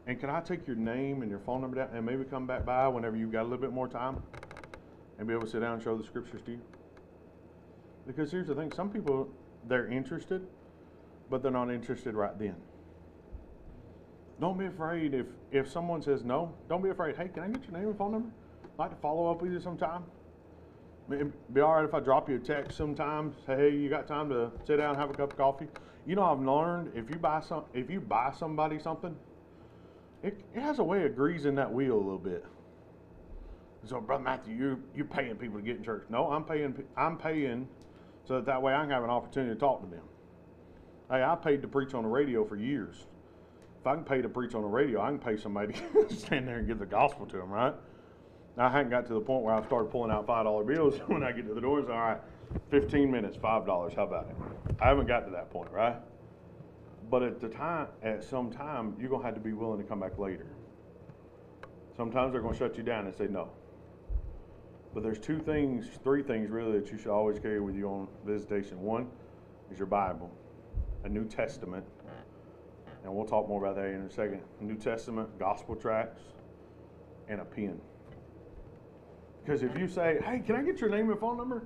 And 0.08 0.20
can 0.20 0.30
I 0.30 0.40
take 0.40 0.66
your 0.66 0.76
name 0.76 1.22
and 1.22 1.30
your 1.30 1.40
phone 1.40 1.62
number 1.62 1.76
down 1.78 1.90
and 1.96 2.06
maybe 2.06 2.24
come 2.24 2.48
back 2.48 2.66
by 2.66 2.88
whenever 2.88 3.16
you've 3.16 3.32
got 3.32 3.42
a 3.42 3.44
little 3.44 3.60
bit 3.60 3.72
more 3.72 3.88
time 3.88 4.24
and 5.20 5.28
be 5.28 5.34
able 5.34 5.44
to 5.44 5.50
sit 5.50 5.60
down 5.60 5.76
and 5.76 5.84
show 5.84 5.96
the 5.96 6.04
scriptures 6.04 6.42
to 6.46 6.52
you? 6.52 6.62
Because 8.08 8.32
here's 8.32 8.48
the 8.48 8.56
thing 8.56 8.72
some 8.72 8.90
people, 8.90 9.30
they're 9.68 9.88
interested, 9.88 10.48
but 11.30 11.44
they're 11.44 11.52
not 11.52 11.70
interested 11.70 12.16
right 12.16 12.38
then. 12.40 12.56
Don't 14.40 14.58
be 14.58 14.66
afraid 14.66 15.14
if, 15.14 15.28
if 15.52 15.70
someone 15.70 16.02
says 16.02 16.24
no, 16.24 16.56
don't 16.70 16.82
be 16.82 16.90
afraid. 16.90 17.18
Hey, 17.18 17.28
can 17.28 17.44
I 17.44 17.48
get 17.50 17.64
your 17.66 17.74
name 17.74 17.90
and 17.90 17.98
phone 17.98 18.14
number? 18.14 18.30
I'd 18.64 18.80
like 18.80 18.90
to 18.92 18.96
follow 18.96 19.30
up 19.30 19.42
with 19.42 19.52
you 19.52 19.60
sometime. 19.60 20.04
Be 21.10 21.62
all 21.62 21.74
right 21.74 21.86
if 21.86 21.96
I 21.96 22.00
drop 22.00 22.30
you 22.30 22.36
a 22.36 22.40
text 22.40 22.78
sometimes. 22.78 23.36
Hey, 23.48 23.72
you 23.72 23.90
got 23.90 24.08
time 24.08 24.30
to 24.30 24.52
sit 24.66 24.78
down 24.78 24.92
and 24.92 24.98
have 24.98 25.10
a 25.10 25.14
cup 25.14 25.32
of 25.32 25.38
coffee? 25.38 25.68
You 26.06 26.16
know, 26.16 26.24
I've 26.24 26.40
learned 26.40 26.92
if 26.96 27.10
you 27.10 27.16
buy 27.16 27.42
some, 27.42 27.64
if 27.74 27.90
you 27.90 28.00
buy 28.00 28.32
somebody 28.38 28.78
something, 28.78 29.16
it, 30.22 30.40
it 30.54 30.62
has 30.62 30.78
a 30.78 30.84
way 30.84 31.06
of 31.06 31.16
greasing 31.16 31.56
that 31.56 31.72
wheel 31.72 31.96
a 31.96 31.98
little 31.98 32.20
bit. 32.20 32.46
So, 33.86 34.00
brother 34.00 34.24
Matthew, 34.24 34.56
you 34.56 34.84
you're 34.96 35.06
paying 35.06 35.36
people 35.36 35.58
to 35.58 35.66
get 35.66 35.78
in 35.78 35.84
church. 35.84 36.06
No, 36.10 36.30
I'm 36.32 36.44
paying. 36.44 36.84
I'm 36.96 37.18
paying 37.18 37.68
so 38.28 38.36
that 38.36 38.46
that 38.46 38.62
way 38.62 38.76
I 38.76 38.82
can 38.82 38.92
have 38.92 39.04
an 39.04 39.10
opportunity 39.10 39.54
to 39.54 39.60
talk 39.60 39.82
to 39.82 39.88
them. 39.88 40.04
Hey, 41.10 41.24
I 41.24 41.36
paid 41.36 41.64
to 41.64 41.68
preach 41.68 41.96
on 41.96 42.04
the 42.04 42.10
radio 42.10 42.46
for 42.46 42.56
years. 42.56 43.08
If 43.80 43.88
I 43.88 43.96
can 43.96 44.04
pay 44.04 44.22
to 44.22 44.30
preach 44.30 44.54
on 44.54 44.62
the 44.62 44.68
radio, 44.68 45.02
I 45.02 45.08
can 45.08 45.20
pay 45.20 45.38
somebody 45.38 45.74
to 46.08 46.16
stand 46.16 46.48
there 46.48 46.58
and 46.58 46.68
give 46.68 46.78
the 46.78 46.86
gospel 46.86 47.26
to 47.28 47.38
them, 47.38 47.50
right? 47.50 47.74
I 48.60 48.70
hadn't 48.70 48.90
got 48.90 49.08
to 49.08 49.14
the 49.14 49.22
point 49.22 49.44
where 49.44 49.56
I've 49.56 49.66
started 49.66 49.90
pulling 49.90 50.12
out 50.12 50.28
five 50.28 50.44
dollar 50.44 50.66
bills 50.66 50.96
when 51.08 51.24
I 51.24 51.32
get 51.32 51.48
to 51.48 51.54
the 51.54 51.62
doors. 51.62 51.86
All 51.90 51.98
right, 51.98 52.18
fifteen 52.70 53.10
minutes, 53.10 53.38
five 53.38 53.66
dollars. 53.66 53.94
How 53.96 54.04
about 54.04 54.28
it? 54.30 54.36
I 54.82 54.88
haven't 54.88 55.08
got 55.08 55.22
to 55.22 55.32
that 55.32 55.50
point, 55.50 55.72
right? 55.72 55.96
But 57.10 57.24
at 57.24 57.40
the 57.40 57.48
time, 57.48 57.88
at 58.04 58.24
some 58.24 58.52
time, 58.52 58.96
you're 59.00 59.10
gonna 59.10 59.24
have 59.24 59.34
to 59.36 59.40
be 59.40 59.54
willing 59.54 59.82
to 59.82 59.86
come 59.86 60.02
back 60.02 60.20
later. 60.20 60.46
Sometimes 61.96 62.34
they're 62.34 62.42
gonna 62.42 62.58
shut 62.58 62.78
you 62.78 62.84
down 62.84 63.06
and 63.06 63.16
say 63.16 63.28
no. 63.28 63.50
But 64.94 65.04
there's 65.04 65.20
two 65.20 65.40
things, 65.40 65.86
three 66.04 66.22
things 66.22 66.50
really 66.50 66.80
that 66.80 66.92
you 66.92 66.98
should 66.98 67.12
always 67.12 67.40
carry 67.40 67.62
with 67.62 67.76
you 67.76 67.88
on 67.88 68.08
visitation. 68.26 68.82
One 68.82 69.08
is 69.72 69.78
your 69.78 69.88
Bible, 69.88 70.30
a 71.06 71.10
New 71.10 71.26
Testament, 71.26 71.86
and 73.04 73.14
we'll 73.14 73.26
talk 73.26 73.48
more 73.48 73.64
about 73.64 73.76
that 73.78 73.88
in 73.88 74.02
a 74.02 74.10
second. 74.10 74.42
New 74.60 74.76
Testament, 74.76 75.38
gospel 75.40 75.76
tracts, 75.76 76.24
and 77.28 77.40
a 77.40 77.46
pen. 77.46 77.80
Because 79.44 79.64
if 79.64 79.78
you 79.78 79.88
say, 79.88 80.20
hey, 80.26 80.40
can 80.46 80.56
I 80.56 80.64
get 80.64 80.80
your 80.80 80.90
name 80.90 81.10
and 81.10 81.20
phone 81.20 81.38
number? 81.38 81.64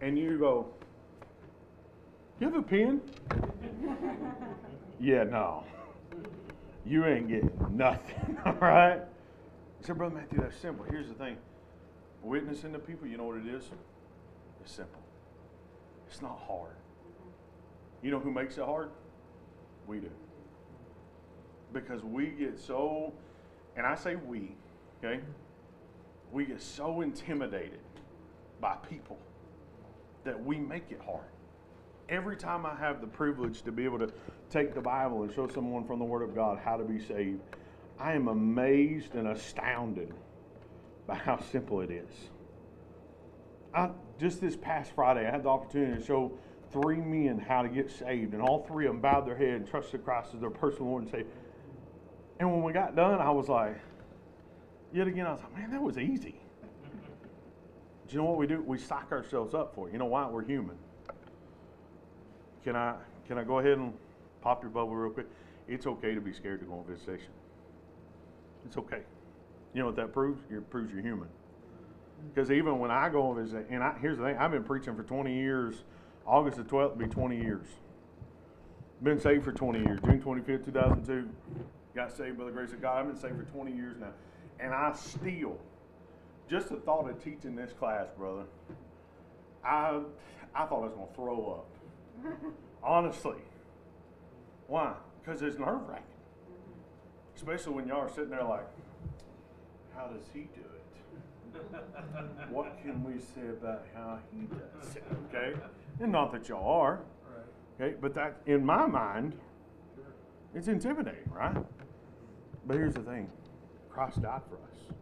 And 0.00 0.18
you 0.18 0.38
go, 0.38 0.66
you 2.40 2.48
have 2.48 2.56
a 2.56 2.62
pen? 2.62 3.00
yeah, 5.00 5.24
no. 5.24 5.64
You 6.84 7.04
ain't 7.06 7.28
getting 7.28 7.50
nothing, 7.70 8.36
all 8.46 8.54
right? 8.54 9.00
I 9.00 9.86
said, 9.86 9.96
Brother 9.96 10.16
Matthew, 10.16 10.40
that's 10.40 10.56
simple. 10.56 10.84
Here's 10.88 11.08
the 11.08 11.14
thing 11.14 11.36
witnessing 12.22 12.72
to 12.72 12.78
people, 12.78 13.06
you 13.06 13.16
know 13.16 13.24
what 13.24 13.38
it 13.38 13.46
is? 13.46 13.64
It's 14.60 14.72
simple, 14.72 15.02
it's 16.08 16.22
not 16.22 16.38
hard. 16.46 16.76
You 18.02 18.10
know 18.10 18.18
who 18.18 18.30
makes 18.30 18.58
it 18.58 18.64
hard? 18.64 18.90
We 19.86 19.98
do. 19.98 20.10
Because 21.72 22.02
we 22.02 22.26
get 22.26 22.58
so, 22.58 23.12
and 23.76 23.86
I 23.86 23.94
say 23.94 24.16
we, 24.16 24.54
okay? 25.02 25.20
We 26.32 26.46
get 26.46 26.62
so 26.62 27.02
intimidated 27.02 27.80
by 28.60 28.76
people 28.88 29.18
that 30.24 30.42
we 30.42 30.56
make 30.56 30.90
it 30.90 31.00
hard. 31.04 31.26
Every 32.08 32.36
time 32.36 32.64
I 32.64 32.74
have 32.74 33.00
the 33.00 33.06
privilege 33.06 33.62
to 33.62 33.72
be 33.72 33.84
able 33.84 33.98
to 33.98 34.10
take 34.50 34.74
the 34.74 34.80
Bible 34.80 35.22
and 35.22 35.32
show 35.32 35.46
someone 35.46 35.84
from 35.84 35.98
the 35.98 36.04
Word 36.04 36.22
of 36.22 36.34
God 36.34 36.58
how 36.58 36.76
to 36.76 36.84
be 36.84 36.98
saved, 36.98 37.40
I 37.98 38.14
am 38.14 38.28
amazed 38.28 39.14
and 39.14 39.28
astounded 39.28 40.12
by 41.06 41.16
how 41.16 41.38
simple 41.38 41.80
it 41.82 41.90
is. 41.90 42.10
I, 43.74 43.90
just 44.18 44.40
this 44.40 44.56
past 44.56 44.92
Friday, 44.94 45.26
I 45.26 45.30
had 45.30 45.42
the 45.42 45.48
opportunity 45.48 46.00
to 46.00 46.06
show 46.06 46.32
three 46.72 46.96
men 46.96 47.38
how 47.38 47.62
to 47.62 47.68
get 47.68 47.90
saved, 47.90 48.32
and 48.32 48.42
all 48.42 48.64
three 48.66 48.86
of 48.86 48.92
them 48.92 49.00
bowed 49.00 49.26
their 49.26 49.36
head 49.36 49.54
and 49.54 49.68
trusted 49.68 50.04
Christ 50.04 50.30
as 50.34 50.40
their 50.40 50.50
personal 50.50 50.88
Lord 50.88 51.02
and 51.04 51.10
Savior. 51.10 51.26
And 52.40 52.50
when 52.50 52.62
we 52.62 52.72
got 52.72 52.96
done, 52.96 53.20
I 53.20 53.30
was 53.30 53.48
like, 53.48 53.76
yet 54.92 55.06
again, 55.06 55.26
I 55.26 55.32
was 55.32 55.40
like, 55.40 55.56
man, 55.56 55.70
that 55.70 55.82
was 55.82 55.98
easy. 55.98 56.40
Do 58.08 58.16
you 58.16 58.18
know 58.18 58.24
what 58.24 58.38
we 58.38 58.46
do? 58.46 58.62
We 58.66 58.78
psych 58.78 59.10
ourselves 59.10 59.54
up 59.54 59.74
for 59.74 59.88
it. 59.88 59.92
You 59.92 59.98
know 59.98 60.06
why? 60.06 60.28
We're 60.28 60.44
human. 60.44 60.76
Can 62.64 62.76
I 62.76 62.94
can 63.26 63.38
I 63.38 63.44
go 63.44 63.58
ahead 63.58 63.78
and 63.78 63.94
pop 64.42 64.62
your 64.62 64.70
bubble 64.70 64.94
real 64.94 65.12
quick? 65.12 65.26
It's 65.68 65.86
okay 65.86 66.14
to 66.14 66.20
be 66.20 66.32
scared 66.32 66.60
to 66.60 66.66
go 66.66 66.74
on 66.74 66.84
visitation. 66.84 67.30
It's 68.66 68.76
okay. 68.76 69.02
You 69.74 69.80
know 69.80 69.86
what 69.86 69.96
that 69.96 70.12
proves? 70.12 70.42
It 70.50 70.68
proves 70.70 70.92
you're 70.92 71.02
human. 71.02 71.28
Because 72.32 72.50
even 72.50 72.78
when 72.78 72.90
I 72.90 73.08
go 73.08 73.22
on 73.30 73.36
visit, 73.42 73.66
and 73.70 73.82
I, 73.82 73.96
here's 74.00 74.18
the 74.18 74.24
thing, 74.24 74.36
I've 74.36 74.50
been 74.50 74.64
preaching 74.64 74.94
for 74.94 75.02
20 75.02 75.34
years. 75.34 75.84
August 76.26 76.56
the 76.56 76.62
12th 76.62 76.90
will 76.90 77.06
be 77.06 77.06
20 77.06 77.36
years. 77.36 77.66
Been 79.02 79.18
saved 79.18 79.44
for 79.44 79.52
20 79.52 79.80
years. 79.80 79.98
June 80.04 80.22
25th, 80.22 80.64
2002, 80.66 81.28
got 81.96 82.16
saved 82.16 82.38
by 82.38 82.44
the 82.44 82.52
grace 82.52 82.72
of 82.72 82.80
God. 82.80 82.98
I've 82.98 83.06
been 83.06 83.16
saved 83.16 83.36
for 83.36 83.44
20 83.44 83.72
years 83.72 83.96
now. 83.98 84.12
And 84.60 84.72
I 84.72 84.92
still, 84.92 85.58
just 86.48 86.68
the 86.68 86.76
thought 86.76 87.08
of 87.08 87.22
teaching 87.22 87.56
this 87.56 87.72
class, 87.72 88.06
brother, 88.16 88.44
I, 89.64 90.00
I 90.54 90.66
thought 90.66 90.82
I 90.82 90.86
was 90.86 90.92
going 90.92 91.08
to 91.08 91.14
throw 91.14 91.64
up. 92.24 92.34
Honestly. 92.82 93.38
Why? 94.66 94.94
Because 95.22 95.42
it's 95.42 95.58
nerve 95.58 95.88
wracking. 95.88 96.04
Especially 97.36 97.74
when 97.74 97.86
y'all 97.88 98.00
are 98.00 98.08
sitting 98.08 98.30
there 98.30 98.44
like, 98.44 98.66
how 99.94 100.06
does 100.06 100.24
he 100.32 100.40
do 100.40 100.60
it? 100.60 100.82
what 102.50 102.80
can 102.82 103.04
we 103.04 103.18
say 103.18 103.48
about 103.50 103.84
how 103.94 104.18
he 104.32 104.46
does 104.46 104.96
it? 104.96 105.04
Okay? 105.28 105.58
And 106.00 106.12
not 106.12 106.32
that 106.32 106.48
y'all 106.48 106.80
are. 106.80 107.00
Okay? 107.80 107.96
But 108.00 108.14
that, 108.14 108.36
in 108.46 108.64
my 108.64 108.86
mind, 108.86 109.34
it's 110.54 110.68
intimidating, 110.68 111.30
right? 111.30 111.56
But 112.66 112.76
here's 112.76 112.94
the 112.94 113.02
thing 113.02 113.30
Christ 113.92 114.22
died 114.22 114.40
for 114.48 114.56
us. 114.56 114.94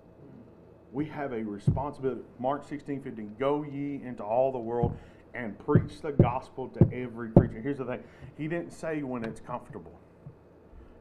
We 0.92 1.06
have 1.06 1.32
a 1.32 1.42
responsibility. 1.42 2.22
Mark 2.38 2.68
16, 2.68 3.02
15, 3.02 3.36
go 3.38 3.62
ye 3.62 4.00
into 4.04 4.24
all 4.24 4.50
the 4.50 4.58
world 4.58 4.96
and 5.34 5.56
preach 5.58 6.00
the 6.02 6.10
gospel 6.10 6.68
to 6.68 6.80
every 6.92 7.30
creature. 7.30 7.60
Here's 7.60 7.78
the 7.78 7.84
thing 7.84 8.02
He 8.36 8.48
didn't 8.48 8.72
say 8.72 9.02
when 9.02 9.24
it's 9.24 9.40
comfortable, 9.40 9.98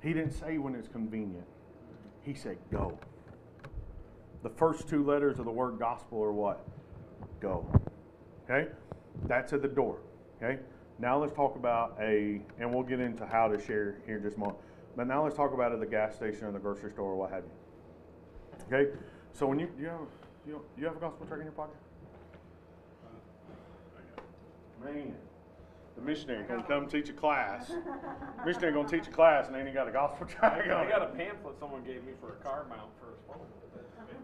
He 0.04 0.14
didn't 0.14 0.34
say 0.34 0.58
when 0.58 0.76
it's 0.76 0.88
convenient. 0.88 1.48
He 2.22 2.34
said, 2.34 2.58
go. 2.72 3.00
The 4.44 4.50
first 4.50 4.88
two 4.88 5.04
letters 5.04 5.40
of 5.40 5.46
the 5.46 5.52
word 5.52 5.80
gospel 5.80 6.22
are 6.24 6.32
what? 6.32 6.66
Go. 7.40 7.66
Okay? 8.50 8.70
That's 9.26 9.52
at 9.54 9.62
the 9.62 9.68
door. 9.68 10.00
Okay? 10.42 10.60
Now 11.00 11.18
let's 11.18 11.34
talk 11.34 11.56
about 11.56 11.98
a, 12.00 12.42
and 12.60 12.74
we'll 12.74 12.84
get 12.84 13.00
into 13.00 13.26
how 13.26 13.48
to 13.48 13.60
share 13.60 13.98
here 14.06 14.18
in 14.18 14.24
just 14.24 14.38
a 14.38 14.40
moment. 14.40 14.60
But 14.96 15.08
now 15.08 15.24
let's 15.24 15.36
talk 15.36 15.54
about 15.54 15.72
at 15.72 15.80
the 15.80 15.86
gas 15.86 16.16
station 16.16 16.46
or 16.46 16.52
the 16.52 16.60
grocery 16.60 16.92
store 16.92 17.14
or 17.14 17.16
what 17.16 17.32
have 17.32 17.44
you. 17.44 17.52
Okay? 18.72 18.92
So 19.34 19.48
when 19.48 19.60
you, 19.60 19.68
you 19.80 19.88
have, 19.88 20.00
you, 20.46 20.54
know, 20.54 20.62
you 20.78 20.86
have 20.86 20.96
a 20.96 21.00
gospel 21.00 21.26
tract 21.26 21.42
in 21.42 21.48
your 21.48 21.54
pocket? 21.54 21.76
Man, 24.84 25.16
the 25.96 26.02
missionary 26.02 26.46
gonna 26.48 26.64
come 26.64 26.88
teach 26.88 27.10
a 27.10 27.14
class. 27.14 27.72
Missionary 28.46 28.72
gonna 28.72 28.88
teach 28.88 29.08
a 29.08 29.12
class 29.12 29.48
and 29.48 29.56
then 29.56 29.68
he 29.68 29.74
got 29.74 29.90
a 29.90 29.92
gospel 29.92 30.26
tract 30.26 30.70
on 30.70 30.88
I 30.88 30.90
got 30.90 31.02
a 31.02 31.08
pamphlet 31.08 31.60
someone 31.60 31.84
gave 31.84 32.06
me 32.06 32.14
for 32.22 32.30
a 32.30 32.36
car 32.36 32.66
mount 32.70 32.90
for 33.00 33.10
his 33.12 33.20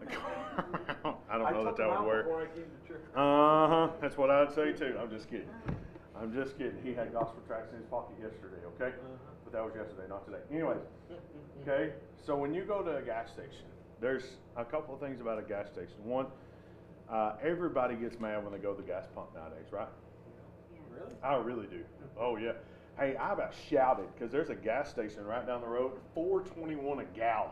phone. 1.02 1.14
I 1.28 1.36
don't 1.36 1.52
know 1.52 1.64
that 1.64 1.76
that 1.76 1.90
would 1.90 2.06
work. 2.06 2.24
Before 2.24 2.42
I 2.42 2.46
came 2.46 2.64
to 2.64 2.88
church. 2.88 3.02
Uh 3.14 3.68
huh. 3.68 3.88
That's 4.00 4.16
what 4.16 4.30
I'd 4.30 4.54
say 4.54 4.72
too. 4.72 4.96
I'm 4.98 5.10
just 5.10 5.28
kidding. 5.28 5.50
I'm 6.18 6.32
just 6.32 6.56
kidding. 6.56 6.78
He 6.82 6.94
had 6.94 7.12
gospel 7.12 7.42
tracts 7.46 7.72
in 7.72 7.80
his 7.80 7.86
pocket 7.86 8.16
yesterday. 8.22 8.64
Okay, 8.80 8.96
but 9.44 9.52
that 9.52 9.62
was 9.62 9.74
yesterday, 9.74 10.08
not 10.08 10.24
today. 10.24 10.40
Anyways, 10.50 10.80
okay. 11.62 11.92
So 12.24 12.36
when 12.36 12.54
you 12.54 12.64
go 12.64 12.82
to 12.82 12.96
a 12.96 13.02
gas 13.02 13.30
station, 13.30 13.66
there's 14.00 14.24
a 14.56 14.64
couple 14.64 14.94
of 14.94 15.00
things 15.00 15.20
about 15.20 15.38
a 15.38 15.42
gas 15.42 15.68
station. 15.68 15.96
One, 16.04 16.26
uh, 17.10 17.34
everybody 17.42 17.94
gets 17.94 18.18
mad 18.18 18.42
when 18.42 18.52
they 18.52 18.58
go 18.58 18.74
to 18.74 18.80
the 18.80 18.86
gas 18.86 19.06
pump 19.14 19.28
nowadays, 19.34 19.66
right? 19.70 19.88
Really? 20.90 21.12
I 21.22 21.36
really 21.36 21.66
do. 21.66 21.82
Oh 22.18 22.36
yeah. 22.36 22.52
Hey, 22.98 23.14
I 23.16 23.32
about 23.32 23.54
shouted 23.70 24.06
because 24.14 24.32
there's 24.32 24.48
a 24.48 24.54
gas 24.54 24.88
station 24.88 25.24
right 25.24 25.46
down 25.46 25.60
the 25.60 25.68
road, 25.68 25.92
421 26.14 27.00
a 27.00 27.04
gallon. 27.16 27.50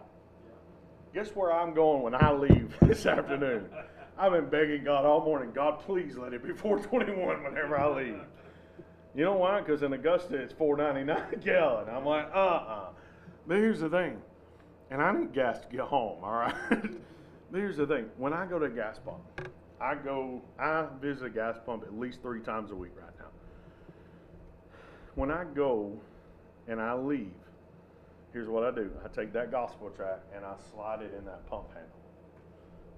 Guess 1.12 1.28
where 1.36 1.52
I'm 1.52 1.74
going 1.74 2.02
when 2.02 2.14
I 2.14 2.32
leave 2.32 2.74
this 2.82 3.06
afternoon? 3.06 3.68
I've 4.16 4.32
been 4.32 4.48
begging 4.48 4.84
God 4.84 5.04
all 5.04 5.24
morning. 5.24 5.50
God, 5.54 5.80
please 5.80 6.16
let 6.16 6.32
it 6.32 6.42
be 6.42 6.52
421 6.52 7.42
whenever 7.42 7.78
I 7.78 7.94
leave. 7.94 8.20
You 9.14 9.24
know 9.24 9.34
why? 9.34 9.60
Because 9.60 9.82
in 9.82 9.92
Augusta 9.92 10.36
it's 10.36 10.52
4.99 10.54 11.32
a 11.32 11.36
gallon. 11.36 11.88
I'm 11.88 12.04
like, 12.04 12.26
uh-uh. 12.34 12.88
But 13.46 13.56
here's 13.56 13.80
the 13.80 13.88
thing, 13.88 14.16
and 14.94 15.02
I 15.02 15.10
need 15.12 15.32
gas 15.32 15.58
to 15.58 15.66
get 15.66 15.80
home. 15.80 16.22
All 16.22 16.30
right. 16.30 16.54
here's 17.52 17.76
the 17.76 17.86
thing: 17.86 18.06
when 18.16 18.32
I 18.32 18.46
go 18.46 18.60
to 18.60 18.66
a 18.66 18.70
gas 18.70 18.96
pump, 19.04 19.22
I 19.80 19.96
go, 19.96 20.40
I 20.56 20.86
visit 21.00 21.26
a 21.26 21.30
gas 21.30 21.56
pump 21.66 21.82
at 21.82 21.98
least 21.98 22.22
three 22.22 22.40
times 22.40 22.70
a 22.70 22.76
week 22.76 22.92
right 22.96 23.12
now. 23.18 23.26
When 25.16 25.32
I 25.32 25.46
go 25.52 25.98
and 26.68 26.80
I 26.80 26.94
leave, 26.94 27.32
here's 28.32 28.48
what 28.48 28.62
I 28.62 28.70
do: 28.70 28.88
I 29.04 29.08
take 29.08 29.32
that 29.32 29.50
gospel 29.50 29.90
tract 29.90 30.32
and 30.32 30.44
I 30.44 30.54
slide 30.72 31.02
it 31.02 31.12
in 31.18 31.24
that 31.24 31.44
pump 31.50 31.66
handle. 31.74 31.98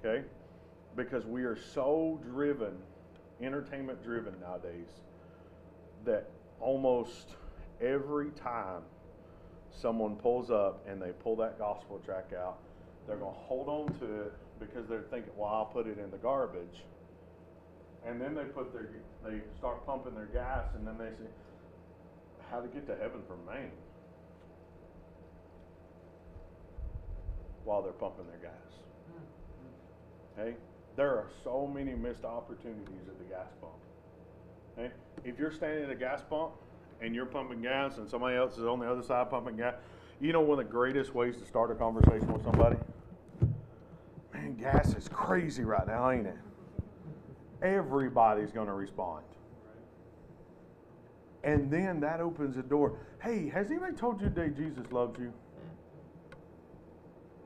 Okay? 0.05 0.27
Because 0.97 1.25
we 1.25 1.45
are 1.45 1.57
so 1.57 2.21
driven, 2.31 2.77
entertainment 3.41 4.05
driven 4.05 4.35
nowadays, 4.39 5.01
that 6.05 6.29
almost 6.61 7.37
every 7.81 8.33
time 8.33 8.83
someone 9.81 10.17
pulls 10.17 10.51
up 10.51 10.85
and 10.89 11.01
they 11.01 11.11
pull 11.23 11.37
that 11.37 11.59
gospel 11.59 12.01
tract 12.05 12.33
out, 12.33 12.59
they're 13.07 13.17
going 13.17 13.33
to 13.33 13.41
hold 13.41 13.69
on 13.69 13.99
to 13.99 14.23
it 14.23 14.33
because 14.59 14.89
they're 14.89 15.05
thinking, 15.11 15.31
well, 15.37 15.51
I'll 15.51 15.67
put 15.67 15.87
it 15.87 15.99
in 15.99 16.11
the 16.11 16.17
garbage. 16.17 16.85
And 18.07 18.21
then 18.21 18.35
they 18.35 18.45
put 18.45 18.73
their, 18.73 18.89
they 19.25 19.41
start 19.59 19.85
pumping 19.85 20.15
their 20.15 20.27
gas, 20.27 20.65
and 20.77 20.87
then 20.87 20.97
they 20.97 21.11
say, 21.17 21.29
how 22.51 22.61
to 22.61 22.69
get 22.69 22.87
to 22.87 22.95
heaven 22.97 23.21
from 23.27 23.45
Maine 23.45 23.73
while 27.65 27.83
they're 27.83 27.93
pumping 27.93 28.27
their 28.29 28.39
gas. 28.39 28.73
Hmm. 29.11 30.41
Okay? 30.41 30.57
There 30.95 31.11
are 31.11 31.27
so 31.43 31.67
many 31.67 31.95
missed 31.95 32.25
opportunities 32.25 33.09
at 33.09 33.19
the 33.19 33.25
gas 33.25 33.49
pump. 33.61 33.73
Okay? 34.79 34.95
If 35.25 35.39
you're 35.39 35.51
standing 35.51 35.85
at 35.85 35.91
a 35.91 35.97
gas 35.97 36.23
pump 36.31 36.53
and 37.01 37.15
you're 37.15 37.27
pumping 37.27 37.63
gas 37.63 37.99
and 37.99 38.09
somebody 38.09 38.37
else 38.37 38.59
is 38.59 38.65
on 38.65 38.79
the 38.79 38.91
other 38.91 39.03
side 39.03 39.31
pumping 39.31 39.57
gas, 39.57 39.75
you 40.21 40.33
know 40.33 40.41
one 40.41 40.59
of 40.59 40.67
the 40.67 40.73
greatest 40.73 41.15
ways 41.15 41.37
to 41.37 41.45
start 41.47 41.71
a 41.71 41.75
conversation 41.75 42.33
with 42.33 42.43
somebody? 42.43 42.77
Man, 44.33 44.57
gas 44.57 44.95
is 44.95 45.09
crazy 45.09 45.65
right 45.65 45.87
now, 45.87 46.11
ain't 46.11 46.27
it? 46.27 46.37
Everybody's 47.63 48.53
going 48.53 48.67
to 48.67 48.73
respond. 48.73 49.25
And 51.45 51.71
then 51.71 52.01
that 52.01 52.21
opens 52.21 52.57
the 52.57 52.63
door. 52.63 52.99
Hey, 53.23 53.49
has 53.51 53.71
anybody 53.71 53.95
told 53.95 54.21
you 54.21 54.29
today 54.29 54.49
Jesus 54.49 54.91
loves 54.91 55.19
you? 55.19 55.33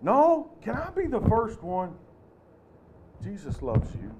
No? 0.00 0.50
Can 0.62 0.74
I 0.74 0.90
be 0.90 1.06
the 1.06 1.20
first 1.20 1.62
one? 1.62 1.94
Jesus 3.22 3.60
loves 3.60 3.94
you. 3.94 4.10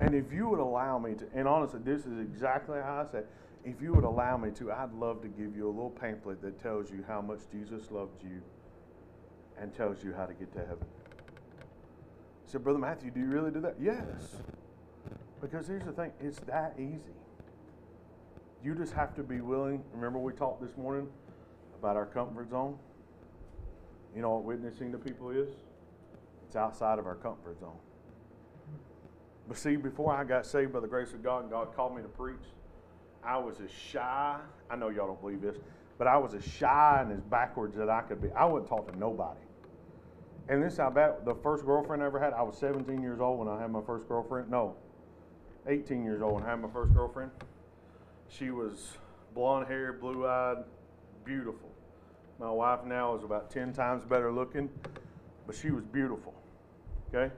And 0.00 0.14
if 0.14 0.32
you 0.32 0.48
would 0.48 0.58
allow 0.58 0.98
me 0.98 1.14
to, 1.14 1.26
and 1.34 1.46
honestly, 1.46 1.80
this 1.84 2.06
is 2.06 2.18
exactly 2.18 2.78
how 2.80 3.06
I 3.06 3.12
said, 3.12 3.26
if 3.64 3.80
you 3.80 3.92
would 3.92 4.04
allow 4.04 4.36
me 4.36 4.50
to, 4.52 4.72
I'd 4.72 4.92
love 4.92 5.22
to 5.22 5.28
give 5.28 5.56
you 5.56 5.68
a 5.68 5.70
little 5.70 5.90
pamphlet 5.90 6.42
that 6.42 6.60
tells 6.60 6.90
you 6.90 7.04
how 7.06 7.20
much 7.20 7.40
Jesus 7.50 7.90
loved 7.90 8.22
you 8.22 8.42
and 9.60 9.72
tells 9.74 10.02
you 10.02 10.12
how 10.12 10.26
to 10.26 10.34
get 10.34 10.52
to 10.54 10.60
heaven. 10.60 10.84
I 11.60 12.50
said, 12.50 12.64
Brother 12.64 12.78
Matthew, 12.78 13.10
do 13.10 13.20
you 13.20 13.26
really 13.26 13.50
do 13.50 13.60
that? 13.60 13.76
Yes. 13.80 14.36
Because 15.40 15.66
here's 15.66 15.84
the 15.84 15.92
thing 15.92 16.12
it's 16.20 16.40
that 16.40 16.74
easy. 16.78 17.14
You 18.64 18.74
just 18.74 18.92
have 18.92 19.14
to 19.16 19.22
be 19.22 19.40
willing. 19.40 19.82
Remember, 19.92 20.18
we 20.18 20.32
talked 20.32 20.60
this 20.60 20.76
morning 20.76 21.08
about 21.78 21.96
our 21.96 22.06
comfort 22.06 22.50
zone? 22.50 22.78
You 24.14 24.22
know 24.22 24.30
what 24.30 24.44
witnessing 24.44 24.92
to 24.92 24.98
people 24.98 25.30
is? 25.30 25.48
It's 26.46 26.56
outside 26.56 26.98
of 26.98 27.06
our 27.06 27.16
comfort 27.16 27.58
zone. 27.58 27.78
But 29.48 29.56
see, 29.56 29.76
before 29.76 30.14
I 30.14 30.24
got 30.24 30.46
saved 30.46 30.72
by 30.72 30.80
the 30.80 30.86
grace 30.86 31.12
of 31.12 31.22
God 31.22 31.42
and 31.42 31.50
God 31.50 31.74
called 31.74 31.96
me 31.96 32.02
to 32.02 32.08
preach, 32.08 32.36
I 33.24 33.38
was 33.38 33.60
as 33.60 33.70
shy. 33.70 34.36
I 34.70 34.76
know 34.76 34.88
y'all 34.88 35.06
don't 35.06 35.20
believe 35.20 35.40
this, 35.40 35.56
but 35.98 36.06
I 36.06 36.16
was 36.16 36.34
as 36.34 36.44
shy 36.44 36.98
and 37.00 37.12
as 37.12 37.20
backwards 37.20 37.76
that 37.76 37.88
I 37.88 38.02
could 38.02 38.20
be. 38.20 38.30
I 38.32 38.44
wouldn't 38.44 38.68
talk 38.68 38.90
to 38.90 38.98
nobody. 38.98 39.40
And 40.48 40.62
this 40.62 40.76
how 40.76 40.90
bad 40.90 41.24
the 41.24 41.34
first 41.36 41.64
girlfriend 41.64 42.02
I 42.02 42.06
ever 42.06 42.18
had, 42.18 42.32
I 42.32 42.42
was 42.42 42.56
17 42.58 43.00
years 43.00 43.20
old 43.20 43.38
when 43.38 43.48
I 43.48 43.60
had 43.60 43.70
my 43.70 43.82
first 43.82 44.08
girlfriend. 44.08 44.50
No, 44.50 44.74
18 45.68 46.04
years 46.04 46.20
old 46.20 46.34
when 46.34 46.44
I 46.44 46.50
had 46.50 46.60
my 46.60 46.70
first 46.70 46.92
girlfriend. 46.94 47.30
She 48.28 48.50
was 48.50 48.96
blonde 49.34 49.68
hair, 49.68 49.92
blue 49.92 50.26
eyed, 50.26 50.64
beautiful. 51.24 51.68
My 52.40 52.50
wife 52.50 52.84
now 52.84 53.14
is 53.14 53.22
about 53.22 53.50
10 53.50 53.72
times 53.72 54.04
better 54.04 54.32
looking, 54.32 54.68
but 55.46 55.54
she 55.54 55.70
was 55.70 55.84
beautiful. 55.84 56.34
Okay? 57.14 57.32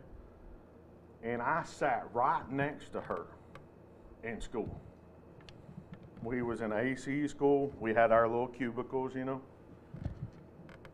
And 1.23 1.43
I 1.43 1.63
sat 1.65 2.07
right 2.13 2.51
next 2.51 2.93
to 2.93 3.01
her 3.01 3.27
in 4.23 4.41
school. 4.41 4.81
We 6.25 6.41
was 6.41 6.63
in 6.63 6.73
ACE 6.73 7.31
school. 7.31 7.71
We 7.79 7.93
had 7.93 8.11
our 8.11 8.27
little 8.27 8.47
cubicles, 8.47 9.15
you 9.15 9.27
know. 9.27 9.43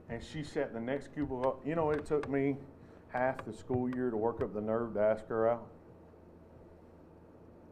And 0.09 0.21
she 0.23 0.43
sat 0.43 0.69
in 0.69 0.75
the 0.75 0.81
next 0.81 1.15
cubicle. 1.15 1.47
Up. 1.47 1.61
You 1.65 1.77
know, 1.77 1.91
it 1.93 2.05
took 2.05 2.29
me 2.29 2.57
half 3.13 3.45
the 3.45 3.53
school 3.53 3.89
year 3.89 4.11
to 4.11 4.17
work 4.17 4.43
up 4.43 4.53
the 4.53 4.61
nerve 4.61 4.95
to 4.95 5.01
ask 5.01 5.27
her 5.29 5.49
out. 5.49 5.67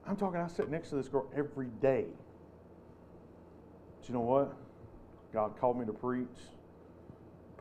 I'm 0.06 0.16
talking, 0.16 0.40
I 0.40 0.46
sit 0.46 0.70
next 0.70 0.90
to 0.90 0.94
this 0.96 1.08
girl 1.08 1.26
every 1.36 1.66
day. 1.82 2.06
But 3.98 4.08
you 4.08 4.14
know 4.14 4.20
what? 4.20 4.56
God 5.32 5.58
called 5.58 5.78
me 5.78 5.84
to 5.84 5.92
preach, 5.92 6.26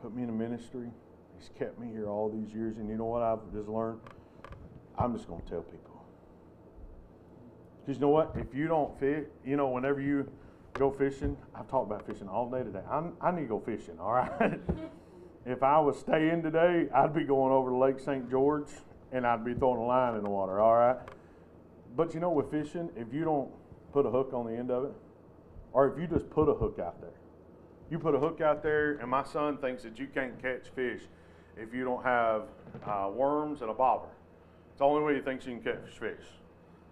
put 0.00 0.14
me 0.14 0.22
in 0.22 0.28
a 0.28 0.32
ministry. 0.32 0.88
He's 1.38 1.50
kept 1.58 1.78
me 1.78 1.88
here 1.92 2.08
all 2.08 2.30
these 2.30 2.54
years. 2.54 2.78
And 2.78 2.88
you 2.88 2.96
know 2.96 3.04
what 3.04 3.22
I've 3.22 3.52
just 3.52 3.68
learned? 3.68 4.00
I'm 4.96 5.14
just 5.14 5.28
going 5.28 5.42
to 5.42 5.48
tell 5.48 5.62
people. 5.62 5.87
Because 7.88 8.00
you 8.00 8.02
know 8.02 8.12
what? 8.12 8.32
If 8.34 8.54
you 8.54 8.68
don't 8.68 9.00
fit, 9.00 9.32
you 9.46 9.56
know, 9.56 9.68
whenever 9.68 9.98
you 9.98 10.30
go 10.74 10.90
fishing, 10.90 11.38
I've 11.54 11.68
talked 11.68 11.90
about 11.90 12.06
fishing 12.06 12.28
all 12.28 12.50
day 12.50 12.62
today. 12.62 12.82
I'm, 12.90 13.14
I 13.18 13.30
need 13.30 13.40
to 13.40 13.46
go 13.46 13.60
fishing, 13.60 13.98
all 13.98 14.12
right? 14.12 14.60
if 15.46 15.62
I 15.62 15.80
was 15.80 15.98
staying 15.98 16.42
today, 16.42 16.88
I'd 16.94 17.14
be 17.14 17.24
going 17.24 17.50
over 17.50 17.70
to 17.70 17.76
Lake 17.76 17.98
St. 17.98 18.30
George 18.30 18.68
and 19.10 19.26
I'd 19.26 19.42
be 19.42 19.54
throwing 19.54 19.80
a 19.80 19.86
line 19.86 20.16
in 20.16 20.22
the 20.22 20.28
water, 20.28 20.60
all 20.60 20.76
right? 20.76 20.98
But 21.96 22.12
you 22.12 22.20
know, 22.20 22.28
with 22.28 22.50
fishing, 22.50 22.90
if 22.94 23.10
you 23.10 23.24
don't 23.24 23.48
put 23.94 24.04
a 24.04 24.10
hook 24.10 24.34
on 24.34 24.44
the 24.44 24.52
end 24.52 24.70
of 24.70 24.84
it, 24.84 24.92
or 25.72 25.90
if 25.90 25.98
you 25.98 26.06
just 26.06 26.28
put 26.28 26.50
a 26.50 26.54
hook 26.54 26.78
out 26.78 27.00
there, 27.00 27.16
you 27.90 27.98
put 27.98 28.14
a 28.14 28.18
hook 28.18 28.42
out 28.42 28.62
there, 28.62 28.98
and 28.98 29.08
my 29.08 29.24
son 29.24 29.56
thinks 29.56 29.82
that 29.84 29.98
you 29.98 30.08
can't 30.08 30.38
catch 30.42 30.68
fish 30.76 31.00
if 31.56 31.72
you 31.72 31.84
don't 31.84 32.04
have 32.04 32.42
uh, 32.84 33.08
worms 33.10 33.62
and 33.62 33.70
a 33.70 33.74
bobber. 33.74 34.10
It's 34.72 34.80
the 34.80 34.84
only 34.84 35.02
way 35.02 35.14
he 35.14 35.22
thinks 35.22 35.46
you 35.46 35.58
can 35.58 35.62
catch 35.62 35.98
fish. 35.98 36.26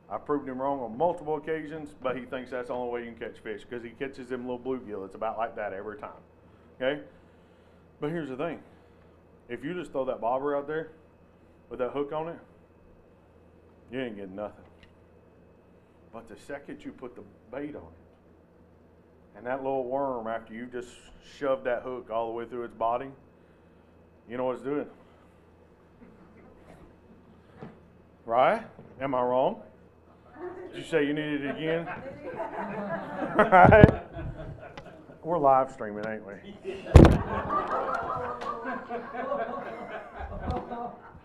I've 0.09 0.25
proved 0.25 0.49
him 0.49 0.61
wrong 0.61 0.81
on 0.81 0.97
multiple 0.97 1.37
occasions, 1.37 1.95
but 2.01 2.17
he 2.17 2.25
thinks 2.25 2.51
that's 2.51 2.69
the 2.69 2.75
only 2.75 2.93
way 2.93 3.01
you 3.05 3.13
can 3.13 3.29
catch 3.29 3.39
fish 3.41 3.63
because 3.69 3.83
he 3.83 3.91
catches 3.91 4.29
them 4.29 4.43
little 4.43 4.59
bluegill. 4.59 5.05
It's 5.05 5.17
about 5.17 5.37
like 5.37 5.57
that 5.57 5.73
every 5.73 5.99
time. 5.99 6.11
Okay? 6.81 7.03
But 8.01 8.11
here's 8.11 8.29
the 8.29 8.37
thing 8.37 8.61
if 9.49 9.65
you 9.65 9.75
just 9.75 9.93
throw 9.93 10.05
that 10.05 10.21
bobber 10.21 10.57
out 10.57 10.69
there 10.69 10.91
with 11.71 11.81
that 11.81 11.91
hook 11.91 12.13
on 12.13 12.29
it, 12.29 12.39
you 13.91 14.01
ain't 14.01 14.17
getting 14.17 14.37
nothing. 14.37 14.65
But 16.13 16.29
the 16.29 16.37
second 16.37 16.85
you 16.85 16.93
put 16.93 17.17
the 17.17 17.23
bait 17.51 17.75
on 17.75 17.83
it, 17.83 19.37
and 19.37 19.47
that 19.47 19.63
little 19.63 19.85
worm, 19.85 20.29
after 20.29 20.55
you 20.55 20.67
just 20.67 20.89
shoved 21.39 21.65
that 21.65 21.83
hook 21.83 22.11
all 22.11 22.29
the 22.29 22.33
way 22.33 22.47
through 22.47 22.65
its 22.65 22.75
body, 22.75 23.11
you 24.29 24.37
know 24.37 24.45
what 24.45 24.57
it's 24.57 24.65
doing? 24.65 24.87
Right? 28.25 28.63
Am 29.01 29.15
I 29.15 29.23
wrong? 29.23 29.63
Did 30.73 30.79
you 30.79 30.85
say 30.85 31.07
you 31.07 31.13
needed 31.15 31.45
it 31.45 31.57
again? 31.57 31.87
right? 33.37 34.03
We're 35.23 35.39
live 35.39 35.73
streaming, 35.73 36.05
ain't 36.07 36.23
we? 36.25 36.35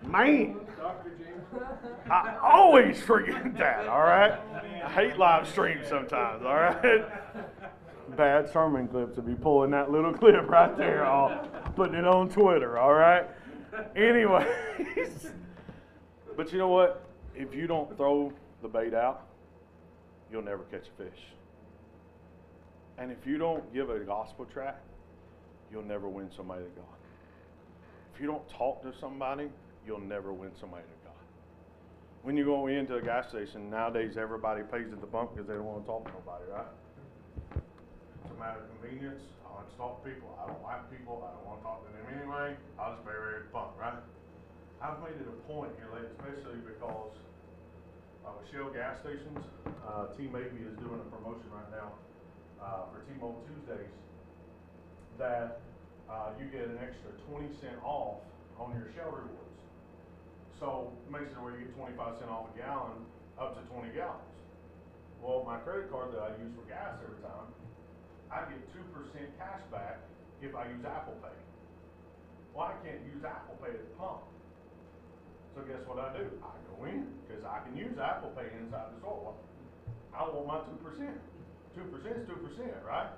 Man! 0.07 0.55
I 2.09 2.37
always 2.41 3.01
forget 3.01 3.55
that, 3.57 3.87
all 3.87 4.01
right? 4.01 4.39
I 4.83 4.89
hate 4.89 5.17
live 5.17 5.47
streams 5.47 5.87
sometimes, 5.87 6.43
all 6.43 6.55
right? 6.55 7.05
Bad 8.17 8.51
sermon 8.51 8.87
clips 8.87 9.15
to 9.15 9.21
be 9.21 9.35
pulling 9.35 9.71
that 9.71 9.91
little 9.91 10.13
clip 10.13 10.49
right 10.49 10.75
there, 10.77 11.05
all 11.05 11.47
putting 11.75 11.95
it 11.95 12.05
on 12.05 12.29
Twitter, 12.29 12.77
all 12.77 12.93
right? 12.93 13.25
Anyways, 13.95 15.27
but 16.35 16.51
you 16.51 16.57
know 16.57 16.67
what? 16.69 17.05
If 17.35 17.53
you 17.53 17.67
don't 17.67 17.95
throw 17.95 18.33
the 18.61 18.67
bait 18.67 18.93
out, 18.93 19.27
you'll 20.31 20.43
never 20.43 20.63
catch 20.63 20.85
a 20.87 21.03
fish. 21.03 21.19
And 22.97 23.11
if 23.11 23.25
you 23.25 23.37
don't 23.37 23.73
give 23.73 23.89
a 23.89 23.99
gospel 23.99 24.45
tract, 24.45 24.85
you'll 25.71 25.83
never 25.83 26.07
win 26.07 26.29
somebody 26.35 26.63
to 26.63 26.69
God. 26.69 26.97
If 28.13 28.21
you 28.21 28.27
don't 28.27 28.47
talk 28.49 28.83
to 28.83 28.93
somebody, 28.99 29.49
you'll 29.85 29.99
never 29.99 30.33
win 30.33 30.51
somebody 30.59 30.83
to 30.83 31.07
God. 31.07 31.17
When 32.23 32.37
you 32.37 32.45
go 32.45 32.67
into 32.67 32.95
a 32.95 33.01
gas 33.01 33.29
station, 33.29 33.69
nowadays 33.69 34.13
everybody 34.19 34.61
pays 34.61 34.93
at 34.93 35.01
the 35.01 35.07
pump 35.07 35.33
because 35.33 35.47
they 35.47 35.55
don't 35.55 35.65
want 35.65 35.81
to 35.81 35.87
talk 35.87 36.05
to 36.05 36.11
nobody, 36.13 36.45
right? 36.53 36.69
It's 37.57 38.29
a 38.29 38.37
matter 38.37 38.61
of 38.61 38.69
convenience. 38.77 39.25
I 39.41 39.57
want 39.57 39.65
to 39.65 39.77
talk 39.77 40.03
to 40.03 40.09
people. 40.09 40.29
I 40.37 40.45
don't 40.45 40.61
like 40.61 40.85
people. 40.93 41.25
I 41.25 41.33
don't 41.33 41.47
want 41.49 41.59
to 41.59 41.65
talk 41.65 41.81
to 41.81 41.89
them 41.89 42.05
anyway. 42.13 42.53
I'll 42.77 42.93
just 42.93 43.01
pay 43.09 43.17
right 43.17 43.41
at 43.41 43.49
the 43.49 43.53
pump, 43.55 43.73
right? 43.81 43.97
I've 44.85 45.01
made 45.01 45.17
it 45.17 45.25
a 45.25 45.37
point 45.49 45.73
here 45.81 45.89
lately, 45.89 46.13
especially 46.13 46.61
because 46.61 47.17
uh, 48.25 48.37
Shell 48.51 48.69
gas 48.73 48.99
stations, 49.01 49.41
uh, 49.87 50.13
T-Mobile 50.17 50.61
is 50.61 50.77
doing 50.77 50.99
a 51.01 51.07
promotion 51.09 51.49
right 51.49 51.71
now 51.73 51.97
uh, 52.61 52.89
for 52.93 53.01
T-Mobile 53.09 53.41
Tuesdays 53.49 53.93
that 55.17 55.61
uh, 56.09 56.33
you 56.37 56.45
get 56.49 56.69
an 56.69 56.77
extra 56.81 57.13
20 57.29 57.49
cent 57.61 57.77
off 57.83 58.21
on 58.59 58.73
your 58.77 58.89
Shell 58.93 59.11
rewards. 59.11 59.57
So 60.59 60.93
it 60.93 61.09
makes 61.09 61.33
it 61.33 61.41
where 61.41 61.57
you 61.57 61.65
get 61.65 61.73
25 61.73 62.21
cent 62.21 62.29
off 62.29 62.53
a 62.53 62.57
gallon 62.57 63.01
up 63.41 63.57
to 63.57 63.61
20 63.73 63.89
gallons. 63.97 64.29
Well, 65.21 65.41
my 65.45 65.57
credit 65.61 65.89
card 65.89 66.13
that 66.13 66.21
I 66.21 66.29
use 66.37 66.53
for 66.53 66.65
gas 66.69 66.97
every 67.01 67.21
time, 67.21 67.49
I 68.29 68.45
get 68.49 68.61
2% 68.73 68.85
cash 69.37 69.61
back 69.73 70.01
if 70.41 70.53
I 70.53 70.69
use 70.69 70.81
Apple 70.85 71.17
Pay. 71.21 71.37
Well, 72.53 72.73
I 72.73 72.75
can't 72.85 73.01
use 73.05 73.21
Apple 73.25 73.57
Pay 73.61 73.73
at 73.73 73.81
the 73.81 73.93
pump. 73.97 74.25
So 75.55 75.61
guess 75.67 75.83
what 75.85 75.99
I 75.99 76.15
do? 76.15 76.31
I 76.39 76.55
go 76.71 76.85
in, 76.87 77.11
because 77.27 77.43
I 77.43 77.59
can 77.67 77.75
use 77.75 77.99
Apple 77.99 78.31
Pay 78.31 78.47
inside 78.55 78.95
the 78.95 78.99
store. 79.03 79.35
I 80.15 80.23
want 80.23 80.47
my 80.47 80.59
two 80.63 80.79
percent. 80.79 81.19
Two 81.75 81.87
percent 81.91 82.23
is 82.23 82.27
two 82.27 82.39
percent, 82.39 82.75
right? 82.87 83.11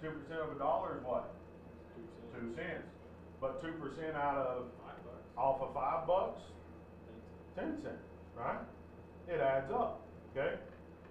Two 0.00 0.10
percent 0.16 0.40
of 0.40 0.56
a 0.56 0.58
dollar 0.58 0.96
is 0.96 1.04
what? 1.04 1.36
Two 2.32 2.52
cents. 2.56 2.88
But 3.40 3.60
two 3.60 3.72
percent 3.76 4.16
out 4.16 4.36
of, 4.36 4.72
off 5.36 5.60
of 5.60 5.72
five 5.72 6.06
bucks, 6.06 6.40
ten 7.56 7.76
cents, 7.82 8.04
right? 8.36 8.60
It 9.28 9.40
adds 9.40 9.72
up, 9.72 10.00
okay? 10.32 10.56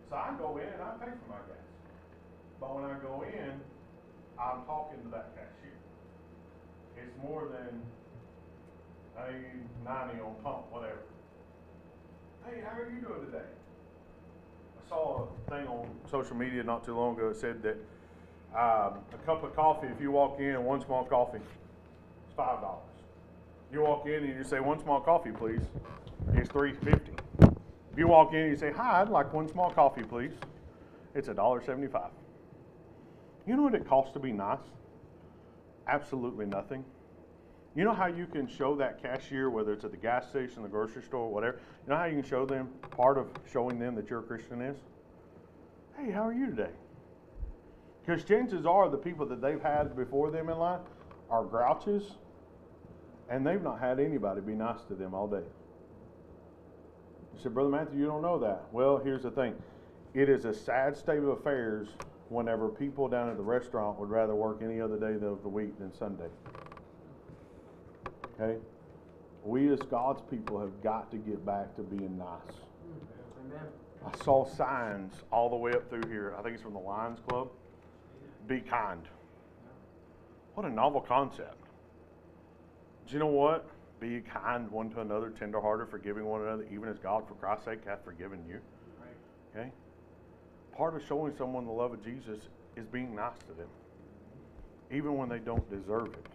So 0.09 0.15
I 0.15 0.33
go 0.37 0.57
in 0.57 0.65
and 0.65 0.81
I 0.81 0.97
pay 0.97 1.13
for 1.13 1.29
my 1.29 1.41
gas. 1.45 1.61
But 2.59 2.75
when 2.75 2.83
I 2.85 2.97
go 2.99 3.23
in, 3.25 3.61
I'm 4.37 4.65
talking 4.65 5.01
to 5.05 5.09
that 5.09 5.33
cashier. 5.37 5.77
It's 6.97 7.13
more 7.21 7.47
than 7.49 7.81
a 9.27 9.87
ninety 9.87 10.19
on 10.21 10.35
pump, 10.43 10.71
whatever. 10.71 10.99
Hey, 12.45 12.61
how 12.63 12.79
are 12.79 12.89
you 12.89 13.01
doing 13.01 13.25
today? 13.25 13.45
I 14.77 14.89
saw 14.89 15.27
a 15.47 15.51
thing 15.51 15.67
on 15.67 15.89
social 16.09 16.35
media 16.35 16.63
not 16.63 16.83
too 16.83 16.95
long 16.95 17.15
ago 17.15 17.29
that 17.29 17.37
said 17.37 17.61
that 17.63 17.77
um, 18.53 18.99
a 19.13 19.17
cup 19.25 19.43
of 19.43 19.55
coffee, 19.55 19.87
if 19.87 20.01
you 20.01 20.11
walk 20.11 20.39
in, 20.39 20.63
one 20.63 20.83
small 20.83 21.05
coffee, 21.05 21.37
it's 21.37 22.35
five 22.35 22.61
dollars. 22.61 22.83
You 23.71 23.81
walk 23.81 24.07
in 24.07 24.23
and 24.23 24.35
you 24.35 24.43
say, 24.43 24.59
one 24.59 24.79
small 24.79 24.99
coffee, 24.99 25.31
please, 25.31 25.61
it's 26.33 26.49
three 26.49 26.73
fifty. 26.73 27.11
If 27.41 27.97
you 27.97 28.07
walk 28.07 28.33
in 28.33 28.39
and 28.39 28.51
you 28.51 28.57
say, 28.57 28.71
hi, 28.71 29.01
I'd 29.01 29.09
like 29.09 29.31
one 29.33 29.47
small 29.47 29.69
coffee, 29.69 30.03
please, 30.03 30.31
it's 31.13 31.27
a 31.27 31.33
dollar 31.33 31.61
seventy-five. 31.63 32.11
You 33.45 33.55
know 33.55 33.63
what 33.63 33.75
it 33.75 33.87
costs 33.87 34.13
to 34.13 34.19
be 34.19 34.31
nice? 34.31 34.59
Absolutely 35.87 36.45
nothing. 36.45 36.83
You 37.79 37.85
know 37.85 37.93
how 37.93 38.07
you 38.07 38.25
can 38.25 38.45
show 38.45 38.75
that 38.75 39.01
cashier, 39.01 39.49
whether 39.49 39.71
it's 39.71 39.85
at 39.85 39.91
the 39.91 39.97
gas 39.97 40.27
station, 40.27 40.63
the 40.63 40.67
grocery 40.67 41.01
store, 41.01 41.31
whatever, 41.31 41.61
you 41.85 41.89
know 41.89 41.95
how 41.95 42.07
you 42.07 42.21
can 42.21 42.29
show 42.29 42.45
them, 42.45 42.67
part 42.91 43.17
of 43.17 43.29
showing 43.49 43.79
them 43.79 43.95
that 43.95 44.09
you're 44.09 44.19
a 44.19 44.23
Christian 44.23 44.61
is? 44.61 44.75
Hey, 45.97 46.11
how 46.11 46.27
are 46.27 46.33
you 46.33 46.47
today? 46.47 46.71
Because 48.05 48.25
chances 48.25 48.65
are 48.65 48.89
the 48.89 48.97
people 48.97 49.25
that 49.27 49.41
they've 49.41 49.61
had 49.61 49.95
before 49.95 50.29
them 50.29 50.49
in 50.49 50.57
life 50.57 50.81
are 51.29 51.45
grouches, 51.45 52.17
and 53.29 53.47
they've 53.47 53.63
not 53.63 53.79
had 53.79 54.01
anybody 54.01 54.41
be 54.41 54.55
nice 54.55 54.81
to 54.89 54.93
them 54.93 55.13
all 55.13 55.29
day. 55.29 55.37
You 57.33 57.41
said, 57.41 57.53
Brother 57.53 57.69
Matthew, 57.69 57.97
you 57.97 58.07
don't 58.07 58.21
know 58.21 58.39
that. 58.39 58.65
Well, 58.73 58.97
here's 58.97 59.23
the 59.23 59.31
thing 59.31 59.55
it 60.13 60.27
is 60.27 60.43
a 60.43 60.53
sad 60.53 60.97
state 60.97 61.19
of 61.19 61.29
affairs 61.29 61.87
whenever 62.27 62.67
people 62.67 63.07
down 63.07 63.29
at 63.29 63.37
the 63.37 63.43
restaurant 63.43 63.97
would 64.01 64.09
rather 64.09 64.35
work 64.35 64.59
any 64.61 64.81
other 64.81 64.99
day 64.99 65.13
of 65.25 65.43
the 65.43 65.47
week 65.47 65.79
than 65.79 65.93
Sunday. 65.93 66.27
Okay? 68.39 68.59
We 69.43 69.71
as 69.71 69.79
God's 69.79 70.21
people 70.29 70.59
have 70.59 70.81
got 70.83 71.11
to 71.11 71.17
get 71.17 71.45
back 71.45 71.75
to 71.75 71.81
being 71.81 72.17
nice. 72.17 72.57
Amen. 73.45 73.65
I 74.05 74.23
saw 74.23 74.45
signs 74.45 75.13
all 75.31 75.49
the 75.49 75.55
way 75.55 75.73
up 75.73 75.89
through 75.89 76.09
here. 76.09 76.35
I 76.37 76.41
think 76.41 76.53
it's 76.53 76.63
from 76.63 76.73
the 76.73 76.79
Lions 76.79 77.19
Club. 77.27 77.49
Be 78.47 78.59
kind. 78.61 79.01
What 80.55 80.65
a 80.65 80.69
novel 80.69 81.01
concept. 81.01 81.57
Do 83.07 83.13
you 83.13 83.19
know 83.19 83.27
what? 83.27 83.67
Be 83.99 84.21
kind 84.21 84.69
one 84.71 84.89
to 84.91 85.01
another, 85.01 85.29
tenderhearted, 85.29 85.89
forgiving 85.89 86.25
one 86.25 86.41
another, 86.41 86.65
even 86.71 86.87
as 86.89 86.97
God, 86.99 87.27
for 87.27 87.33
Christ's 87.35 87.65
sake, 87.65 87.79
hath 87.85 88.03
forgiven 88.05 88.39
you. 88.47 88.59
Okay? 89.55 89.71
Part 90.75 90.95
of 90.95 91.05
showing 91.05 91.33
someone 91.37 91.65
the 91.65 91.71
love 91.71 91.91
of 91.91 92.03
Jesus 92.03 92.37
is 92.77 92.85
being 92.87 93.15
nice 93.15 93.37
to 93.47 93.53
them, 93.53 93.67
even 94.91 95.17
when 95.17 95.27
they 95.27 95.39
don't 95.39 95.69
deserve 95.69 96.07
it. 96.13 96.25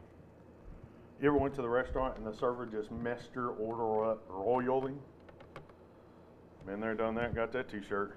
You 1.20 1.28
ever 1.28 1.38
went 1.38 1.54
to 1.54 1.62
the 1.62 1.68
restaurant 1.68 2.16
and 2.18 2.26
the 2.26 2.36
server 2.36 2.66
just 2.66 2.90
messed 2.90 3.30
your 3.34 3.50
order 3.50 4.10
up 4.10 4.24
royally? 4.28 4.94
Been 6.66 6.80
there, 6.80 6.94
done 6.94 7.14
that, 7.14 7.34
got 7.34 7.52
that 7.52 7.70
T-shirt. 7.70 8.16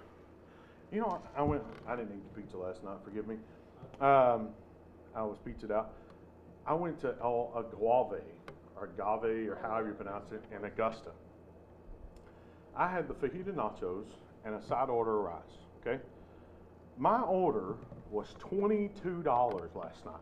You 0.91 1.01
know, 1.01 1.21
I 1.35 1.43
went. 1.43 1.63
I 1.87 1.95
didn't 1.95 2.13
eat 2.15 2.35
pizza 2.35 2.57
last 2.57 2.83
night. 2.83 2.95
Forgive 3.03 3.27
me. 3.27 3.35
Um, 3.99 4.49
I 5.13 5.21
was 5.21 5.37
pizzaed 5.45 5.71
out. 5.71 5.93
I 6.65 6.73
went 6.73 6.99
to 7.01 7.13
oh, 7.21 7.51
Agave 7.57 8.21
or 8.75 8.89
Agave 8.97 9.49
or 9.49 9.57
however 9.61 9.89
you 9.89 9.93
pronounce 9.93 10.31
it 10.31 10.43
in 10.55 10.63
Augusta. 10.65 11.11
I 12.75 12.87
had 12.89 13.07
the 13.07 13.13
fajita 13.15 13.53
nachos 13.53 14.05
and 14.45 14.55
a 14.55 14.61
side 14.65 14.89
order 14.89 15.19
of 15.19 15.25
rice. 15.25 15.41
Okay, 15.81 16.01
my 16.97 17.19
order 17.21 17.75
was 18.09 18.33
twenty-two 18.39 19.23
dollars 19.23 19.71
last 19.75 20.05
night. 20.05 20.15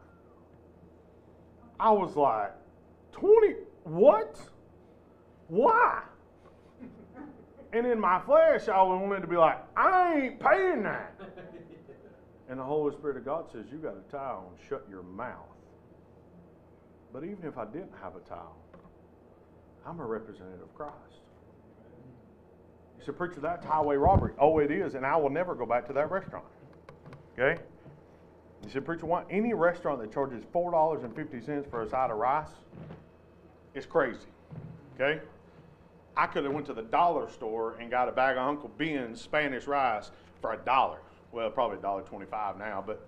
I 1.80 1.92
was 1.92 2.16
like, 2.16 2.54
twenty 3.16 3.56
what? 3.86 4.40
Why? 5.48 6.02
And 7.72 7.86
in 7.86 8.00
my 8.00 8.20
flesh, 8.22 8.68
I 8.68 8.82
wanted 8.82 9.22
to 9.22 9.28
be 9.28 9.36
like, 9.36 9.60
I 9.78 10.16
ain't 10.16 10.40
paying 10.40 10.84
that. 10.84 11.14
And 12.50 12.60
the 12.60 12.64
Holy 12.64 12.96
Spirit 12.96 13.18
of 13.18 13.26
God 13.26 13.46
says, 13.52 13.66
You 13.72 13.78
got 13.78 13.96
a 13.96 14.12
towel 14.12 14.52
and 14.52 14.70
shut 14.70 14.86
your 14.90 15.04
mouth. 15.04 15.46
But 17.14 17.24
even 17.24 17.44
if 17.44 17.58
I 17.58 17.66
didn't 17.66 17.94
have 18.02 18.16
a 18.16 18.20
towel, 18.22 18.56
I'm 19.86 20.00
a 20.00 20.06
representative 20.06 20.62
of 20.62 20.74
Christ. 20.76 20.94
You 22.98 23.06
said, 23.06 23.18
Preacher, 23.18 23.40
that's 23.40 23.66
highway 23.66 23.98
robbery. 23.98 24.34
Oh, 24.40 24.60
it 24.60 24.72
is, 24.72 24.96
and 24.96 25.06
I 25.06 25.16
will 25.16 25.30
never 25.30 25.54
go 25.54 25.66
back 25.66 25.86
to 25.88 25.94
that 25.94 26.10
restaurant. 26.10 26.46
Okay? 27.38 27.62
You 28.64 28.70
said, 28.70 28.86
Preacher, 28.86 29.06
what? 29.06 29.28
Any 29.30 29.54
restaurant 29.54 30.02
that 30.02 30.12
charges 30.12 30.44
$4.50 30.54 31.70
for 31.70 31.84
a 31.84 31.90
side 31.90 32.10
of 32.10 32.18
rice 32.18 32.50
is 33.76 33.86
crazy. 33.86 34.28
Okay? 34.96 35.22
I 36.18 36.26
could 36.28 36.46
have 36.46 36.54
went 36.54 36.66
to 36.68 36.74
the 36.74 36.82
dollar 36.82 37.30
store 37.30 37.76
and 37.80 37.92
got 37.92 38.08
a 38.08 38.12
bag 38.12 38.38
of 38.38 38.48
Uncle 38.48 38.70
Ben's 38.78 39.22
Spanish 39.22 39.68
rice 39.68 40.12
for 40.42 40.54
a 40.54 40.58
dollar. 40.58 41.00
Well, 41.32 41.50
probably 41.50 41.78
a 41.78 41.82
dollar 41.82 42.02
twenty-five 42.02 42.58
now, 42.58 42.82
but 42.86 43.06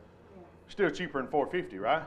still 0.68 0.89
cheaper 0.89 1.22
than 1.22 1.32
four 1.32 1.47
fifty, 1.47 1.80
right? 1.80 2.03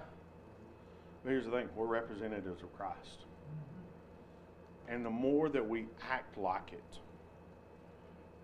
But 1.25 1.31
here's 1.31 1.47
the 1.47 1.51
thing: 1.51 1.69
we're 1.75 1.87
representatives 1.87 2.63
of 2.63 2.77
Christ, 2.77 3.25
mm-hmm. 3.25 4.95
and 4.95 5.07
the 5.07 5.11
more 5.11 5.49
that 5.49 5.67
we 5.67 5.87
act 6.11 6.37
like 6.37 6.75
it, 6.75 6.99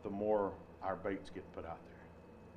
the 0.02 0.08
more 0.08 0.52
our 0.82 0.96
baits 0.96 1.28
get 1.28 1.44
put 1.52 1.66
out 1.66 1.78
there. 1.84 2.06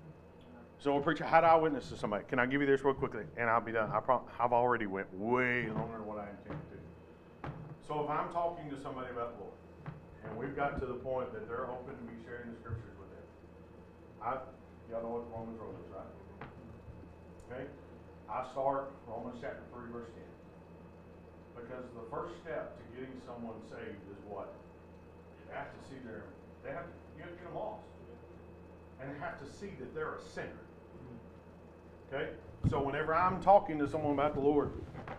Mm-hmm. 0.07 0.63
So, 0.79 0.93
well, 0.93 1.01
preacher, 1.01 1.25
how 1.25 1.41
do 1.41 1.47
I 1.47 1.55
witness 1.55 1.89
to 1.89 1.97
somebody? 1.97 2.23
Can 2.25 2.39
I 2.39 2.45
give 2.45 2.61
you 2.61 2.67
this 2.67 2.81
real 2.85 2.93
quickly, 2.93 3.25
and 3.35 3.49
I'll 3.49 3.59
be 3.59 3.73
done. 3.73 3.91
I 3.91 3.99
prom- 3.99 4.23
I've 4.39 4.53
already 4.53 4.85
went 4.85 5.13
way 5.13 5.67
longer 5.67 5.97
than 5.97 6.05
what 6.05 6.19
I 6.19 6.29
intended 6.29 6.69
to. 6.69 6.77
So, 7.89 8.05
if 8.05 8.09
I'm 8.13 8.29
talking 8.29 8.69
to 8.69 8.77
somebody 8.85 9.09
about 9.09 9.33
the 9.33 9.49
Lord 9.49 9.57
and 10.21 10.37
we've 10.37 10.53
got 10.53 10.77
to 10.77 10.85
the 10.85 11.01
point 11.01 11.33
that 11.33 11.49
they're 11.49 11.65
open 11.65 11.97
to 11.97 12.03
me 12.05 12.21
sharing 12.21 12.53
the 12.53 12.57
scriptures 12.61 12.93
with 13.01 13.09
them. 13.09 13.25
I, 14.21 14.45
y'all 14.93 15.01
know 15.01 15.17
what 15.17 15.25
Romans 15.33 15.57
road 15.57 15.73
is, 15.73 15.89
right? 15.89 16.13
Okay? 17.49 17.65
I 18.29 18.45
start 18.53 18.93
Romans 19.09 19.41
chapter 19.41 19.65
three, 19.73 19.89
verse 19.89 20.05
ten. 20.13 20.29
Because 21.57 21.89
the 21.97 22.05
first 22.13 22.37
step 22.45 22.77
to 22.77 22.83
getting 22.93 23.17
someone 23.25 23.57
saved 23.65 24.05
is 24.13 24.21
what? 24.29 24.53
They 25.49 25.57
have 25.57 25.73
to 25.73 25.81
see 25.89 25.97
their, 26.05 26.29
they 26.61 26.69
have, 26.69 26.85
to 26.85 26.93
you 27.17 27.25
have 27.25 27.33
to 27.33 27.41
get 27.41 27.49
them 27.49 27.57
lost. 27.57 27.89
And 29.01 29.09
have 29.17 29.41
to 29.41 29.49
see 29.49 29.73
that 29.81 29.97
they're 29.97 30.21
a 30.21 30.23
sinner. 30.29 30.61
Okay? 32.05 32.37
So 32.67 32.81
whenever 32.81 33.15
I'm 33.15 33.41
talking 33.41 33.79
to 33.79 33.87
someone 33.87 34.13
about 34.13 34.35
the 34.35 34.41
Lord, 34.41 34.71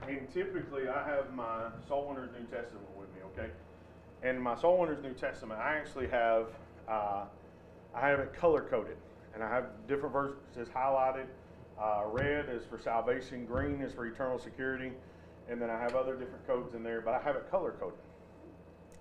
and 0.07 0.28
typically 0.32 0.88
I 0.88 1.03
have 1.09 1.32
my 1.34 1.68
Soul 1.88 2.09
Winner's 2.09 2.30
New 2.32 2.45
Testament 2.47 2.86
with 2.97 3.09
me, 3.14 3.22
okay? 3.32 3.51
And 4.22 4.41
my 4.41 4.55
Soul 4.55 4.78
Winner's 4.78 5.03
New 5.03 5.14
Testament, 5.14 5.61
I 5.61 5.76
actually 5.76 6.07
have, 6.09 6.49
uh, 6.86 7.24
I 7.95 8.09
have 8.09 8.20
it 8.20 8.34
color 8.34 8.62
coded, 8.62 8.97
and 9.34 9.43
I 9.43 9.49
have 9.49 9.64
different 9.88 10.12
verses 10.12 10.68
highlighted. 10.74 11.26
Uh, 11.80 12.03
red 12.07 12.49
is 12.51 12.64
for 12.66 12.78
salvation, 12.78 13.47
green 13.47 13.80
is 13.80 13.93
for 13.95 14.07
eternal 14.07 14.38
security, 14.38 14.93
and 15.49 15.61
then 15.61 15.70
I 15.70 15.80
have 15.80 15.95
other 15.95 16.14
different 16.14 16.47
codes 16.47 16.74
in 16.74 16.82
there, 16.82 17.01
but 17.01 17.14
I 17.14 17.22
have 17.22 17.36
it 17.36 17.51
color 17.51 17.74
coded. 17.80 17.99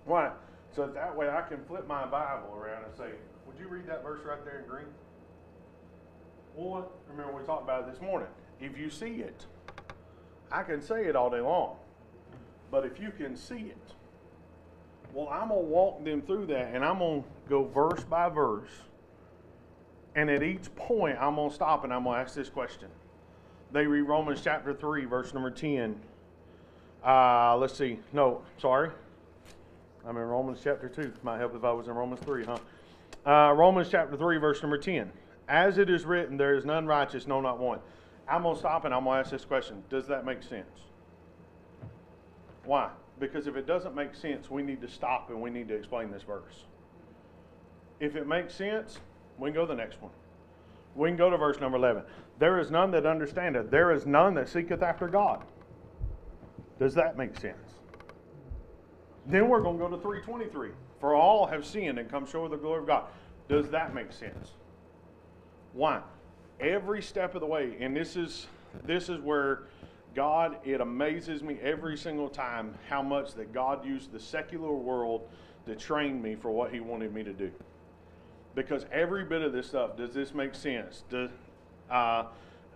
Why? 0.06 0.32
So 0.74 0.86
that 0.86 1.14
way 1.14 1.28
I 1.28 1.42
can 1.42 1.62
flip 1.66 1.86
my 1.86 2.06
Bible 2.06 2.54
around 2.56 2.84
and 2.84 2.94
say, 2.94 3.10
"Would 3.46 3.58
you 3.58 3.68
read 3.68 3.86
that 3.86 4.02
verse 4.02 4.24
right 4.24 4.42
there 4.44 4.60
in 4.60 4.66
green?" 4.66 4.86
Well, 6.54 6.90
remember 7.08 7.36
we 7.36 7.44
talked 7.44 7.64
about 7.64 7.88
it 7.88 7.92
this 7.92 8.00
morning. 8.00 8.28
If 8.60 8.76
you 8.76 8.90
see 8.90 9.22
it, 9.22 9.46
I 10.52 10.62
can 10.62 10.82
say 10.82 11.06
it 11.06 11.16
all 11.16 11.30
day 11.30 11.40
long. 11.40 11.76
But 12.70 12.84
if 12.84 13.00
you 13.00 13.10
can 13.10 13.36
see 13.36 13.70
it, 13.70 13.94
well, 15.12 15.28
I'm 15.28 15.48
going 15.48 15.60
to 15.60 15.66
walk 15.66 16.04
them 16.04 16.22
through 16.22 16.46
that 16.46 16.74
and 16.74 16.84
I'm 16.84 16.98
going 16.98 17.22
to 17.22 17.28
go 17.48 17.64
verse 17.64 18.04
by 18.04 18.28
verse. 18.28 18.70
And 20.14 20.28
at 20.28 20.42
each 20.42 20.74
point, 20.74 21.18
I'm 21.20 21.36
going 21.36 21.48
to 21.48 21.54
stop 21.54 21.84
and 21.84 21.92
I'm 21.92 22.04
going 22.04 22.16
to 22.16 22.22
ask 22.22 22.34
this 22.34 22.48
question. 22.48 22.88
They 23.72 23.86
read 23.86 24.02
Romans 24.02 24.40
chapter 24.42 24.74
3, 24.74 25.04
verse 25.04 25.32
number 25.32 25.50
10. 25.50 25.96
Uh, 27.04 27.56
let's 27.56 27.76
see. 27.76 27.98
No, 28.12 28.42
sorry. 28.58 28.90
I'm 30.06 30.16
in 30.16 30.22
Romans 30.22 30.58
chapter 30.62 30.88
2. 30.88 31.12
Might 31.22 31.38
help 31.38 31.54
if 31.54 31.64
I 31.64 31.72
was 31.72 31.86
in 31.86 31.94
Romans 31.94 32.20
3, 32.22 32.44
huh? 32.44 32.58
Uh, 33.24 33.52
Romans 33.52 33.88
chapter 33.90 34.16
3, 34.16 34.38
verse 34.38 34.62
number 34.62 34.78
10. 34.78 35.10
As 35.50 35.78
it 35.78 35.90
is 35.90 36.04
written, 36.04 36.36
there 36.36 36.54
is 36.54 36.64
none 36.64 36.86
righteous, 36.86 37.26
no, 37.26 37.40
not 37.40 37.58
one. 37.58 37.80
I'm 38.28 38.44
going 38.44 38.54
to 38.54 38.60
stop 38.60 38.84
and 38.84 38.94
I'm 38.94 39.02
going 39.02 39.16
to 39.16 39.20
ask 39.20 39.32
this 39.32 39.44
question 39.44 39.82
Does 39.90 40.06
that 40.06 40.24
make 40.24 40.44
sense? 40.44 40.86
Why? 42.64 42.90
Because 43.18 43.48
if 43.48 43.56
it 43.56 43.66
doesn't 43.66 43.94
make 43.94 44.14
sense, 44.14 44.48
we 44.48 44.62
need 44.62 44.80
to 44.80 44.88
stop 44.88 45.28
and 45.28 45.42
we 45.42 45.50
need 45.50 45.66
to 45.68 45.74
explain 45.74 46.12
this 46.12 46.22
verse. 46.22 46.64
If 47.98 48.14
it 48.14 48.28
makes 48.28 48.54
sense, 48.54 49.00
we 49.38 49.48
can 49.48 49.54
go 49.54 49.66
to 49.66 49.66
the 49.66 49.74
next 49.74 50.00
one. 50.00 50.12
We 50.94 51.08
can 51.08 51.16
go 51.16 51.28
to 51.28 51.36
verse 51.36 51.58
number 51.60 51.76
11. 51.78 52.04
There 52.38 52.60
is 52.60 52.70
none 52.70 52.92
that 52.92 53.04
understandeth, 53.04 53.72
there 53.72 53.90
is 53.90 54.06
none 54.06 54.34
that 54.34 54.48
seeketh 54.48 54.82
after 54.82 55.08
God. 55.08 55.42
Does 56.78 56.94
that 56.94 57.18
make 57.18 57.36
sense? 57.36 57.74
Then 59.26 59.48
we're 59.48 59.60
going 59.60 59.78
to 59.78 59.84
go 59.84 59.90
to 59.90 60.00
323. 60.00 60.70
For 61.00 61.14
all 61.14 61.46
have 61.46 61.66
sinned 61.66 61.98
and 61.98 62.08
come 62.08 62.24
short 62.24 62.46
of 62.46 62.50
the 62.52 62.56
glory 62.64 62.80
of 62.80 62.86
God. 62.86 63.04
Does 63.48 63.68
that 63.70 63.94
make 63.94 64.12
sense? 64.12 64.52
Why? 65.72 66.00
Every 66.58 67.02
step 67.02 67.34
of 67.34 67.40
the 67.40 67.46
way, 67.46 67.76
and 67.80 67.96
this 67.96 68.16
is 68.16 68.46
this 68.84 69.08
is 69.08 69.20
where 69.20 69.64
God, 70.14 70.56
it 70.64 70.80
amazes 70.80 71.42
me 71.42 71.58
every 71.62 71.96
single 71.96 72.28
time 72.28 72.74
how 72.88 73.02
much 73.02 73.34
that 73.34 73.52
God 73.52 73.84
used 73.84 74.12
the 74.12 74.20
secular 74.20 74.72
world 74.72 75.28
to 75.66 75.76
train 75.76 76.20
me 76.20 76.34
for 76.34 76.50
what 76.50 76.72
He 76.72 76.80
wanted 76.80 77.14
me 77.14 77.22
to 77.22 77.32
do. 77.32 77.50
Because 78.54 78.86
every 78.90 79.24
bit 79.24 79.42
of 79.42 79.52
this 79.52 79.68
stuff, 79.68 79.96
does 79.96 80.12
this 80.12 80.34
make 80.34 80.54
sense? 80.54 81.04
Does, 81.08 81.30
uh, 81.90 82.24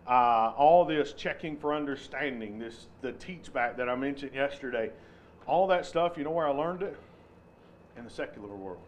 uh, 0.07 0.53
all 0.57 0.84
this 0.84 1.12
checking 1.12 1.57
for 1.57 1.74
understanding, 1.74 2.59
this 2.59 2.86
the 3.01 3.12
teach 3.12 3.53
back 3.53 3.76
that 3.78 3.88
I 3.88 3.97
mentioned 3.97 4.34
yesterday, 4.34 4.90
all 5.47 5.66
that 5.68 5.86
stuff, 5.86 6.16
you 6.16 6.24
know 6.24 6.30
where 6.30 6.47
I 6.47 6.53
learned 6.53 6.82
it? 6.82 6.97
In 7.97 8.05
the 8.05 8.11
secular 8.11 8.49
world. 8.49 8.80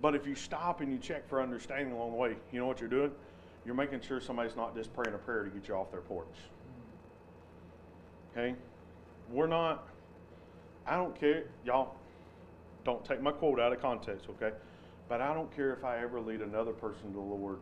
But 0.00 0.14
if 0.14 0.26
you 0.26 0.34
stop 0.34 0.80
and 0.80 0.92
you 0.92 0.98
check 0.98 1.28
for 1.28 1.40
understanding 1.40 1.92
along 1.92 2.10
the 2.10 2.16
way, 2.16 2.36
you 2.52 2.60
know 2.60 2.66
what 2.66 2.80
you're 2.80 2.88
doing? 2.88 3.12
You're 3.64 3.74
making 3.74 4.00
sure 4.02 4.20
somebody's 4.20 4.56
not 4.56 4.74
just 4.74 4.94
praying 4.94 5.14
a 5.14 5.18
prayer 5.18 5.44
to 5.44 5.50
get 5.50 5.68
you 5.68 5.74
off 5.74 5.90
their 5.90 6.02
porch. 6.02 6.36
Okay? 8.32 8.54
We're 9.30 9.46
not, 9.46 9.88
I 10.86 10.96
don't 10.96 11.18
care, 11.18 11.44
y'all 11.64 11.94
don't 12.84 13.04
take 13.04 13.22
my 13.22 13.32
quote 13.32 13.58
out 13.58 13.72
of 13.72 13.80
context, 13.80 14.26
okay? 14.28 14.54
But 15.08 15.20
I 15.20 15.32
don't 15.32 15.54
care 15.54 15.72
if 15.72 15.84
I 15.84 16.02
ever 16.02 16.20
lead 16.20 16.40
another 16.40 16.72
person 16.72 17.08
to 17.08 17.14
the 17.14 17.20
Lord. 17.20 17.58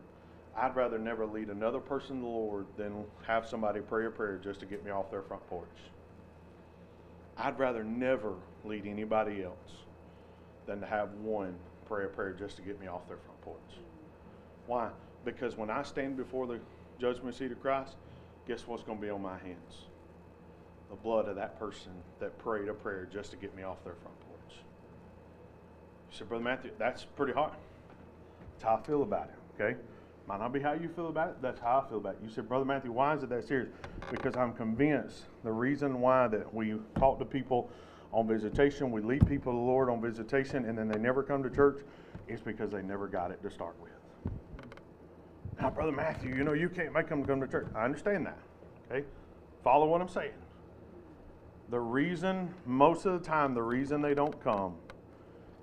I'd 0.55 0.75
rather 0.75 0.99
never 0.99 1.25
lead 1.25 1.49
another 1.49 1.79
person 1.79 2.17
to 2.17 2.21
the 2.21 2.27
Lord 2.27 2.65
than 2.77 3.05
have 3.25 3.47
somebody 3.47 3.79
pray 3.79 4.05
a 4.05 4.09
prayer 4.09 4.39
just 4.43 4.59
to 4.59 4.65
get 4.65 4.83
me 4.83 4.91
off 4.91 5.09
their 5.09 5.21
front 5.21 5.47
porch. 5.49 5.67
I'd 7.37 7.57
rather 7.57 7.83
never 7.83 8.33
lead 8.63 8.85
anybody 8.85 9.43
else 9.43 9.55
than 10.67 10.79
to 10.81 10.85
have 10.85 11.11
one 11.13 11.55
pray 11.85 12.05
a 12.05 12.07
prayer 12.07 12.33
just 12.33 12.55
to 12.57 12.61
get 12.61 12.79
me 12.79 12.87
off 12.87 13.07
their 13.07 13.17
front 13.17 13.41
porch. 13.41 13.59
Why? 14.67 14.89
Because 15.25 15.57
when 15.57 15.69
I 15.69 15.83
stand 15.83 16.17
before 16.17 16.47
the 16.47 16.59
judgment 16.99 17.35
seat 17.35 17.51
of 17.51 17.61
Christ, 17.61 17.95
guess 18.47 18.67
what's 18.67 18.83
going 18.83 18.97
to 18.97 19.01
be 19.01 19.09
on 19.09 19.21
my 19.21 19.37
hands? 19.37 19.85
The 20.89 20.95
blood 20.95 21.27
of 21.27 21.35
that 21.37 21.57
person 21.59 21.91
that 22.19 22.37
prayed 22.39 22.67
a 22.67 22.73
prayer 22.73 23.07
just 23.11 23.31
to 23.31 23.37
get 23.37 23.55
me 23.55 23.63
off 23.63 23.83
their 23.83 23.95
front 23.95 24.19
porch. 24.19 24.57
You 26.11 26.17
said, 26.17 26.29
Brother 26.29 26.43
Matthew, 26.43 26.71
that's 26.77 27.03
pretty 27.03 27.33
hard. 27.33 27.53
That's 28.53 28.63
how 28.63 28.75
I 28.75 28.85
feel 28.85 29.03
about 29.03 29.29
it, 29.29 29.61
okay? 29.61 29.77
Might 30.27 30.39
not 30.39 30.53
be 30.53 30.59
how 30.59 30.73
you 30.73 30.87
feel 30.87 31.07
about 31.07 31.29
it, 31.29 31.35
that's 31.41 31.59
how 31.59 31.83
I 31.85 31.89
feel 31.89 31.97
about 31.97 32.13
it. 32.13 32.19
You 32.23 32.29
said, 32.29 32.47
Brother 32.47 32.65
Matthew, 32.65 32.91
why 32.91 33.15
is 33.15 33.23
it 33.23 33.29
that 33.29 33.47
serious? 33.47 33.69
Because 34.09 34.35
I'm 34.37 34.53
convinced 34.53 35.23
the 35.43 35.51
reason 35.51 35.99
why 35.99 36.27
that 36.27 36.53
we 36.53 36.75
talk 36.97 37.19
to 37.19 37.25
people 37.25 37.69
on 38.13 38.27
visitation, 38.27 38.91
we 38.91 39.01
lead 39.01 39.27
people 39.27 39.51
to 39.51 39.57
the 39.57 39.63
Lord 39.63 39.89
on 39.89 39.99
visitation, 39.99 40.65
and 40.65 40.77
then 40.77 40.87
they 40.87 40.99
never 40.99 41.23
come 41.23 41.43
to 41.43 41.49
church, 41.49 41.83
It's 42.27 42.41
because 42.41 42.71
they 42.71 42.81
never 42.81 43.07
got 43.07 43.31
it 43.31 43.41
to 43.41 43.49
start 43.49 43.75
with. 43.81 43.91
Now, 45.59 45.69
Brother 45.71 45.91
Matthew, 45.91 46.35
you 46.35 46.43
know, 46.43 46.53
you 46.53 46.69
can't 46.69 46.93
make 46.93 47.09
them 47.09 47.25
come 47.25 47.41
to 47.41 47.47
church. 47.47 47.67
I 47.75 47.83
understand 47.83 48.25
that, 48.25 48.37
okay? 48.89 49.05
Follow 49.63 49.87
what 49.87 49.99
I'm 49.99 50.07
saying. 50.07 50.31
The 51.69 51.79
reason, 51.79 52.53
most 52.65 53.05
of 53.05 53.13
the 53.13 53.27
time, 53.27 53.53
the 53.53 53.63
reason 53.63 54.01
they 54.01 54.13
don't 54.13 54.39
come 54.43 54.75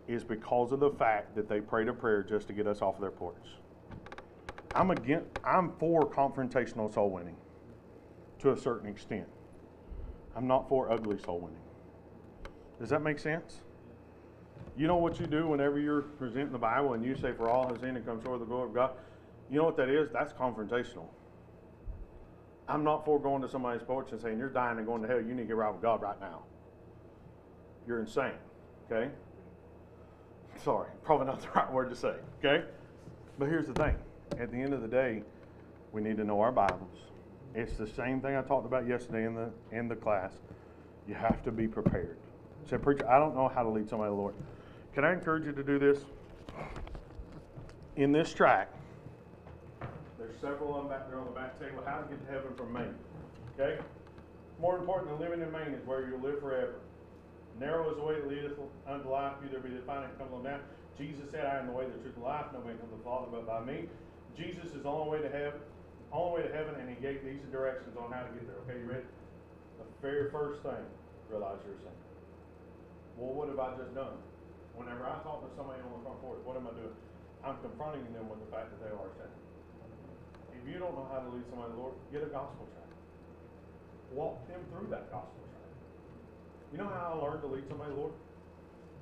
is 0.08 0.24
because 0.24 0.72
of 0.72 0.80
the 0.80 0.90
fact 0.90 1.36
that 1.36 1.48
they 1.48 1.60
prayed 1.60 1.88
a 1.88 1.92
prayer 1.92 2.22
just 2.22 2.48
to 2.48 2.52
get 2.52 2.66
us 2.66 2.82
off 2.82 2.96
of 2.96 3.00
their 3.00 3.10
porch. 3.10 3.36
I'm 4.74 4.90
against, 4.90 5.26
I'm 5.44 5.72
for 5.78 6.08
confrontational 6.08 6.92
soul 6.92 7.10
winning 7.10 7.36
to 8.40 8.50
a 8.52 8.56
certain 8.56 8.88
extent. 8.88 9.28
I'm 10.34 10.46
not 10.46 10.68
for 10.68 10.90
ugly 10.90 11.18
soul 11.18 11.40
winning. 11.40 11.60
Does 12.80 12.88
that 12.88 13.02
make 13.02 13.18
sense? 13.18 13.60
You 14.76 14.86
know 14.86 14.96
what 14.96 15.20
you 15.20 15.26
do 15.26 15.46
whenever 15.46 15.78
you're 15.78 16.02
presenting 16.02 16.52
the 16.52 16.58
Bible 16.58 16.94
and 16.94 17.04
you 17.04 17.14
say, 17.14 17.32
For 17.32 17.48
all 17.48 17.68
have 17.68 17.78
sinned 17.80 17.98
and 17.98 18.06
come 18.06 18.22
short 18.22 18.34
of 18.34 18.40
the 18.40 18.46
glory 18.46 18.68
of 18.68 18.74
God? 18.74 18.92
You 19.50 19.58
know 19.58 19.64
what 19.64 19.76
that 19.76 19.90
is? 19.90 20.08
That's 20.10 20.32
confrontational. 20.32 21.04
I'm 22.66 22.82
not 22.82 23.04
for 23.04 23.20
going 23.20 23.42
to 23.42 23.48
somebody's 23.48 23.82
porch 23.82 24.12
and 24.12 24.20
saying, 24.20 24.38
You're 24.38 24.48
dying 24.48 24.78
and 24.78 24.86
going 24.86 25.02
to 25.02 25.08
hell. 25.08 25.20
You 25.20 25.34
need 25.34 25.42
to 25.42 25.48
get 25.48 25.56
right 25.56 25.70
with 25.70 25.82
God 25.82 26.00
right 26.00 26.18
now. 26.20 26.44
You're 27.86 28.00
insane. 28.00 28.32
Okay? 28.90 29.10
Sorry, 30.64 30.88
probably 31.04 31.26
not 31.26 31.40
the 31.42 31.48
right 31.54 31.70
word 31.70 31.90
to 31.90 31.96
say. 31.96 32.14
Okay? 32.42 32.64
But 33.38 33.48
here's 33.48 33.66
the 33.66 33.74
thing 33.74 33.96
at 34.38 34.50
the 34.50 34.56
end 34.56 34.72
of 34.72 34.80
the 34.80 34.88
day, 34.88 35.22
we 35.92 36.00
need 36.00 36.16
to 36.16 36.24
know 36.24 36.40
our 36.40 36.52
Bibles. 36.52 36.96
It's 37.54 37.74
the 37.74 37.86
same 37.86 38.20
thing 38.20 38.36
I 38.36 38.42
talked 38.42 38.64
about 38.64 38.86
yesterday 38.86 39.26
in 39.26 39.34
the 39.34 39.50
in 39.72 39.88
the 39.88 39.96
class. 39.96 40.32
You 41.06 41.14
have 41.14 41.42
to 41.42 41.50
be 41.50 41.66
prepared. 41.66 42.16
Said 42.66 42.82
preacher, 42.82 43.08
I 43.08 43.18
don't 43.18 43.34
know 43.34 43.48
how 43.48 43.62
to 43.62 43.68
lead 43.68 43.88
somebody 43.88 44.10
to 44.10 44.14
the 44.14 44.20
Lord. 44.20 44.34
Can 44.94 45.04
I 45.04 45.12
encourage 45.12 45.44
you 45.44 45.52
to 45.52 45.62
do 45.62 45.78
this? 45.78 45.98
In 47.96 48.12
this 48.12 48.32
tract, 48.32 48.76
there's 50.18 50.38
several 50.40 50.76
of 50.76 50.82
them 50.84 50.88
back 50.88 51.08
there 51.08 51.18
on 51.18 51.26
the 51.26 51.32
back 51.32 51.58
table. 51.58 51.82
How 51.84 52.00
to 52.00 52.08
get 52.08 52.24
to 52.26 52.32
heaven 52.32 52.54
from 52.56 52.72
Maine. 52.72 52.94
Okay? 53.58 53.78
More 54.60 54.78
important 54.78 55.10
than 55.10 55.20
living 55.20 55.42
in 55.42 55.50
Maine 55.50 55.74
is 55.74 55.86
where 55.86 56.06
you'll 56.06 56.20
live 56.20 56.40
forever. 56.40 56.74
Narrow 57.58 57.90
is 57.90 57.96
the 57.96 58.02
way 58.02 58.14
that 58.14 58.28
leadeth 58.28 58.58
unto 58.88 59.10
life, 59.10 59.34
few 59.40 59.50
there 59.50 59.60
be 59.60 59.70
that 59.70 59.86
find 59.86 60.04
it, 60.04 60.10
come 60.18 60.28
on 60.32 60.44
down. 60.44 60.60
Jesus 60.96 61.30
said, 61.30 61.46
I 61.46 61.58
am 61.58 61.66
the 61.66 61.72
way, 61.72 61.84
the 61.84 61.96
truth, 62.00 62.16
and 62.16 62.24
life. 62.24 62.46
No 62.52 62.60
man 62.60 62.76
comes 62.78 62.92
to 62.92 62.96
the 62.96 63.04
Father 63.04 63.26
but 63.30 63.46
by 63.46 63.60
me. 63.64 63.88
Jesus 64.36 64.72
is 64.72 64.82
the 64.84 64.88
only 64.88 65.10
way 65.10 65.20
to 65.20 65.28
heaven, 65.28 65.60
only 66.12 66.40
way 66.40 66.48
to 66.48 66.52
heaven, 66.54 66.74
and 66.80 66.88
he 66.88 66.96
gave 66.96 67.24
these 67.24 67.40
directions 67.52 67.96
on 67.96 68.12
how 68.12 68.20
to 68.20 68.32
get 68.32 68.46
there. 68.46 68.56
Okay, 68.64 68.80
you 68.80 68.88
ready? 68.88 69.04
The 69.76 69.84
very 70.00 70.30
first 70.30 70.62
thing, 70.62 70.84
realize 71.28 71.56
you're 71.64 71.74
a 71.74 71.78
sinner. 71.78 72.09
Well, 73.20 73.36
what 73.36 73.52
have 73.52 73.60
I 73.60 73.76
just 73.76 73.92
done? 73.92 74.16
Whenever 74.72 75.04
I 75.04 75.20
talk 75.20 75.44
to 75.44 75.52
somebody 75.52 75.84
on 75.84 75.92
the 75.92 76.00
front 76.00 76.16
porch, 76.24 76.40
what 76.48 76.56
am 76.56 76.64
I 76.64 76.72
doing? 76.72 76.96
I'm 77.44 77.60
confronting 77.60 78.08
them 78.16 78.32
with 78.32 78.40
the 78.40 78.48
fact 78.48 78.72
that 78.72 78.80
they 78.80 78.88
are 78.88 79.04
a 79.04 79.12
sinner. 79.20 79.40
If 80.56 80.64
you 80.64 80.80
don't 80.80 80.96
know 80.96 81.04
how 81.12 81.20
to 81.20 81.28
lead 81.28 81.44
somebody 81.52 81.68
to 81.68 81.76
the 81.76 81.80
Lord, 81.84 81.94
get 82.08 82.24
a 82.24 82.32
gospel 82.32 82.64
tract. 82.72 82.96
Walk 84.16 84.40
them 84.48 84.64
through 84.72 84.88
that 84.88 85.12
gospel 85.12 85.36
tract. 85.52 85.72
You 86.72 86.80
know 86.80 86.88
how 86.88 87.20
I 87.20 87.28
learned 87.28 87.44
to 87.44 87.48
lead 87.52 87.68
somebody 87.68 87.92
to 87.92 87.94
the 87.94 88.00
Lord? 88.08 88.16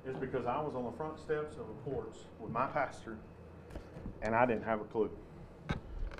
It's 0.03 0.19
because 0.19 0.43
I 0.43 0.59
was 0.59 0.75
on 0.75 0.83
the 0.83 0.95
front 0.99 1.15
steps 1.15 1.55
of 1.55 1.63
a 1.71 1.77
porch 1.87 2.19
with 2.43 2.51
my 2.51 2.67
pastor, 2.67 3.15
and 4.21 4.35
I 4.35 4.45
didn't 4.45 4.67
have 4.67 4.83
a 4.83 4.87
clue. 4.91 5.11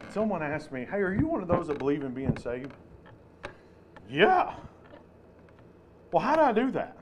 Someone 0.07 0.39
asked 0.39 0.71
me, 0.71 0.87
Hey, 0.89 1.03
are 1.03 1.13
you 1.13 1.27
one 1.27 1.43
of 1.43 1.51
those 1.51 1.67
that 1.67 1.79
believe 1.79 2.03
in 2.03 2.13
being 2.15 2.37
saved? 2.39 2.71
Yeah. 4.09 4.55
Well, 6.11 6.23
how 6.23 6.35
do 6.35 6.41
I 6.41 6.51
do 6.51 6.71
that? 6.71 6.98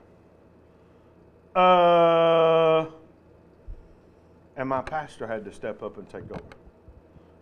Uh, 1.58 2.86
and 4.56 4.68
my 4.68 4.80
pastor 4.80 5.26
had 5.26 5.44
to 5.44 5.52
step 5.52 5.82
up 5.82 5.98
and 5.98 6.08
take 6.08 6.30
over. 6.30 6.56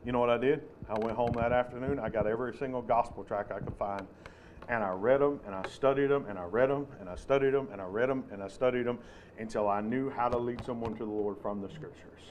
You 0.06 0.12
know 0.12 0.20
what 0.20 0.30
I 0.30 0.38
did? 0.38 0.62
I 0.88 0.98
went 1.00 1.14
home 1.14 1.32
that 1.34 1.52
afternoon. 1.52 1.98
I 1.98 2.08
got 2.08 2.26
every 2.26 2.56
single 2.56 2.80
gospel 2.80 3.24
tract 3.24 3.52
I 3.52 3.58
could 3.58 3.74
find, 3.74 4.06
and 4.70 4.82
I 4.82 4.92
read 4.92 5.20
them, 5.20 5.40
and 5.44 5.54
I 5.54 5.68
studied 5.68 6.06
them, 6.06 6.24
and 6.30 6.38
I 6.38 6.44
read 6.44 6.70
them, 6.70 6.86
and 6.98 7.10
I 7.10 7.14
studied 7.14 7.52
them, 7.52 7.68
and 7.70 7.78
I 7.78 7.84
read 7.84 8.08
them, 8.08 8.24
and 8.32 8.42
I 8.42 8.48
studied 8.48 8.86
them 8.86 8.98
until 9.38 9.68
I 9.68 9.82
knew 9.82 10.08
how 10.08 10.30
to 10.30 10.38
lead 10.38 10.64
someone 10.64 10.94
to 10.94 11.04
the 11.04 11.10
Lord 11.10 11.36
from 11.42 11.60
the 11.60 11.68
scriptures. 11.68 12.22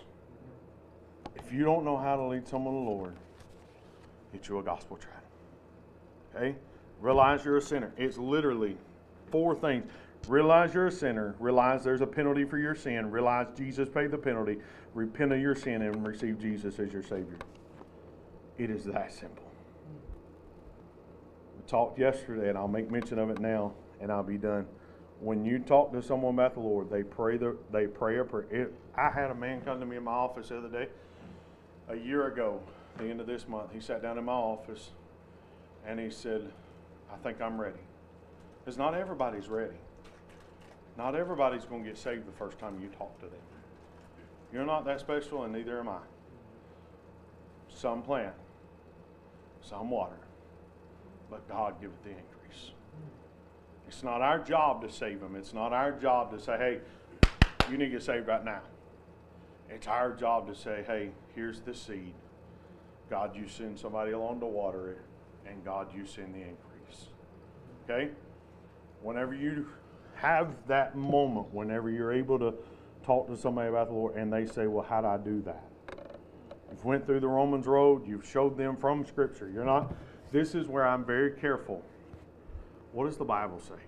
If 1.35 1.53
you 1.53 1.63
don't 1.65 1.85
know 1.85 1.97
how 1.97 2.15
to 2.15 2.23
lead 2.23 2.47
someone 2.47 2.73
to 2.73 2.79
the 2.79 2.89
Lord, 2.89 3.15
get 4.33 4.49
you 4.49 4.57
a 4.57 4.63
gospel 4.63 4.97
tract. 4.97 5.27
Okay? 6.35 6.55
Realize 6.99 7.45
you're 7.45 7.57
a 7.57 7.61
sinner. 7.61 7.91
It's 7.95 8.17
literally 8.17 8.75
four 9.29 9.53
things. 9.53 9.85
Realize 10.27 10.73
you're 10.73 10.87
a 10.87 10.91
sinner. 10.91 11.35
Realize 11.39 11.83
there's 11.83 12.01
a 12.01 12.07
penalty 12.07 12.45
for 12.45 12.57
your 12.57 12.75
sin. 12.75 13.11
Realize 13.11 13.47
Jesus 13.55 13.87
paid 13.89 14.11
the 14.11 14.17
penalty. 14.17 14.57
Repent 14.93 15.31
of 15.33 15.39
your 15.39 15.55
sin 15.55 15.81
and 15.81 16.05
receive 16.05 16.39
Jesus 16.39 16.79
as 16.79 16.91
your 16.91 17.03
Savior. 17.03 17.37
It 18.57 18.69
is 18.69 18.85
that 18.85 19.13
simple. 19.13 19.43
We 21.57 21.63
talked 21.67 21.99
yesterday, 21.99 22.49
and 22.49 22.57
I'll 22.57 22.67
make 22.67 22.89
mention 22.89 23.19
of 23.19 23.29
it 23.29 23.39
now, 23.39 23.73
and 23.99 24.11
I'll 24.11 24.23
be 24.23 24.37
done. 24.37 24.65
When 25.19 25.45
you 25.45 25.59
talk 25.59 25.91
to 25.93 26.01
someone 26.01 26.33
about 26.33 26.53
the 26.53 26.59
Lord, 26.59 26.89
they 26.89 27.03
pray 27.03 27.37
the 27.37 27.55
they 27.71 27.87
pray 27.87 28.17
a 28.19 28.23
prayer. 28.23 28.69
I 28.95 29.09
had 29.09 29.31
a 29.31 29.35
man 29.35 29.61
come 29.61 29.79
to 29.79 29.85
me 29.85 29.97
in 29.97 30.03
my 30.03 30.11
office 30.11 30.49
the 30.49 30.57
other 30.57 30.69
day, 30.69 30.89
a 31.87 31.95
year 31.95 32.27
ago, 32.27 32.61
the 32.97 33.05
end 33.05 33.21
of 33.21 33.27
this 33.27 33.47
month. 33.47 33.71
He 33.73 33.79
sat 33.79 34.01
down 34.01 34.17
in 34.17 34.25
my 34.25 34.33
office, 34.33 34.91
and 35.85 35.99
he 35.99 36.09
said, 36.09 36.51
"I 37.11 37.17
think 37.17 37.41
I'm 37.41 37.59
ready." 37.59 37.79
Because 38.63 38.77
not 38.77 38.93
everybody's 38.93 39.47
ready. 39.47 39.75
Not 40.97 41.15
everybody's 41.15 41.65
going 41.65 41.83
to 41.83 41.89
get 41.89 41.97
saved 41.97 42.27
the 42.27 42.31
first 42.31 42.57
time 42.57 42.79
you 42.81 42.87
talk 42.87 43.19
to 43.19 43.25
them. 43.25 43.41
You're 44.53 44.65
not 44.65 44.85
that 44.85 44.99
special, 44.99 45.43
and 45.43 45.53
neither 45.53 45.79
am 45.79 45.89
I. 45.89 45.99
Some 47.67 48.01
plant, 48.01 48.35
some 49.61 49.89
water, 49.89 50.19
but 51.29 51.47
God 51.49 51.81
giveth 51.81 52.01
the 52.03 52.11
increase. 52.11 52.71
It's 53.87 54.03
not 54.03 54.21
our 54.21 54.39
job 54.39 54.81
to 54.81 54.91
save 54.91 55.19
them. 55.19 55.35
It's 55.35 55.53
not 55.53 55.73
our 55.73 55.91
job 55.91 56.31
to 56.31 56.39
say, 56.41 56.57
hey, 56.57 56.79
you 57.69 57.77
need 57.77 57.85
to 57.85 57.91
get 57.91 58.03
saved 58.03 58.27
right 58.27 58.45
now. 58.45 58.61
It's 59.69 59.87
our 59.87 60.13
job 60.13 60.47
to 60.47 60.55
say, 60.55 60.83
hey, 60.87 61.09
here's 61.35 61.59
the 61.59 61.73
seed. 61.73 62.13
God, 63.09 63.35
you 63.35 63.47
send 63.47 63.77
somebody 63.77 64.11
along 64.11 64.39
to 64.39 64.45
water 64.45 64.91
it, 64.91 65.01
and 65.49 65.63
God, 65.65 65.87
you 65.95 66.05
send 66.05 66.33
the 66.33 66.39
increase. 66.39 67.09
Okay? 67.83 68.11
Whenever 69.01 69.35
you 69.35 69.67
have 70.15 70.55
that 70.67 70.95
moment, 70.95 71.53
whenever 71.53 71.89
you're 71.89 72.13
able 72.13 72.39
to 72.39 72.53
talk 73.03 73.27
to 73.27 73.37
somebody 73.37 73.69
about 73.69 73.87
the 73.87 73.93
Lord, 73.93 74.15
and 74.15 74.31
they 74.31 74.45
say, 74.45 74.67
well, 74.67 74.85
how 74.87 75.01
do 75.01 75.07
I 75.07 75.17
do 75.17 75.41
that? 75.43 75.63
You've 76.71 76.83
went 76.83 77.05
through 77.05 77.19
the 77.19 77.27
Romans 77.27 77.67
road. 77.67 78.07
You've 78.07 78.27
showed 78.27 78.57
them 78.57 78.75
from 78.75 79.05
Scripture. 79.05 79.49
You're 79.53 79.65
not. 79.65 79.93
This 80.31 80.55
is 80.55 80.67
where 80.67 80.85
I'm 80.85 81.05
very 81.05 81.31
careful. 81.31 81.83
What 82.91 83.05
does 83.05 83.17
the 83.17 83.25
Bible 83.25 83.59
say? 83.59 83.81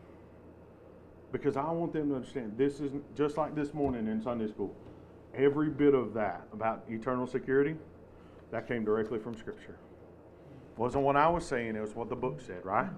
Because 1.32 1.58
I 1.58 1.70
want 1.72 1.92
them 1.92 2.10
to 2.10 2.16
understand 2.16 2.58
this 2.58 2.80
is 2.80 2.94
just 3.16 3.38
like 3.38 3.56
this 3.56 3.74
morning 3.74 4.08
in 4.08 4.22
Sunday 4.22 4.48
school. 4.48 4.74
Every 5.36 5.70
bit 5.70 5.94
of 5.94 6.14
that 6.14 6.48
about 6.54 6.84
eternal 6.90 7.28
security, 7.28 7.76
that 8.52 8.68
came 8.68 8.86
directly 8.86 9.20
from 9.20 9.36
Scripture. 9.36 9.78
Wasn't 10.78 11.04
what 11.04 11.16
I 11.16 11.28
was 11.28 11.46
saying, 11.46 11.76
it 11.76 11.82
was 11.82 11.96
what 11.96 12.10
the 12.10 12.16
book 12.16 12.40
said, 12.40 12.64
right? 12.64 12.90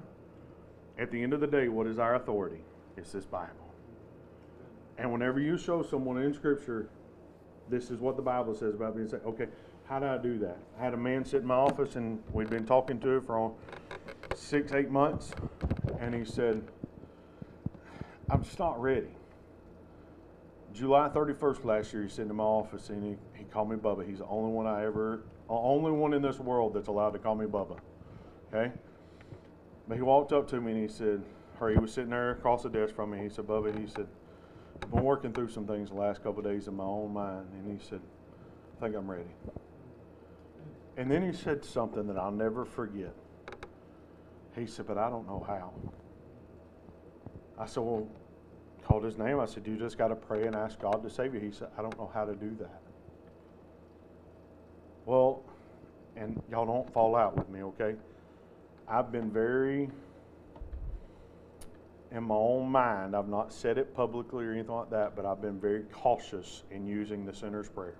At 0.97 1.11
the 1.11 1.23
end 1.23 1.33
of 1.33 1.39
the 1.39 1.47
day, 1.47 1.69
what 1.69 1.87
is 1.87 1.97
our 1.97 2.15
authority? 2.15 2.61
It's 2.97 3.11
this 3.11 3.25
Bible. 3.25 3.73
And 4.97 5.11
whenever 5.11 5.39
you 5.39 5.57
show 5.57 5.81
someone 5.81 6.21
in 6.21 6.33
Scripture, 6.33 6.89
this 7.69 7.89
is 7.89 7.99
what 7.99 8.15
the 8.15 8.21
Bible 8.21 8.53
says 8.53 8.73
about 8.75 8.95
being 8.95 9.07
saved. 9.07 9.25
Okay, 9.25 9.47
how 9.85 9.99
do 9.99 10.05
I 10.05 10.17
do 10.17 10.37
that? 10.39 10.57
I 10.79 10.83
had 10.83 10.93
a 10.93 10.97
man 10.97 11.23
sit 11.23 11.41
in 11.41 11.47
my 11.47 11.55
office, 11.55 11.95
and 11.95 12.21
we'd 12.33 12.49
been 12.49 12.65
talking 12.65 12.99
to 12.99 13.09
him 13.09 13.25
for 13.25 13.53
six, 14.35 14.73
eight 14.73 14.89
months, 14.89 15.31
and 15.99 16.13
he 16.13 16.25
said, 16.25 16.61
I'm 18.29 18.43
just 18.43 18.59
not 18.59 18.79
ready. 18.81 19.07
July 20.73 21.09
31st 21.09 21.65
last 21.65 21.93
year, 21.93 22.03
he 22.03 22.09
sat 22.09 22.27
in 22.27 22.35
my 22.35 22.43
office 22.43 22.89
and 22.89 23.03
he, 23.03 23.15
he 23.33 23.43
called 23.45 23.69
me 23.69 23.75
Bubba. 23.75 24.07
He's 24.07 24.19
the 24.19 24.27
only 24.27 24.51
one 24.51 24.67
I 24.67 24.85
ever, 24.85 25.23
only 25.49 25.91
one 25.91 26.13
in 26.13 26.21
this 26.21 26.39
world 26.39 26.73
that's 26.73 26.87
allowed 26.87 27.11
to 27.11 27.19
call 27.19 27.35
me 27.35 27.47
Bubba. 27.47 27.79
Okay? 28.53 28.71
But 29.87 29.97
he 29.97 30.03
walked 30.03 30.31
up 30.31 30.47
to 30.49 30.61
me 30.61 30.73
and 30.73 30.81
he 30.81 30.87
said, 30.87 31.23
or 31.59 31.69
he 31.69 31.77
was 31.77 31.93
sitting 31.93 32.11
there 32.11 32.31
across 32.31 32.63
the 32.63 32.69
desk 32.69 32.95
from 32.95 33.11
me. 33.11 33.19
He 33.19 33.29
said, 33.29 33.45
Bubba, 33.45 33.77
he 33.77 33.87
said, 33.87 34.07
I've 34.81 34.91
been 34.91 35.03
working 35.03 35.33
through 35.33 35.49
some 35.49 35.67
things 35.67 35.89
the 35.89 35.95
last 35.95 36.23
couple 36.23 36.41
days 36.41 36.67
in 36.67 36.75
my 36.75 36.83
own 36.83 37.13
mind. 37.13 37.47
And 37.53 37.79
he 37.79 37.85
said, 37.85 37.99
I 38.77 38.85
think 38.85 38.95
I'm 38.95 39.09
ready. 39.09 39.29
And 40.97 41.09
then 41.09 41.25
he 41.25 41.37
said 41.37 41.63
something 41.63 42.07
that 42.07 42.17
I'll 42.17 42.31
never 42.31 42.65
forget. 42.65 43.13
He 44.55 44.65
said, 44.65 44.87
but 44.87 44.97
I 44.97 45.09
don't 45.09 45.27
know 45.27 45.45
how. 45.47 45.73
I 47.57 47.65
said, 47.65 47.83
well, 47.83 48.07
called 48.85 49.03
his 49.03 49.17
name. 49.17 49.39
I 49.39 49.45
said, 49.45 49.67
you 49.67 49.77
just 49.77 49.97
got 49.97 50.07
to 50.07 50.15
pray 50.15 50.47
and 50.47 50.55
ask 50.55 50.79
God 50.79 51.03
to 51.03 51.09
save 51.09 51.33
you. 51.33 51.39
He 51.39 51.51
said, 51.51 51.67
I 51.77 51.81
don't 51.81 51.97
know 51.97 52.09
how 52.13 52.25
to 52.25 52.35
do 52.35 52.55
that. 52.59 52.81
Well, 55.05 55.43
and 56.15 56.41
y'all 56.49 56.65
don't 56.65 56.91
fall 56.93 57.15
out 57.15 57.37
with 57.37 57.49
me, 57.49 57.63
okay? 57.63 57.95
I've 58.87 59.11
been 59.11 59.29
very, 59.29 59.89
in 62.11 62.23
my 62.23 62.35
own 62.35 62.69
mind, 62.69 63.15
I've 63.15 63.27
not 63.27 63.53
said 63.53 63.77
it 63.77 63.93
publicly 63.93 64.45
or 64.45 64.51
anything 64.51 64.73
like 64.73 64.89
that, 64.89 65.15
but 65.15 65.25
I've 65.25 65.41
been 65.41 65.59
very 65.59 65.83
cautious 65.91 66.63
in 66.71 66.87
using 66.87 67.25
the 67.25 67.33
sinner's 67.33 67.69
prayer. 67.69 67.97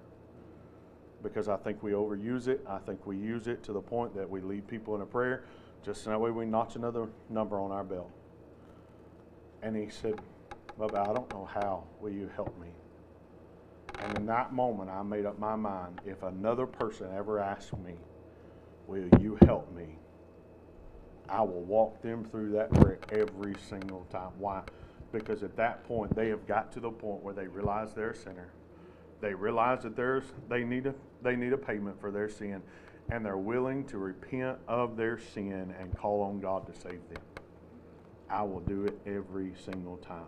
Because 1.21 1.47
I 1.47 1.57
think 1.57 1.83
we 1.83 1.91
overuse 1.91 2.47
it. 2.47 2.65
I 2.67 2.79
think 2.79 3.05
we 3.05 3.17
use 3.17 3.47
it 3.47 3.63
to 3.63 3.73
the 3.73 3.81
point 3.81 4.15
that 4.15 4.29
we 4.29 4.41
lead 4.41 4.67
people 4.67 4.95
in 4.95 5.01
a 5.01 5.05
prayer 5.05 5.43
just 5.83 6.03
so 6.03 6.09
that 6.09 6.19
way 6.19 6.31
we 6.31 6.45
notch 6.45 6.75
another 6.75 7.07
number 7.29 7.59
on 7.59 7.71
our 7.71 7.83
belt. 7.83 8.09
And 9.61 9.75
he 9.75 9.89
said, 9.89 10.19
Bubba, 10.79 11.09
I 11.09 11.13
don't 11.13 11.29
know 11.31 11.47
how. 11.53 11.83
Will 11.99 12.11
you 12.11 12.29
help 12.35 12.57
me? 12.59 12.67
And 14.01 14.17
in 14.17 14.25
that 14.27 14.53
moment, 14.53 14.89
I 14.89 15.03
made 15.03 15.25
up 15.25 15.37
my 15.37 15.55
mind 15.55 15.99
if 16.05 16.23
another 16.23 16.65
person 16.65 17.07
ever 17.15 17.39
asked 17.39 17.77
me, 17.79 17.95
Will 18.87 19.07
you 19.21 19.37
help 19.45 19.71
me? 19.75 19.98
I 21.29 21.41
will 21.41 21.61
walk 21.61 22.01
them 22.01 22.23
through 22.25 22.51
that 22.53 22.71
prayer 22.73 22.99
every 23.11 23.55
single 23.69 24.05
time. 24.11 24.31
Why? 24.37 24.61
Because 25.11 25.43
at 25.43 25.55
that 25.57 25.83
point, 25.85 26.15
they 26.15 26.29
have 26.29 26.45
got 26.47 26.71
to 26.73 26.79
the 26.79 26.89
point 26.89 27.23
where 27.23 27.33
they 27.33 27.47
realize 27.47 27.93
they're 27.93 28.11
a 28.11 28.15
sinner. 28.15 28.51
They 29.21 29.33
realize 29.33 29.83
that 29.83 29.95
there's, 29.95 30.23
they, 30.47 30.63
need 30.63 30.87
a, 30.87 30.95
they 31.21 31.35
need 31.35 31.53
a 31.53 31.57
payment 31.57 31.99
for 31.99 32.11
their 32.11 32.29
sin, 32.29 32.61
and 33.09 33.25
they're 33.25 33.37
willing 33.37 33.85
to 33.85 33.97
repent 33.97 34.57
of 34.67 34.97
their 34.97 35.19
sin 35.19 35.73
and 35.79 35.95
call 35.97 36.21
on 36.21 36.39
God 36.39 36.65
to 36.67 36.73
save 36.79 37.01
them. 37.09 37.21
I 38.29 38.43
will 38.43 38.61
do 38.61 38.85
it 38.85 38.99
every 39.05 39.53
single 39.65 39.97
time. 39.97 40.27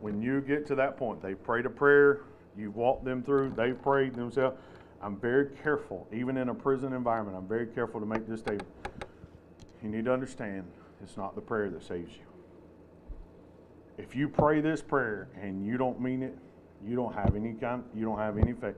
When 0.00 0.20
you 0.20 0.40
get 0.40 0.66
to 0.66 0.74
that 0.76 0.96
point, 0.96 1.22
they 1.22 1.34
prayed 1.34 1.66
a 1.66 1.70
prayer, 1.70 2.20
you 2.56 2.70
walk 2.70 3.04
them 3.04 3.22
through, 3.22 3.54
they've 3.56 3.80
prayed 3.80 4.14
themselves. 4.14 4.58
I'm 5.00 5.16
very 5.16 5.46
careful, 5.62 6.06
even 6.12 6.36
in 6.36 6.48
a 6.48 6.54
prison 6.54 6.92
environment, 6.92 7.36
I'm 7.36 7.48
very 7.48 7.66
careful 7.66 7.98
to 8.00 8.06
make 8.06 8.28
this 8.28 8.40
statement. 8.40 8.68
You 9.82 9.88
need 9.88 10.04
to 10.04 10.12
understand 10.12 10.64
it's 11.02 11.16
not 11.16 11.34
the 11.34 11.40
prayer 11.40 11.68
that 11.70 11.82
saves 11.82 12.12
you. 12.14 12.22
If 13.98 14.14
you 14.14 14.28
pray 14.28 14.60
this 14.60 14.80
prayer 14.80 15.28
and 15.40 15.66
you 15.66 15.76
don't 15.76 16.00
mean 16.00 16.22
it, 16.22 16.36
you 16.86 16.96
don't 16.96 17.14
have 17.14 17.34
any 17.36 17.52
kind, 17.54 17.84
you 17.94 18.04
don't 18.04 18.18
have 18.18 18.38
any 18.38 18.52
faith, 18.52 18.74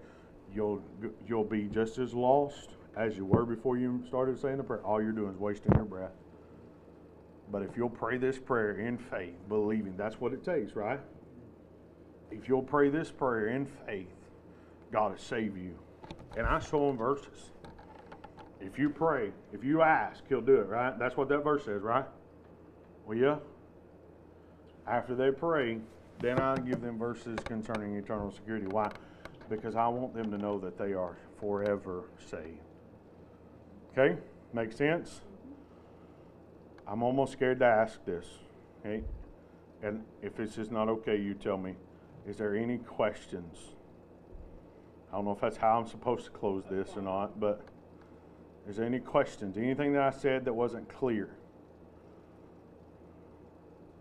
you'll 0.55 0.83
you'll 1.27 1.45
be 1.45 1.65
just 1.65 1.99
as 1.99 2.15
lost 2.15 2.71
as 2.97 3.17
you 3.17 3.25
were 3.25 3.45
before 3.45 3.77
you 3.77 4.03
started 4.07 4.41
saying 4.41 4.57
the 4.57 4.63
prayer. 4.63 4.81
All 4.85 5.03
you're 5.03 5.13
doing 5.13 5.33
is 5.33 5.39
wasting 5.39 5.73
your 5.75 5.85
breath. 5.85 6.13
But 7.51 7.63
if 7.63 7.77
you'll 7.77 7.91
pray 7.91 8.17
this 8.17 8.39
prayer 8.39 8.79
in 8.79 8.97
faith, 8.97 9.35
believing, 9.49 9.95
that's 9.97 10.21
what 10.21 10.33
it 10.33 10.45
takes, 10.45 10.75
right? 10.75 11.01
If 12.31 12.49
you'll 12.49 12.63
pray 12.63 12.89
this 12.89 13.11
prayer 13.11 13.49
in 13.49 13.67
faith, 13.87 14.09
God 14.91 15.13
will 15.13 15.19
save 15.19 15.57
you. 15.57 15.75
And 16.37 16.47
I 16.47 16.59
show 16.59 16.87
them 16.87 16.97
verses. 16.97 17.51
If 18.61 18.79
you 18.79 18.89
pray, 18.89 19.33
if 19.53 19.65
you 19.65 19.83
ask, 19.83 20.23
He'll 20.29 20.41
do 20.41 20.57
it, 20.57 20.69
right? 20.69 20.99
That's 20.99 21.17
what 21.17 21.29
that 21.29 21.45
verse 21.45 21.65
says, 21.65 21.83
right? 21.83 22.05
Well, 23.07 23.19
yeah. 23.19 23.37
After 24.87 25.15
they 25.15 25.31
pray, 25.31 25.79
then 26.21 26.39
I 26.39 26.57
give 26.57 26.81
them 26.81 26.99
verses 26.99 27.39
concerning 27.45 27.97
eternal 27.97 28.31
security. 28.31 28.67
Why? 28.67 28.91
Because 29.49 29.77
I 29.77 29.89
want 29.89 30.15
them 30.15 30.31
to 30.31 30.39
know 30.39 30.59
that 30.59 30.79
they 30.79 30.93
are 30.93 31.17
forever 31.39 32.05
saved. 32.19 32.59
Okay? 33.93 34.19
Make 34.53 34.73
sense? 34.73 35.21
I'm 36.87 37.03
almost 37.03 37.33
scared 37.33 37.59
to 37.61 37.67
ask 37.67 38.05
this. 38.05 38.27
Okay? 38.81 39.03
And 39.83 40.05
if 40.23 40.37
this 40.37 40.59
is 40.59 40.71
not 40.71 40.89
okay, 40.89 41.17
you 41.17 41.35
tell 41.35 41.59
me. 41.59 41.75
Is 42.27 42.37
there 42.37 42.55
any 42.57 42.79
questions? 42.79 43.75
I 45.13 45.17
don't 45.17 45.27
know 45.27 45.33
if 45.33 45.41
that's 45.41 45.59
how 45.59 45.79
I'm 45.79 45.87
supposed 45.87 46.25
to 46.25 46.31
close 46.31 46.65
this 46.71 46.97
or 46.97 47.03
not, 47.03 47.39
but 47.39 47.61
is 48.69 48.77
there 48.77 48.87
any 48.87 48.99
questions? 48.99 49.57
Anything 49.57 49.93
that 49.93 50.03
I 50.03 50.11
said 50.11 50.45
that 50.47 50.53
wasn't 50.53 50.89
clear? 50.89 51.29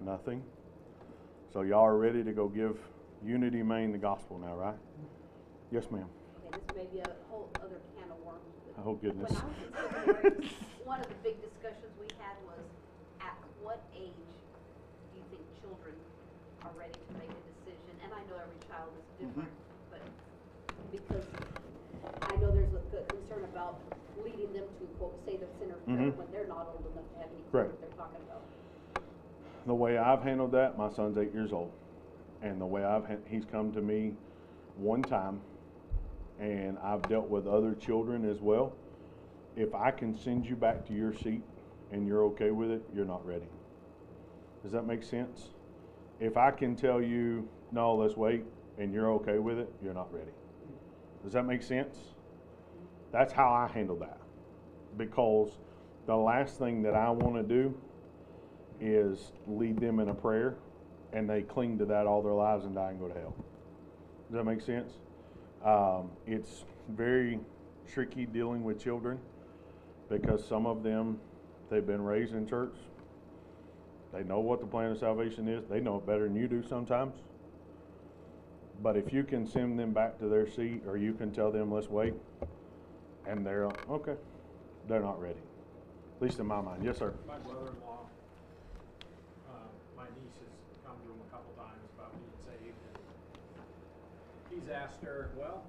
Nothing? 0.01 0.43
So 1.51 1.61
y'all 1.61 1.85
are 1.85 1.97
ready 1.97 2.23
to 2.23 2.31
go 2.31 2.47
give 2.47 2.77
Unity 3.25 3.61
Maine 3.63 3.91
the 3.91 3.97
gospel 3.97 4.39
now, 4.39 4.55
right? 4.55 4.75
Yes, 5.71 5.89
ma'am. 5.91 6.05
Okay, 6.47 6.59
this 6.67 6.75
may 6.75 6.87
be 6.91 6.99
a 6.99 7.09
whole 7.29 7.49
other 7.55 7.79
can 7.97 8.09
of 8.11 8.19
worms. 8.25 8.41
Oh, 8.85 8.93
goodness. 8.95 9.31
When 9.31 10.15
I 10.15 10.29
was 10.29 10.49
one 10.83 10.99
of 10.99 11.07
the 11.07 11.15
big 11.23 11.39
discussions 11.41 11.91
we 11.99 12.07
had 12.19 12.35
was, 12.43 12.63
at 13.21 13.37
what 13.61 13.79
age 13.95 14.11
do 14.11 15.19
you 15.19 15.23
think 15.31 15.43
children 15.61 15.95
are 16.63 16.71
ready 16.77 16.93
to 16.97 17.13
make 17.19 17.31
a 17.31 17.41
decision? 17.55 17.93
And 18.03 18.11
I 18.11 18.19
know 18.27 18.39
every 18.41 18.59
child 18.67 18.91
is 18.97 19.27
different, 19.27 19.49
Mm-hmm. 19.49 19.93
but 19.93 20.03
because 20.91 21.27
I 22.27 22.35
know 22.41 22.51
there's 22.51 22.73
a 22.75 22.83
concern 23.07 23.45
about 23.53 23.79
quote, 25.03 25.25
say 25.25 25.35
the 25.37 25.47
center 25.59 25.75
Mhm. 25.87 26.15
when 26.15 26.31
they're 26.31 26.47
not 26.47 26.67
old 26.67 26.85
enough 26.91 27.11
to 27.11 27.17
have 27.19 27.27
any 27.27 27.41
clue 27.41 27.51
Correct. 27.51 27.71
what 27.71 27.81
they're 27.81 27.97
talking 27.97 28.21
about. 28.25 28.41
The 29.65 29.75
way 29.75 29.97
I've 29.97 30.23
handled 30.23 30.51
that, 30.53 30.77
my 30.77 30.89
son's 30.89 31.17
eight 31.17 31.33
years 31.33 31.51
old, 31.51 31.71
and 32.41 32.59
the 32.59 32.65
way 32.65 32.83
I've 32.83 33.05
ha- 33.05 33.23
he's 33.25 33.45
come 33.45 33.71
to 33.73 33.81
me 33.81 34.15
one 34.77 35.01
time, 35.01 35.41
and 36.39 36.77
I've 36.79 37.01
dealt 37.03 37.29
with 37.29 37.47
other 37.47 37.75
children 37.75 38.25
as 38.25 38.41
well. 38.41 38.73
If 39.55 39.75
I 39.75 39.91
can 39.91 40.15
send 40.15 40.45
you 40.45 40.55
back 40.55 40.85
to 40.85 40.93
your 40.93 41.13
seat 41.13 41.43
and 41.91 42.07
you're 42.07 42.23
okay 42.25 42.51
with 42.51 42.71
it, 42.71 42.81
you're 42.93 43.05
not 43.05 43.25
ready. 43.25 43.47
Does 44.63 44.71
that 44.71 44.85
make 44.85 45.03
sense? 45.03 45.53
If 46.19 46.37
I 46.37 46.51
can 46.51 46.75
tell 46.75 47.01
you, 47.01 47.47
no, 47.71 47.95
let's 47.95 48.15
wait, 48.15 48.45
and 48.77 48.93
you're 48.93 49.11
okay 49.13 49.37
with 49.39 49.59
it, 49.59 49.71
you're 49.81 49.93
not 49.93 50.11
ready. 50.13 50.31
Does 51.23 51.33
that 51.33 51.43
make 51.45 51.61
sense? 51.61 52.15
That's 53.11 53.31
how 53.33 53.51
I 53.51 53.67
handle 53.67 53.97
that. 53.97 54.17
Because 54.97 55.51
the 56.05 56.15
last 56.15 56.57
thing 56.59 56.83
that 56.83 56.95
I 56.95 57.09
want 57.09 57.35
to 57.35 57.43
do 57.43 57.73
is 58.81 59.31
lead 59.47 59.79
them 59.79 59.99
in 59.99 60.09
a 60.09 60.13
prayer 60.13 60.55
and 61.13 61.29
they 61.29 61.41
cling 61.41 61.77
to 61.77 61.85
that 61.85 62.07
all 62.07 62.21
their 62.21 62.33
lives 62.33 62.65
and 62.65 62.75
die 62.75 62.89
and 62.89 62.99
go 62.99 63.07
to 63.07 63.13
hell. 63.13 63.35
Does 64.29 64.37
that 64.37 64.43
make 64.43 64.61
sense? 64.61 64.93
Um, 65.63 66.09
it's 66.25 66.65
very 66.89 67.39
tricky 67.91 68.25
dealing 68.25 68.63
with 68.63 68.81
children 68.81 69.19
because 70.09 70.45
some 70.45 70.65
of 70.65 70.83
them, 70.83 71.19
they've 71.69 71.85
been 71.85 72.01
raised 72.01 72.33
in 72.33 72.47
church. 72.47 72.75
They 74.11 74.23
know 74.23 74.39
what 74.39 74.59
the 74.59 74.67
plan 74.67 74.91
of 74.91 74.97
salvation 74.97 75.47
is. 75.47 75.63
They 75.69 75.79
know 75.79 75.97
it 75.97 76.05
better 76.05 76.27
than 76.27 76.35
you 76.35 76.47
do 76.47 76.63
sometimes. 76.67 77.15
But 78.81 78.97
if 78.97 79.13
you 79.13 79.23
can 79.23 79.47
send 79.47 79.79
them 79.79 79.93
back 79.93 80.19
to 80.19 80.27
their 80.27 80.49
seat 80.49 80.81
or 80.85 80.97
you 80.97 81.13
can 81.13 81.31
tell 81.31 81.51
them, 81.51 81.71
let's 81.71 81.89
wait, 81.89 82.13
and 83.27 83.45
they're, 83.45 83.69
okay, 83.89 84.15
they're 84.87 85.01
not 85.01 85.21
ready. 85.21 85.39
At 86.17 86.21
least 86.21 86.39
in 86.39 86.45
my 86.47 86.61
mind. 86.61 86.83
Yes, 86.83 86.97
sir. 86.99 87.13
My 87.27 87.37
brother-in-law, 87.39 88.03
uh, 89.49 89.67
my 89.97 90.07
niece 90.15 90.37
has 90.39 90.53
come 90.85 90.95
to 91.03 91.07
him 91.11 91.19
a 91.19 91.29
couple 91.33 91.51
times 91.59 91.83
about 91.97 92.11
being 92.15 92.37
saved. 92.47 92.77
and 92.87 92.95
He's 94.51 94.67
asked 94.71 95.01
her, 95.03 95.31
well, 95.35 95.63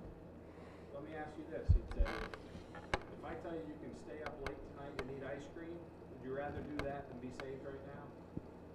let 0.95 1.03
me 1.07 1.11
ask 1.19 1.33
you 1.39 1.47
this, 1.51 1.67
he'd 1.75 1.91
say, 1.99 2.07
if 2.07 3.23
I 3.27 3.35
tell 3.43 3.55
you 3.57 3.65
you 3.67 3.79
can 3.83 3.91
stay 4.07 4.23
up 4.23 4.35
late 4.47 4.59
tonight 4.75 4.95
and 4.95 5.07
eat 5.19 5.25
ice 5.27 5.47
cream, 5.57 5.75
would 5.75 6.23
you 6.23 6.33
rather 6.37 6.61
do 6.71 6.77
that 6.87 7.09
than 7.11 7.19
be 7.25 7.33
saved 7.43 7.65
right 7.67 7.83
now? 7.91 8.05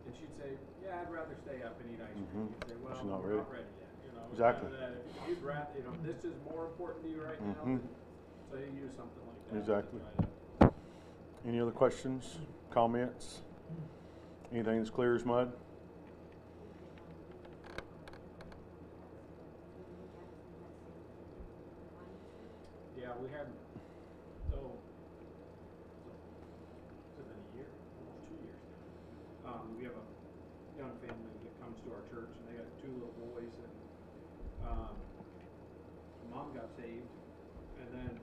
And 0.10 0.12
she'd 0.20 0.36
say, 0.42 0.58
yeah, 0.84 1.00
I'd 1.06 1.12
rather 1.14 1.38
stay 1.48 1.62
up 1.64 1.80
and 1.80 1.88
eat 1.96 2.02
ice 2.04 2.12
cream. 2.18 2.28
Mhm. 2.34 2.48
He'd 2.60 2.66
say, 2.68 2.76
well, 2.82 2.98
She's 2.98 3.08
not 3.08 3.24
we're 3.24 3.40
ready." 3.40 3.46
not 3.46 3.54
ready 3.56 3.72
yet, 3.80 3.94
you 4.04 4.12
know. 4.18 4.26
Exactly. 4.36 4.68
you'd 5.30 5.44
rather, 5.46 5.70
you 5.78 5.84
know, 5.86 5.94
this 6.04 6.26
is 6.28 6.36
more 6.44 6.66
important 6.68 7.06
to 7.06 7.10
you 7.14 7.22
right 7.24 7.40
now, 7.40 7.64
Mhm. 7.64 7.80
then- 7.80 7.96
so 8.50 8.58
you 8.58 8.72
use 8.84 8.92
something 8.98 9.24
like 9.30 9.40
that. 9.54 9.62
Exactly. 9.62 10.02
Any 11.48 11.62
other 11.62 11.72
questions, 11.72 12.38
comments? 12.70 13.42
Anything 14.52 14.80
that's 14.80 14.90
clear 14.90 15.16
as 15.16 15.26
mud? 15.26 15.54
Yeah, 23.00 23.08
we 23.24 23.30
had, 23.32 23.48
so, 24.52 24.58
it's 27.08 27.16
been 27.16 27.32
a 27.32 27.40
year, 27.56 27.72
almost 28.04 28.28
two 28.28 28.36
years. 28.44 28.60
Um, 29.48 29.78
we 29.78 29.84
have 29.86 29.96
a 29.96 30.06
young 30.78 30.92
family 31.00 31.32
that 31.40 31.56
comes 31.64 31.80
to 31.88 31.90
our 31.96 32.04
church 32.12 32.36
and 32.36 32.44
they 32.52 32.60
got 32.60 32.68
two 32.84 32.92
little 32.92 33.16
boys 33.32 33.54
and, 33.64 33.74
um, 34.68 34.96
mom 36.30 36.52
got 36.54 36.68
saved 36.76 37.08
and 37.80 37.88
then 37.96 38.20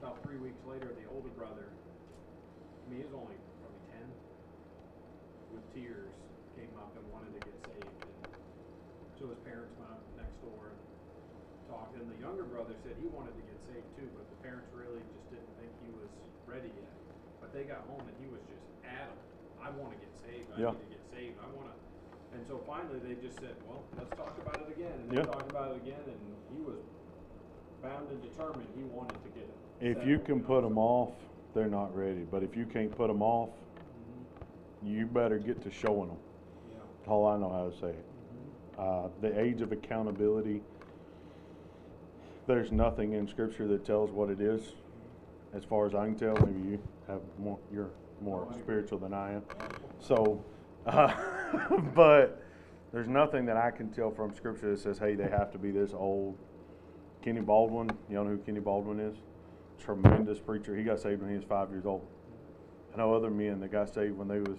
about 0.00 0.22
three 0.22 0.38
weeks 0.38 0.62
later, 0.70 0.94
the 0.94 1.10
older 1.10 1.34
brother, 1.34 1.66
he 2.98 3.06
was 3.06 3.14
only 3.14 3.38
probably 3.62 3.78
ten, 3.94 4.06
with 5.54 5.62
tears, 5.70 6.10
came 6.58 6.74
up 6.74 6.90
and 6.98 7.06
wanted 7.14 7.30
to 7.30 7.42
get 7.46 7.54
saved. 7.70 7.94
And 7.94 9.14
so 9.22 9.30
his 9.30 9.38
parents 9.46 9.70
went 9.78 9.94
up 9.94 10.02
next 10.18 10.34
door 10.42 10.74
and 10.74 10.78
talked, 11.70 11.94
and 11.94 12.10
the 12.10 12.18
younger 12.18 12.42
brother 12.42 12.74
said 12.82 12.98
he 12.98 13.06
wanted 13.14 13.38
to 13.38 13.44
get 13.46 13.58
saved 13.70 13.86
too, 13.94 14.10
but 14.18 14.26
the 14.26 14.38
parents 14.42 14.66
really 14.74 14.98
just 15.14 15.30
didn't 15.30 15.52
think 15.62 15.70
he 15.78 15.94
was 15.94 16.10
ready 16.50 16.74
yet. 16.74 16.90
But 17.38 17.54
they 17.54 17.62
got 17.70 17.86
home 17.86 18.02
and 18.02 18.16
he 18.18 18.26
was 18.26 18.42
just 18.50 18.66
adamant, 18.82 19.22
I 19.62 19.70
wanna 19.78 19.94
get 20.02 20.10
saved, 20.18 20.50
I 20.58 20.66
Yeah. 20.66 20.74
need 20.74 20.82
to 20.82 20.90
get 20.98 21.04
saved, 21.14 21.38
I 21.38 21.46
wanna. 21.54 21.78
And 22.34 22.42
so 22.50 22.58
finally, 22.66 22.98
they 22.98 23.14
just 23.22 23.38
said, 23.38 23.54
well, 23.70 23.86
let's 23.94 24.10
talk 24.18 24.34
about 24.42 24.58
it 24.58 24.74
again, 24.74 25.06
and 25.06 25.06
they 25.06 25.22
Yeah. 25.22 25.30
talked 25.30 25.46
about 25.54 25.70
it 25.70 25.86
again, 25.86 26.02
and 26.02 26.20
he 26.50 26.60
was 26.66 26.82
bound 27.78 28.10
and 28.10 28.18
determined, 28.26 28.66
he 28.74 28.82
wanted 28.90 29.22
to 29.22 29.30
get 29.30 29.46
it. 29.46 29.58
If 29.78 30.02
you 30.02 30.18
can 30.18 30.42
put 30.42 30.66
them 30.66 30.74
so- 30.74 30.80
off, 31.14 31.27
they're 31.54 31.68
not 31.68 31.94
ready. 31.96 32.24
But 32.30 32.42
if 32.42 32.56
you 32.56 32.66
can't 32.66 32.94
put 32.96 33.08
them 33.08 33.22
off, 33.22 33.50
you 34.82 35.06
better 35.06 35.38
get 35.38 35.62
to 35.62 35.70
showing 35.70 36.08
them. 36.08 36.18
Yeah. 36.72 36.78
That's 36.98 37.08
all 37.08 37.26
I 37.26 37.36
know 37.38 37.50
how 37.50 37.68
to 37.68 37.78
say 37.78 37.96
it. 37.98 38.04
Uh, 38.78 39.08
the 39.20 39.38
age 39.40 39.60
of 39.60 39.72
accountability, 39.72 40.62
there's 42.46 42.70
nothing 42.70 43.14
in 43.14 43.26
scripture 43.26 43.66
that 43.68 43.84
tells 43.84 44.10
what 44.10 44.30
it 44.30 44.40
is. 44.40 44.62
As 45.54 45.64
far 45.64 45.86
as 45.86 45.94
I 45.94 46.04
can 46.04 46.14
tell, 46.14 46.36
maybe 46.46 46.70
you 46.70 46.82
have 47.08 47.20
more, 47.38 47.58
you're 47.72 47.90
more 48.20 48.44
agree. 48.44 48.62
spiritual 48.62 48.98
than 48.98 49.12
I 49.12 49.32
am. 49.32 49.42
So, 49.98 50.44
uh, 50.86 51.12
but 51.94 52.42
there's 52.92 53.08
nothing 53.08 53.46
that 53.46 53.56
I 53.56 53.70
can 53.70 53.90
tell 53.90 54.10
from 54.10 54.34
scripture 54.34 54.70
that 54.70 54.80
says, 54.80 54.98
hey, 54.98 55.14
they 55.14 55.28
have 55.28 55.50
to 55.52 55.58
be 55.58 55.70
this 55.70 55.92
old. 55.92 56.36
Kenny 57.22 57.40
Baldwin, 57.40 57.90
you 58.08 58.14
know 58.14 58.24
who 58.24 58.38
Kenny 58.38 58.60
Baldwin 58.60 59.00
is? 59.00 59.16
Tremendous 59.78 60.38
preacher. 60.38 60.76
He 60.76 60.82
got 60.82 61.00
saved 61.00 61.22
when 61.22 61.30
he 61.30 61.36
was 61.36 61.44
five 61.44 61.70
years 61.70 61.86
old. 61.86 62.06
I 62.92 62.98
know 62.98 63.14
other 63.14 63.30
men 63.30 63.60
that 63.60 63.70
got 63.70 63.92
saved 63.92 64.16
when 64.16 64.28
they 64.28 64.40
was 64.40 64.58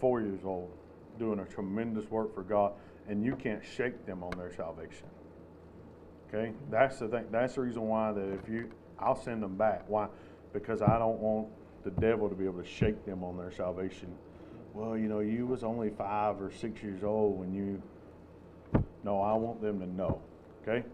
four 0.00 0.20
years 0.20 0.40
old, 0.44 0.70
doing 1.18 1.38
a 1.40 1.44
tremendous 1.44 2.10
work 2.10 2.34
for 2.34 2.42
God, 2.42 2.72
and 3.08 3.24
you 3.24 3.36
can't 3.36 3.62
shake 3.64 4.06
them 4.06 4.22
on 4.22 4.30
their 4.36 4.52
salvation. 4.54 5.06
Okay, 6.28 6.52
that's 6.70 6.98
the 6.98 7.08
thing. 7.08 7.24
That's 7.30 7.54
the 7.54 7.62
reason 7.62 7.82
why 7.88 8.12
that 8.12 8.32
if 8.32 8.48
you, 8.48 8.70
I'll 8.98 9.20
send 9.20 9.42
them 9.42 9.56
back. 9.56 9.84
Why? 9.86 10.08
Because 10.52 10.82
I 10.82 10.98
don't 10.98 11.18
want 11.18 11.48
the 11.84 11.90
devil 11.90 12.28
to 12.28 12.34
be 12.34 12.44
able 12.44 12.62
to 12.62 12.68
shake 12.68 13.06
them 13.06 13.24
on 13.24 13.36
their 13.36 13.50
salvation. 13.50 14.08
Well, 14.74 14.96
you 14.96 15.08
know, 15.08 15.20
you 15.20 15.46
was 15.46 15.64
only 15.64 15.90
five 15.90 16.40
or 16.40 16.52
six 16.52 16.82
years 16.82 17.02
old 17.02 17.38
when 17.38 17.54
you. 17.54 17.82
No, 19.04 19.22
I 19.22 19.32
want 19.34 19.62
them 19.62 19.80
to 19.80 19.86
know. 19.86 20.20
Okay. 20.62 20.84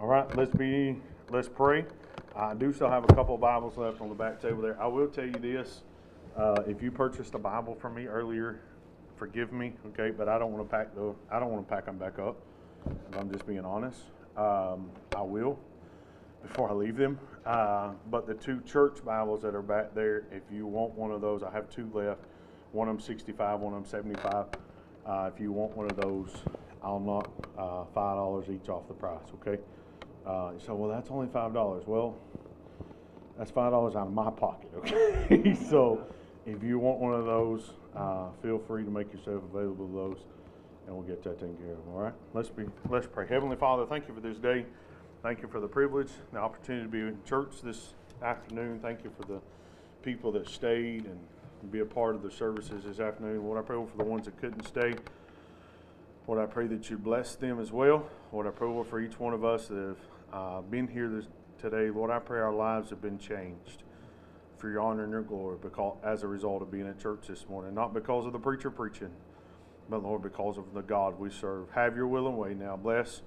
All 0.00 0.06
right, 0.06 0.36
let's 0.36 0.50
be, 0.50 1.00
let's 1.30 1.48
pray. 1.48 1.84
I 2.36 2.54
do 2.54 2.72
still 2.72 2.90
have 2.90 3.04
a 3.04 3.14
couple 3.14 3.34
of 3.34 3.40
Bibles 3.40 3.76
left 3.76 4.00
on 4.00 4.08
the 4.08 4.14
back 4.14 4.40
table 4.40 4.60
there. 4.62 4.80
I 4.80 4.86
will 4.86 5.08
tell 5.08 5.24
you 5.24 5.32
this, 5.32 5.82
uh, 6.36 6.62
if 6.66 6.82
you 6.82 6.90
purchased 6.90 7.34
a 7.34 7.38
Bible 7.38 7.74
from 7.74 7.94
me 7.94 8.06
earlier, 8.06 8.60
forgive 9.16 9.52
me, 9.52 9.72
okay, 9.88 10.10
but 10.10 10.28
I 10.28 10.38
don't 10.38 10.50
wanna 10.50 10.64
pack 10.64 10.94
the, 10.94 11.14
I 11.30 11.38
don't 11.38 11.50
wanna 11.50 11.62
pack 11.62 11.86
them 11.86 11.96
back 11.96 12.18
up, 12.18 12.36
if 12.86 13.18
I'm 13.18 13.30
just 13.30 13.46
being 13.46 13.64
honest. 13.64 14.00
Um, 14.36 14.90
I 15.16 15.22
will, 15.22 15.58
before 16.42 16.68
I 16.68 16.72
leave 16.72 16.96
them. 16.96 17.18
Uh, 17.46 17.92
but 18.10 18.26
the 18.26 18.34
two 18.34 18.60
church 18.62 19.04
Bibles 19.04 19.42
that 19.42 19.54
are 19.54 19.62
back 19.62 19.94
there, 19.94 20.24
if 20.32 20.42
you 20.52 20.66
want 20.66 20.92
one 20.94 21.12
of 21.12 21.20
those, 21.20 21.42
I 21.42 21.52
have 21.52 21.70
two 21.70 21.88
left. 21.94 22.20
One 22.72 22.88
of 22.88 22.96
them 22.96 23.04
sixty-five, 23.04 23.60
one 23.60 23.74
of 23.74 23.82
them 23.82 23.88
seventy-five. 23.88 24.46
Uh, 25.06 25.30
if 25.32 25.40
you 25.40 25.52
want 25.52 25.76
one 25.76 25.88
of 25.88 25.96
those, 25.96 26.30
I'll 26.82 26.98
knock, 26.98 27.30
uh, 27.56 27.84
five 27.94 28.16
dollars 28.16 28.46
each 28.50 28.68
off 28.68 28.88
the 28.88 28.94
price, 28.94 29.22
okay? 29.40 29.62
Uh, 30.26 30.52
say, 30.58 30.72
well, 30.72 30.90
that's 30.90 31.10
only 31.10 31.28
five 31.28 31.52
dollars. 31.52 31.84
Well, 31.86 32.16
that's 33.36 33.50
five 33.50 33.72
dollars 33.72 33.94
out 33.94 34.06
of 34.06 34.12
my 34.12 34.30
pocket, 34.30 34.70
okay? 34.76 35.54
so, 35.68 36.06
if 36.46 36.62
you 36.62 36.78
want 36.78 36.98
one 37.00 37.14
of 37.14 37.26
those, 37.26 37.70
uh, 37.96 38.28
feel 38.42 38.58
free 38.58 38.84
to 38.84 38.90
make 38.90 39.12
yourself 39.12 39.42
available 39.52 39.86
to 39.86 39.92
those, 39.92 40.18
and 40.86 40.96
we'll 40.96 41.04
get 41.06 41.22
that 41.24 41.38
taken 41.38 41.56
care 41.56 41.72
of. 41.72 41.94
All 41.94 42.00
right? 42.00 42.14
Let's 42.32 42.48
be, 42.48 42.64
let's 42.88 43.06
pray. 43.06 43.26
Heavenly 43.28 43.56
Father, 43.56 43.86
thank 43.86 44.08
you 44.08 44.14
for 44.14 44.20
this 44.20 44.38
day. 44.38 44.64
Thank 45.22 45.42
you 45.42 45.48
for 45.48 45.60
the 45.60 45.68
privilege, 45.68 46.10
the 46.32 46.38
opportunity 46.38 46.84
to 46.84 46.90
be 46.90 47.00
in 47.00 47.18
church 47.24 47.62
this 47.62 47.94
afternoon. 48.22 48.78
Thank 48.80 49.04
you 49.04 49.10
for 49.18 49.26
the 49.26 49.40
people 50.02 50.30
that 50.32 50.48
stayed 50.48 51.06
and 51.06 51.18
be 51.70 51.80
a 51.80 51.84
part 51.84 52.14
of 52.14 52.22
the 52.22 52.30
services 52.30 52.84
this 52.84 53.00
afternoon. 53.00 53.42
Lord, 53.42 53.58
I 53.58 53.62
pray 53.62 53.76
for 53.76 53.96
the 53.96 54.04
ones 54.04 54.26
that 54.26 54.38
couldn't 54.38 54.66
stay. 54.66 54.94
Lord, 56.26 56.40
I 56.40 56.46
pray 56.46 56.66
that 56.68 56.90
you 56.90 56.98
bless 56.98 57.34
them 57.34 57.58
as 57.58 57.72
well. 57.72 58.06
Lord, 58.32 58.46
I 58.46 58.50
pray 58.50 58.68
for 58.88 59.00
each 59.00 59.18
one 59.18 59.32
of 59.34 59.44
us 59.44 59.68
that 59.68 59.76
have 59.76 59.96
uh, 60.34 60.60
been 60.62 60.88
here 60.88 61.08
this, 61.08 61.26
today. 61.60 61.90
Lord, 61.90 62.10
I 62.10 62.18
pray 62.18 62.40
our 62.40 62.52
lives 62.52 62.90
have 62.90 63.00
been 63.00 63.18
changed 63.18 63.84
for 64.58 64.68
your 64.68 64.80
honor 64.80 65.04
and 65.04 65.12
your 65.12 65.22
glory 65.22 65.58
because, 65.62 65.96
as 66.02 66.24
a 66.24 66.26
result 66.26 66.60
of 66.60 66.70
being 66.70 66.88
at 66.88 66.98
church 66.98 67.28
this 67.28 67.46
morning. 67.48 67.74
Not 67.74 67.94
because 67.94 68.26
of 68.26 68.32
the 68.32 68.38
preacher 68.38 68.70
preaching, 68.70 69.10
but 69.88 70.02
Lord, 70.02 70.22
because 70.22 70.58
of 70.58 70.74
the 70.74 70.82
God 70.82 71.18
we 71.18 71.30
serve. 71.30 71.70
Have 71.70 71.96
your 71.96 72.08
will 72.08 72.26
and 72.26 72.36
way 72.36 72.54
now. 72.54 72.76
Bless 72.76 73.22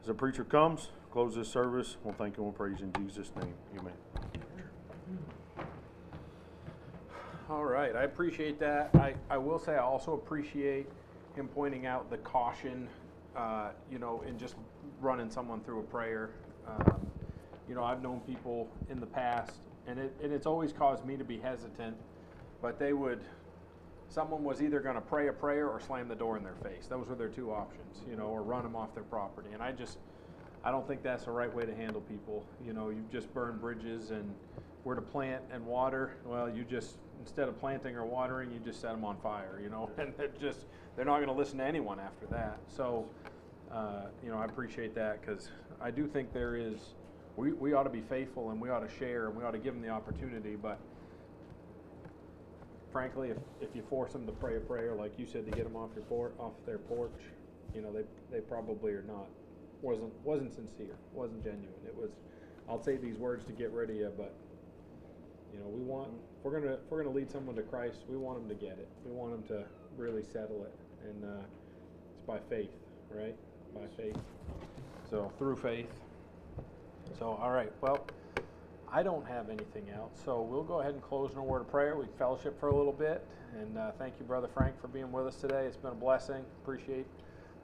as 0.00 0.06
the 0.06 0.14
preacher 0.14 0.44
comes, 0.44 0.90
close 1.10 1.34
this 1.34 1.48
service. 1.48 1.96
We'll 2.04 2.14
thank 2.14 2.36
and 2.36 2.44
we'll 2.44 2.52
praise 2.52 2.80
in 2.80 2.92
Jesus' 2.92 3.30
name. 3.36 3.54
Amen. 3.78 3.92
All 7.50 7.64
right, 7.64 7.94
I 7.96 8.04
appreciate 8.04 8.60
that. 8.60 8.94
I, 8.94 9.14
I 9.28 9.36
will 9.36 9.58
say 9.58 9.72
I 9.72 9.82
also 9.82 10.14
appreciate 10.14 10.86
him 11.34 11.48
pointing 11.48 11.86
out 11.86 12.08
the 12.08 12.18
caution, 12.18 12.88
uh, 13.36 13.70
you 13.90 13.98
know, 13.98 14.22
in 14.26 14.38
just 14.38 14.54
running 15.00 15.28
someone 15.28 15.60
through 15.60 15.80
a 15.80 15.84
prayer. 15.84 16.30
Um, 16.66 17.06
you 17.68 17.74
know, 17.74 17.84
I've 17.84 18.02
known 18.02 18.20
people 18.20 18.68
in 18.90 19.00
the 19.00 19.06
past, 19.06 19.52
and 19.86 19.98
it 19.98 20.14
and 20.22 20.32
it's 20.32 20.46
always 20.46 20.72
caused 20.72 21.04
me 21.04 21.16
to 21.16 21.24
be 21.24 21.38
hesitant, 21.38 21.96
but 22.60 22.78
they 22.78 22.92
would. 22.92 23.20
Someone 24.08 24.44
was 24.44 24.60
either 24.60 24.80
going 24.80 24.96
to 24.96 25.00
pray 25.00 25.28
a 25.28 25.32
prayer 25.32 25.68
or 25.68 25.80
slam 25.80 26.06
the 26.06 26.14
door 26.14 26.36
in 26.36 26.42
their 26.42 26.56
face. 26.62 26.86
Those 26.86 27.06
were 27.06 27.14
their 27.14 27.30
two 27.30 27.50
options, 27.50 28.02
you 28.06 28.14
know, 28.14 28.26
or 28.26 28.42
run 28.42 28.62
them 28.62 28.76
off 28.76 28.92
their 28.92 29.04
property. 29.04 29.48
And 29.54 29.62
I 29.62 29.72
just, 29.72 29.96
I 30.62 30.70
don't 30.70 30.86
think 30.86 31.02
that's 31.02 31.24
the 31.24 31.30
right 31.30 31.52
way 31.54 31.64
to 31.64 31.74
handle 31.74 32.02
people. 32.02 32.44
You 32.62 32.74
know, 32.74 32.90
you 32.90 33.02
just 33.10 33.32
burn 33.32 33.56
bridges 33.56 34.10
and 34.10 34.34
where 34.84 34.94
to 34.94 35.00
plant 35.00 35.42
and 35.50 35.64
water. 35.64 36.16
Well, 36.26 36.54
you 36.54 36.62
just 36.64 36.96
instead 37.22 37.48
of 37.48 37.58
planting 37.58 37.96
or 37.96 38.04
watering, 38.04 38.50
you 38.50 38.58
just 38.58 38.80
set 38.80 38.92
them 38.92 39.04
on 39.04 39.16
fire. 39.18 39.60
You 39.62 39.70
know, 39.70 39.90
and 39.98 40.12
it 40.18 40.38
just 40.40 40.66
they're 40.96 41.04
not 41.04 41.16
going 41.16 41.28
to 41.28 41.32
listen 41.32 41.58
to 41.58 41.64
anyone 41.64 41.98
after 41.98 42.26
that. 42.26 42.58
So, 42.68 43.06
uh, 43.72 44.06
you 44.22 44.30
know, 44.30 44.38
I 44.38 44.44
appreciate 44.44 44.94
that 44.94 45.20
because 45.20 45.48
I 45.80 45.90
do 45.90 46.06
think 46.06 46.32
there 46.32 46.56
is 46.56 46.76
we 47.36 47.52
we 47.52 47.72
ought 47.72 47.84
to 47.84 47.90
be 47.90 48.02
faithful 48.02 48.50
and 48.50 48.60
we 48.60 48.68
ought 48.70 48.86
to 48.86 48.98
share 48.98 49.26
and 49.28 49.36
we 49.36 49.42
ought 49.44 49.52
to 49.52 49.58
give 49.58 49.74
them 49.74 49.82
the 49.82 49.90
opportunity, 49.90 50.56
but. 50.56 50.78
Frankly, 52.92 53.30
if, 53.30 53.38
if 53.62 53.74
you 53.74 53.82
force 53.88 54.12
them 54.12 54.26
to 54.26 54.32
pray 54.32 54.58
a 54.58 54.60
prayer, 54.60 54.94
like 54.94 55.18
you 55.18 55.24
said, 55.24 55.46
to 55.46 55.50
get 55.50 55.64
them 55.64 55.76
off 55.76 55.88
your 55.94 56.04
por- 56.04 56.32
off 56.38 56.52
their 56.66 56.76
porch, 56.76 57.18
you 57.74 57.80
know, 57.80 57.90
they, 57.90 58.02
they 58.30 58.40
probably 58.42 58.92
are 58.92 59.04
not, 59.08 59.28
wasn't, 59.80 60.12
wasn't 60.24 60.52
sincere, 60.52 60.94
wasn't 61.14 61.42
genuine. 61.42 61.72
It 61.86 61.96
was, 61.96 62.10
I'll 62.68 62.82
say 62.82 62.98
these 62.98 63.16
words 63.16 63.46
to 63.46 63.52
get 63.52 63.70
rid 63.70 63.88
of 63.88 63.96
you, 63.96 64.12
but, 64.14 64.34
you 65.54 65.58
know, 65.58 65.68
we 65.68 65.80
want, 65.80 66.10
if 66.38 66.44
we're 66.44 66.60
gonna, 66.60 66.76
we're 66.90 67.02
gonna 67.02 67.14
lead 67.14 67.30
someone 67.30 67.56
to 67.56 67.62
Christ, 67.62 68.00
we 68.10 68.18
want 68.18 68.38
them 68.38 68.48
to 68.48 68.62
get 68.62 68.78
it. 68.78 68.88
We 69.06 69.12
want 69.12 69.32
them 69.32 69.56
to 69.56 69.64
really 69.96 70.22
settle 70.22 70.64
it, 70.64 70.74
and, 71.08 71.24
uh, 71.24 71.42
it's 72.14 72.26
by 72.26 72.40
faith, 72.50 72.74
right? 73.10 73.36
By 73.74 73.86
faith. 73.96 74.18
So, 75.10 75.32
through 75.38 75.56
faith. 75.56 75.90
So, 77.18 77.38
all 77.40 77.50
right, 77.50 77.72
well, 77.80 78.06
I 78.90 79.02
don't 79.02 79.26
have 79.26 79.48
anything 79.48 79.88
else, 79.90 80.12
so 80.24 80.42
we'll 80.42 80.62
go 80.62 80.80
ahead 80.80 80.92
and 80.92 81.02
close 81.02 81.32
in 81.32 81.38
a 81.38 81.42
word 81.42 81.62
of 81.62 81.70
prayer. 81.70 81.96
We 81.96 82.06
fellowship 82.18 82.58
for 82.60 82.68
a 82.68 82.76
little 82.76 82.92
bit, 82.92 83.26
and 83.58 83.78
uh, 83.78 83.92
thank 83.92 84.14
you, 84.18 84.26
Brother 84.26 84.48
Frank, 84.52 84.80
for 84.80 84.88
being 84.88 85.10
with 85.10 85.26
us 85.26 85.36
today. 85.36 85.64
It's 85.66 85.76
been 85.76 85.92
a 85.92 85.94
blessing. 85.94 86.44
Appreciate 86.62 87.06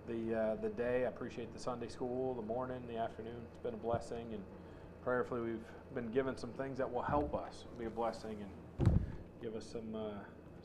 the 0.07 0.35
uh, 0.35 0.55
the 0.57 0.71
day. 0.71 1.05
I 1.05 1.09
appreciate 1.09 1.53
the 1.53 1.61
Sunday 1.61 1.89
school, 1.89 2.35
the 2.35 2.43
morning, 2.43 2.81
the 2.89 2.97
afternoon. 2.97 3.37
It's 3.53 3.63
been 3.63 3.75
a 3.75 3.79
blessing, 3.79 4.27
and 4.33 4.43
prayerfully, 5.03 5.41
we've 5.43 5.65
been 5.95 6.11
given 6.13 6.37
some 6.37 6.51
things 6.51 6.79
that 6.79 6.91
will 6.91 7.03
help 7.03 7.35
us 7.35 7.65
be 7.79 7.85
a 7.85 7.91
blessing 7.91 8.37
and 8.81 9.01
give 9.43 9.55
us 9.55 9.67
some 9.67 9.95
uh, 9.95 10.13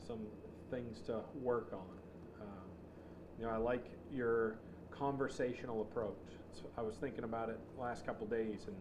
some 0.06 0.20
things 0.70 1.00
to 1.06 1.20
work 1.42 1.72
on. 1.72 2.40
Um, 2.40 2.48
you 3.38 3.44
know, 3.44 3.50
I 3.50 3.56
like 3.56 3.84
your 4.12 4.56
conversational 4.98 5.82
approach. 5.82 6.16
So 6.52 6.62
I 6.78 6.82
was 6.82 6.96
thinking 6.96 7.24
about 7.24 7.48
it 7.48 7.58
last 7.78 8.06
couple 8.06 8.26
days, 8.26 8.66
and 8.66 8.76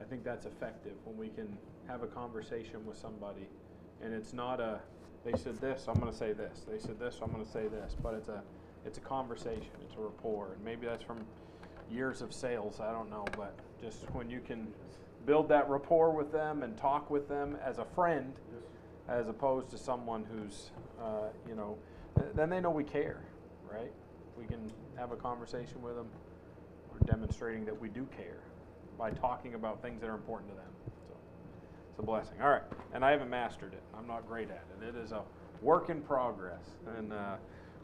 I 0.00 0.04
think 0.04 0.24
that's 0.24 0.46
effective 0.46 0.92
when 1.04 1.16
we 1.16 1.28
can 1.28 1.56
have 1.88 2.02
a 2.02 2.06
conversation 2.06 2.84
with 2.86 2.98
somebody, 2.98 3.48
and 4.02 4.12
it's 4.12 4.32
not 4.32 4.60
a 4.60 4.80
they 5.26 5.36
said 5.36 5.60
this, 5.60 5.86
I'm 5.88 5.98
going 5.98 6.12
to 6.12 6.16
say 6.16 6.32
this. 6.32 6.64
They 6.70 6.78
said 6.78 7.00
this, 7.00 7.18
I'm 7.20 7.32
going 7.32 7.44
to 7.44 7.50
say 7.50 7.66
this. 7.66 7.96
But 8.00 8.14
it's 8.14 8.28
a 8.28 8.42
it's 8.84 8.98
a 8.98 9.00
conversation. 9.00 9.70
It's 9.82 9.94
a 9.96 10.00
rapport, 10.00 10.52
and 10.54 10.64
maybe 10.64 10.86
that's 10.86 11.02
from 11.02 11.18
years 11.90 12.22
of 12.22 12.32
sales. 12.32 12.78
I 12.80 12.92
don't 12.92 13.10
know, 13.10 13.24
but 13.36 13.58
just 13.80 14.08
when 14.12 14.30
you 14.30 14.40
can 14.40 14.68
build 15.26 15.48
that 15.48 15.68
rapport 15.68 16.10
with 16.10 16.30
them 16.30 16.62
and 16.62 16.76
talk 16.76 17.10
with 17.10 17.28
them 17.28 17.58
as 17.64 17.78
a 17.78 17.84
friend, 17.84 18.32
as 19.08 19.28
opposed 19.28 19.68
to 19.70 19.78
someone 19.78 20.24
who's 20.30 20.70
uh, 21.02 21.28
you 21.48 21.56
know, 21.56 21.76
th- 22.16 22.30
then 22.34 22.48
they 22.48 22.60
know 22.60 22.70
we 22.70 22.84
care, 22.84 23.20
right? 23.68 23.90
We 24.38 24.44
can 24.46 24.70
have 24.98 25.12
a 25.12 25.16
conversation 25.16 25.82
with 25.82 25.96
them. 25.96 26.06
We're 26.92 27.06
demonstrating 27.06 27.64
that 27.66 27.78
we 27.78 27.88
do 27.88 28.06
care 28.16 28.40
by 28.98 29.10
talking 29.10 29.54
about 29.54 29.82
things 29.82 30.00
that 30.00 30.08
are 30.08 30.14
important 30.14 30.50
to 30.50 30.56
them. 30.56 30.70
So 31.08 31.14
it's 31.90 31.98
a 31.98 32.02
blessing. 32.02 32.40
All 32.42 32.48
right, 32.48 32.62
and 32.94 33.04
I 33.04 33.10
haven't 33.10 33.30
mastered 33.30 33.72
it. 33.74 33.82
I'm 33.96 34.06
not 34.06 34.26
great 34.26 34.50
at 34.50 34.64
it. 34.80 34.88
It 34.88 34.96
is 34.96 35.12
a 35.12 35.22
work 35.62 35.90
in 35.90 36.00
progress, 36.00 36.64
and 36.96 37.12
uh, 37.12 37.36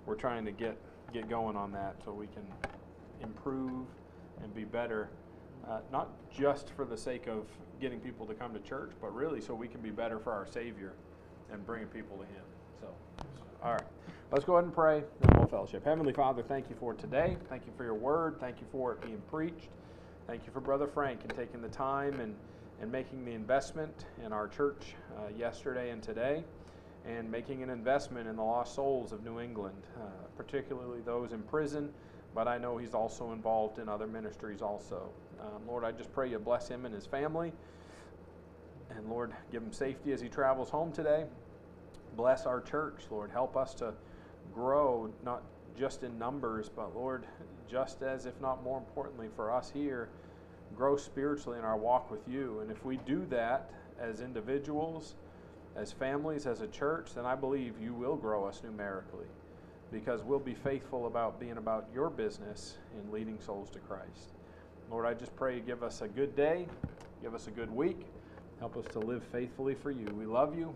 we're 0.06 0.14
trying 0.14 0.44
to 0.44 0.52
get 0.52 0.76
get 1.12 1.28
going 1.28 1.56
on 1.56 1.70
that 1.72 1.96
so 2.04 2.12
we 2.12 2.26
can 2.28 2.46
improve 3.22 3.86
and 4.42 4.54
be 4.54 4.64
better. 4.64 5.10
Uh, 5.68 5.80
not 5.92 6.08
just 6.30 6.70
for 6.70 6.84
the 6.84 6.96
sake 6.96 7.26
of 7.28 7.46
getting 7.80 8.00
people 8.00 8.26
to 8.26 8.34
come 8.34 8.52
to 8.52 8.60
church, 8.60 8.92
but 9.00 9.14
really 9.14 9.40
so 9.40 9.54
we 9.54 9.68
can 9.68 9.80
be 9.80 9.90
better 9.90 10.18
for 10.18 10.32
our 10.32 10.46
Savior 10.46 10.94
and 11.52 11.64
bringing 11.66 11.86
people 11.88 12.16
to 12.16 12.24
Him. 12.24 12.44
So, 12.80 12.86
all 13.62 13.72
right, 13.72 13.82
let's 14.32 14.46
go 14.46 14.54
ahead 14.54 14.64
and 14.64 14.74
pray 14.74 15.04
and 15.20 15.36
we'll 15.36 15.46
fellowship. 15.46 15.84
Heavenly 15.84 16.14
Father, 16.14 16.42
thank 16.42 16.70
you 16.70 16.76
for 16.80 16.94
today. 16.94 17.36
Thank 17.50 17.66
you 17.66 17.72
for 17.76 17.84
your 17.84 17.94
word. 17.94 18.40
Thank 18.40 18.60
you 18.60 18.66
for 18.72 18.92
it 18.92 19.02
being 19.02 19.20
preached. 19.30 19.68
Thank 20.26 20.46
you 20.46 20.52
for 20.52 20.60
Brother 20.60 20.86
Frank 20.86 21.20
and 21.20 21.34
taking 21.34 21.60
the 21.60 21.68
time 21.68 22.18
and, 22.18 22.34
and 22.80 22.90
making 22.90 23.26
the 23.26 23.32
investment 23.32 24.06
in 24.24 24.32
our 24.32 24.48
church 24.48 24.94
uh, 25.18 25.28
yesterday 25.36 25.90
and 25.90 26.02
today, 26.02 26.44
and 27.06 27.30
making 27.30 27.62
an 27.62 27.68
investment 27.68 28.26
in 28.26 28.36
the 28.36 28.42
lost 28.42 28.74
souls 28.74 29.12
of 29.12 29.22
New 29.22 29.38
England, 29.38 29.76
uh, 29.98 30.06
particularly 30.34 31.02
those 31.04 31.32
in 31.32 31.42
prison. 31.42 31.90
But 32.34 32.48
I 32.48 32.56
know 32.56 32.78
he's 32.78 32.94
also 32.94 33.32
involved 33.32 33.78
in 33.78 33.86
other 33.86 34.06
ministries 34.06 34.62
also. 34.62 35.10
Um, 35.42 35.60
Lord, 35.68 35.84
I 35.84 35.92
just 35.92 36.10
pray 36.10 36.30
you 36.30 36.38
bless 36.38 36.68
him 36.68 36.86
and 36.86 36.94
his 36.94 37.04
family. 37.04 37.52
And 38.96 39.10
Lord, 39.10 39.34
give 39.50 39.62
him 39.62 39.72
safety 39.72 40.10
as 40.12 40.22
he 40.22 40.30
travels 40.30 40.70
home 40.70 40.90
today. 40.90 41.26
Bless 42.16 42.46
our 42.46 42.62
church, 42.62 43.02
Lord. 43.10 43.30
Help 43.30 43.58
us 43.58 43.74
to 43.74 43.92
grow, 44.54 45.10
not 45.24 45.42
just 45.78 46.02
in 46.02 46.18
numbers, 46.18 46.68
but 46.68 46.94
Lord, 46.94 47.26
just 47.68 48.02
as, 48.02 48.26
if 48.26 48.38
not 48.40 48.62
more 48.62 48.78
importantly, 48.78 49.28
for 49.34 49.50
us 49.50 49.70
here, 49.72 50.08
grow 50.76 50.96
spiritually 50.96 51.58
in 51.58 51.64
our 51.64 51.76
walk 51.76 52.10
with 52.10 52.26
you. 52.28 52.60
And 52.60 52.70
if 52.70 52.84
we 52.84 52.98
do 52.98 53.26
that 53.30 53.70
as 54.00 54.20
individuals, 54.20 55.14
as 55.76 55.92
families, 55.92 56.46
as 56.46 56.60
a 56.60 56.66
church, 56.68 57.14
then 57.14 57.24
I 57.24 57.34
believe 57.34 57.74
you 57.80 57.94
will 57.94 58.16
grow 58.16 58.44
us 58.44 58.60
numerically 58.62 59.26
because 59.90 60.22
we'll 60.22 60.38
be 60.38 60.54
faithful 60.54 61.06
about 61.06 61.38
being 61.38 61.58
about 61.58 61.86
your 61.94 62.10
business 62.10 62.78
in 62.98 63.12
leading 63.12 63.38
souls 63.40 63.68
to 63.70 63.78
Christ. 63.78 64.32
Lord, 64.90 65.06
I 65.06 65.14
just 65.14 65.34
pray 65.36 65.56
you 65.56 65.60
give 65.60 65.82
us 65.82 66.02
a 66.02 66.08
good 66.08 66.34
day, 66.34 66.66
give 67.22 67.34
us 67.34 67.46
a 67.46 67.50
good 67.50 67.70
week, 67.70 68.06
help 68.58 68.76
us 68.76 68.86
to 68.92 68.98
live 68.98 69.22
faithfully 69.32 69.74
for 69.74 69.90
you. 69.90 70.06
We 70.18 70.26
love 70.26 70.58
you. 70.58 70.70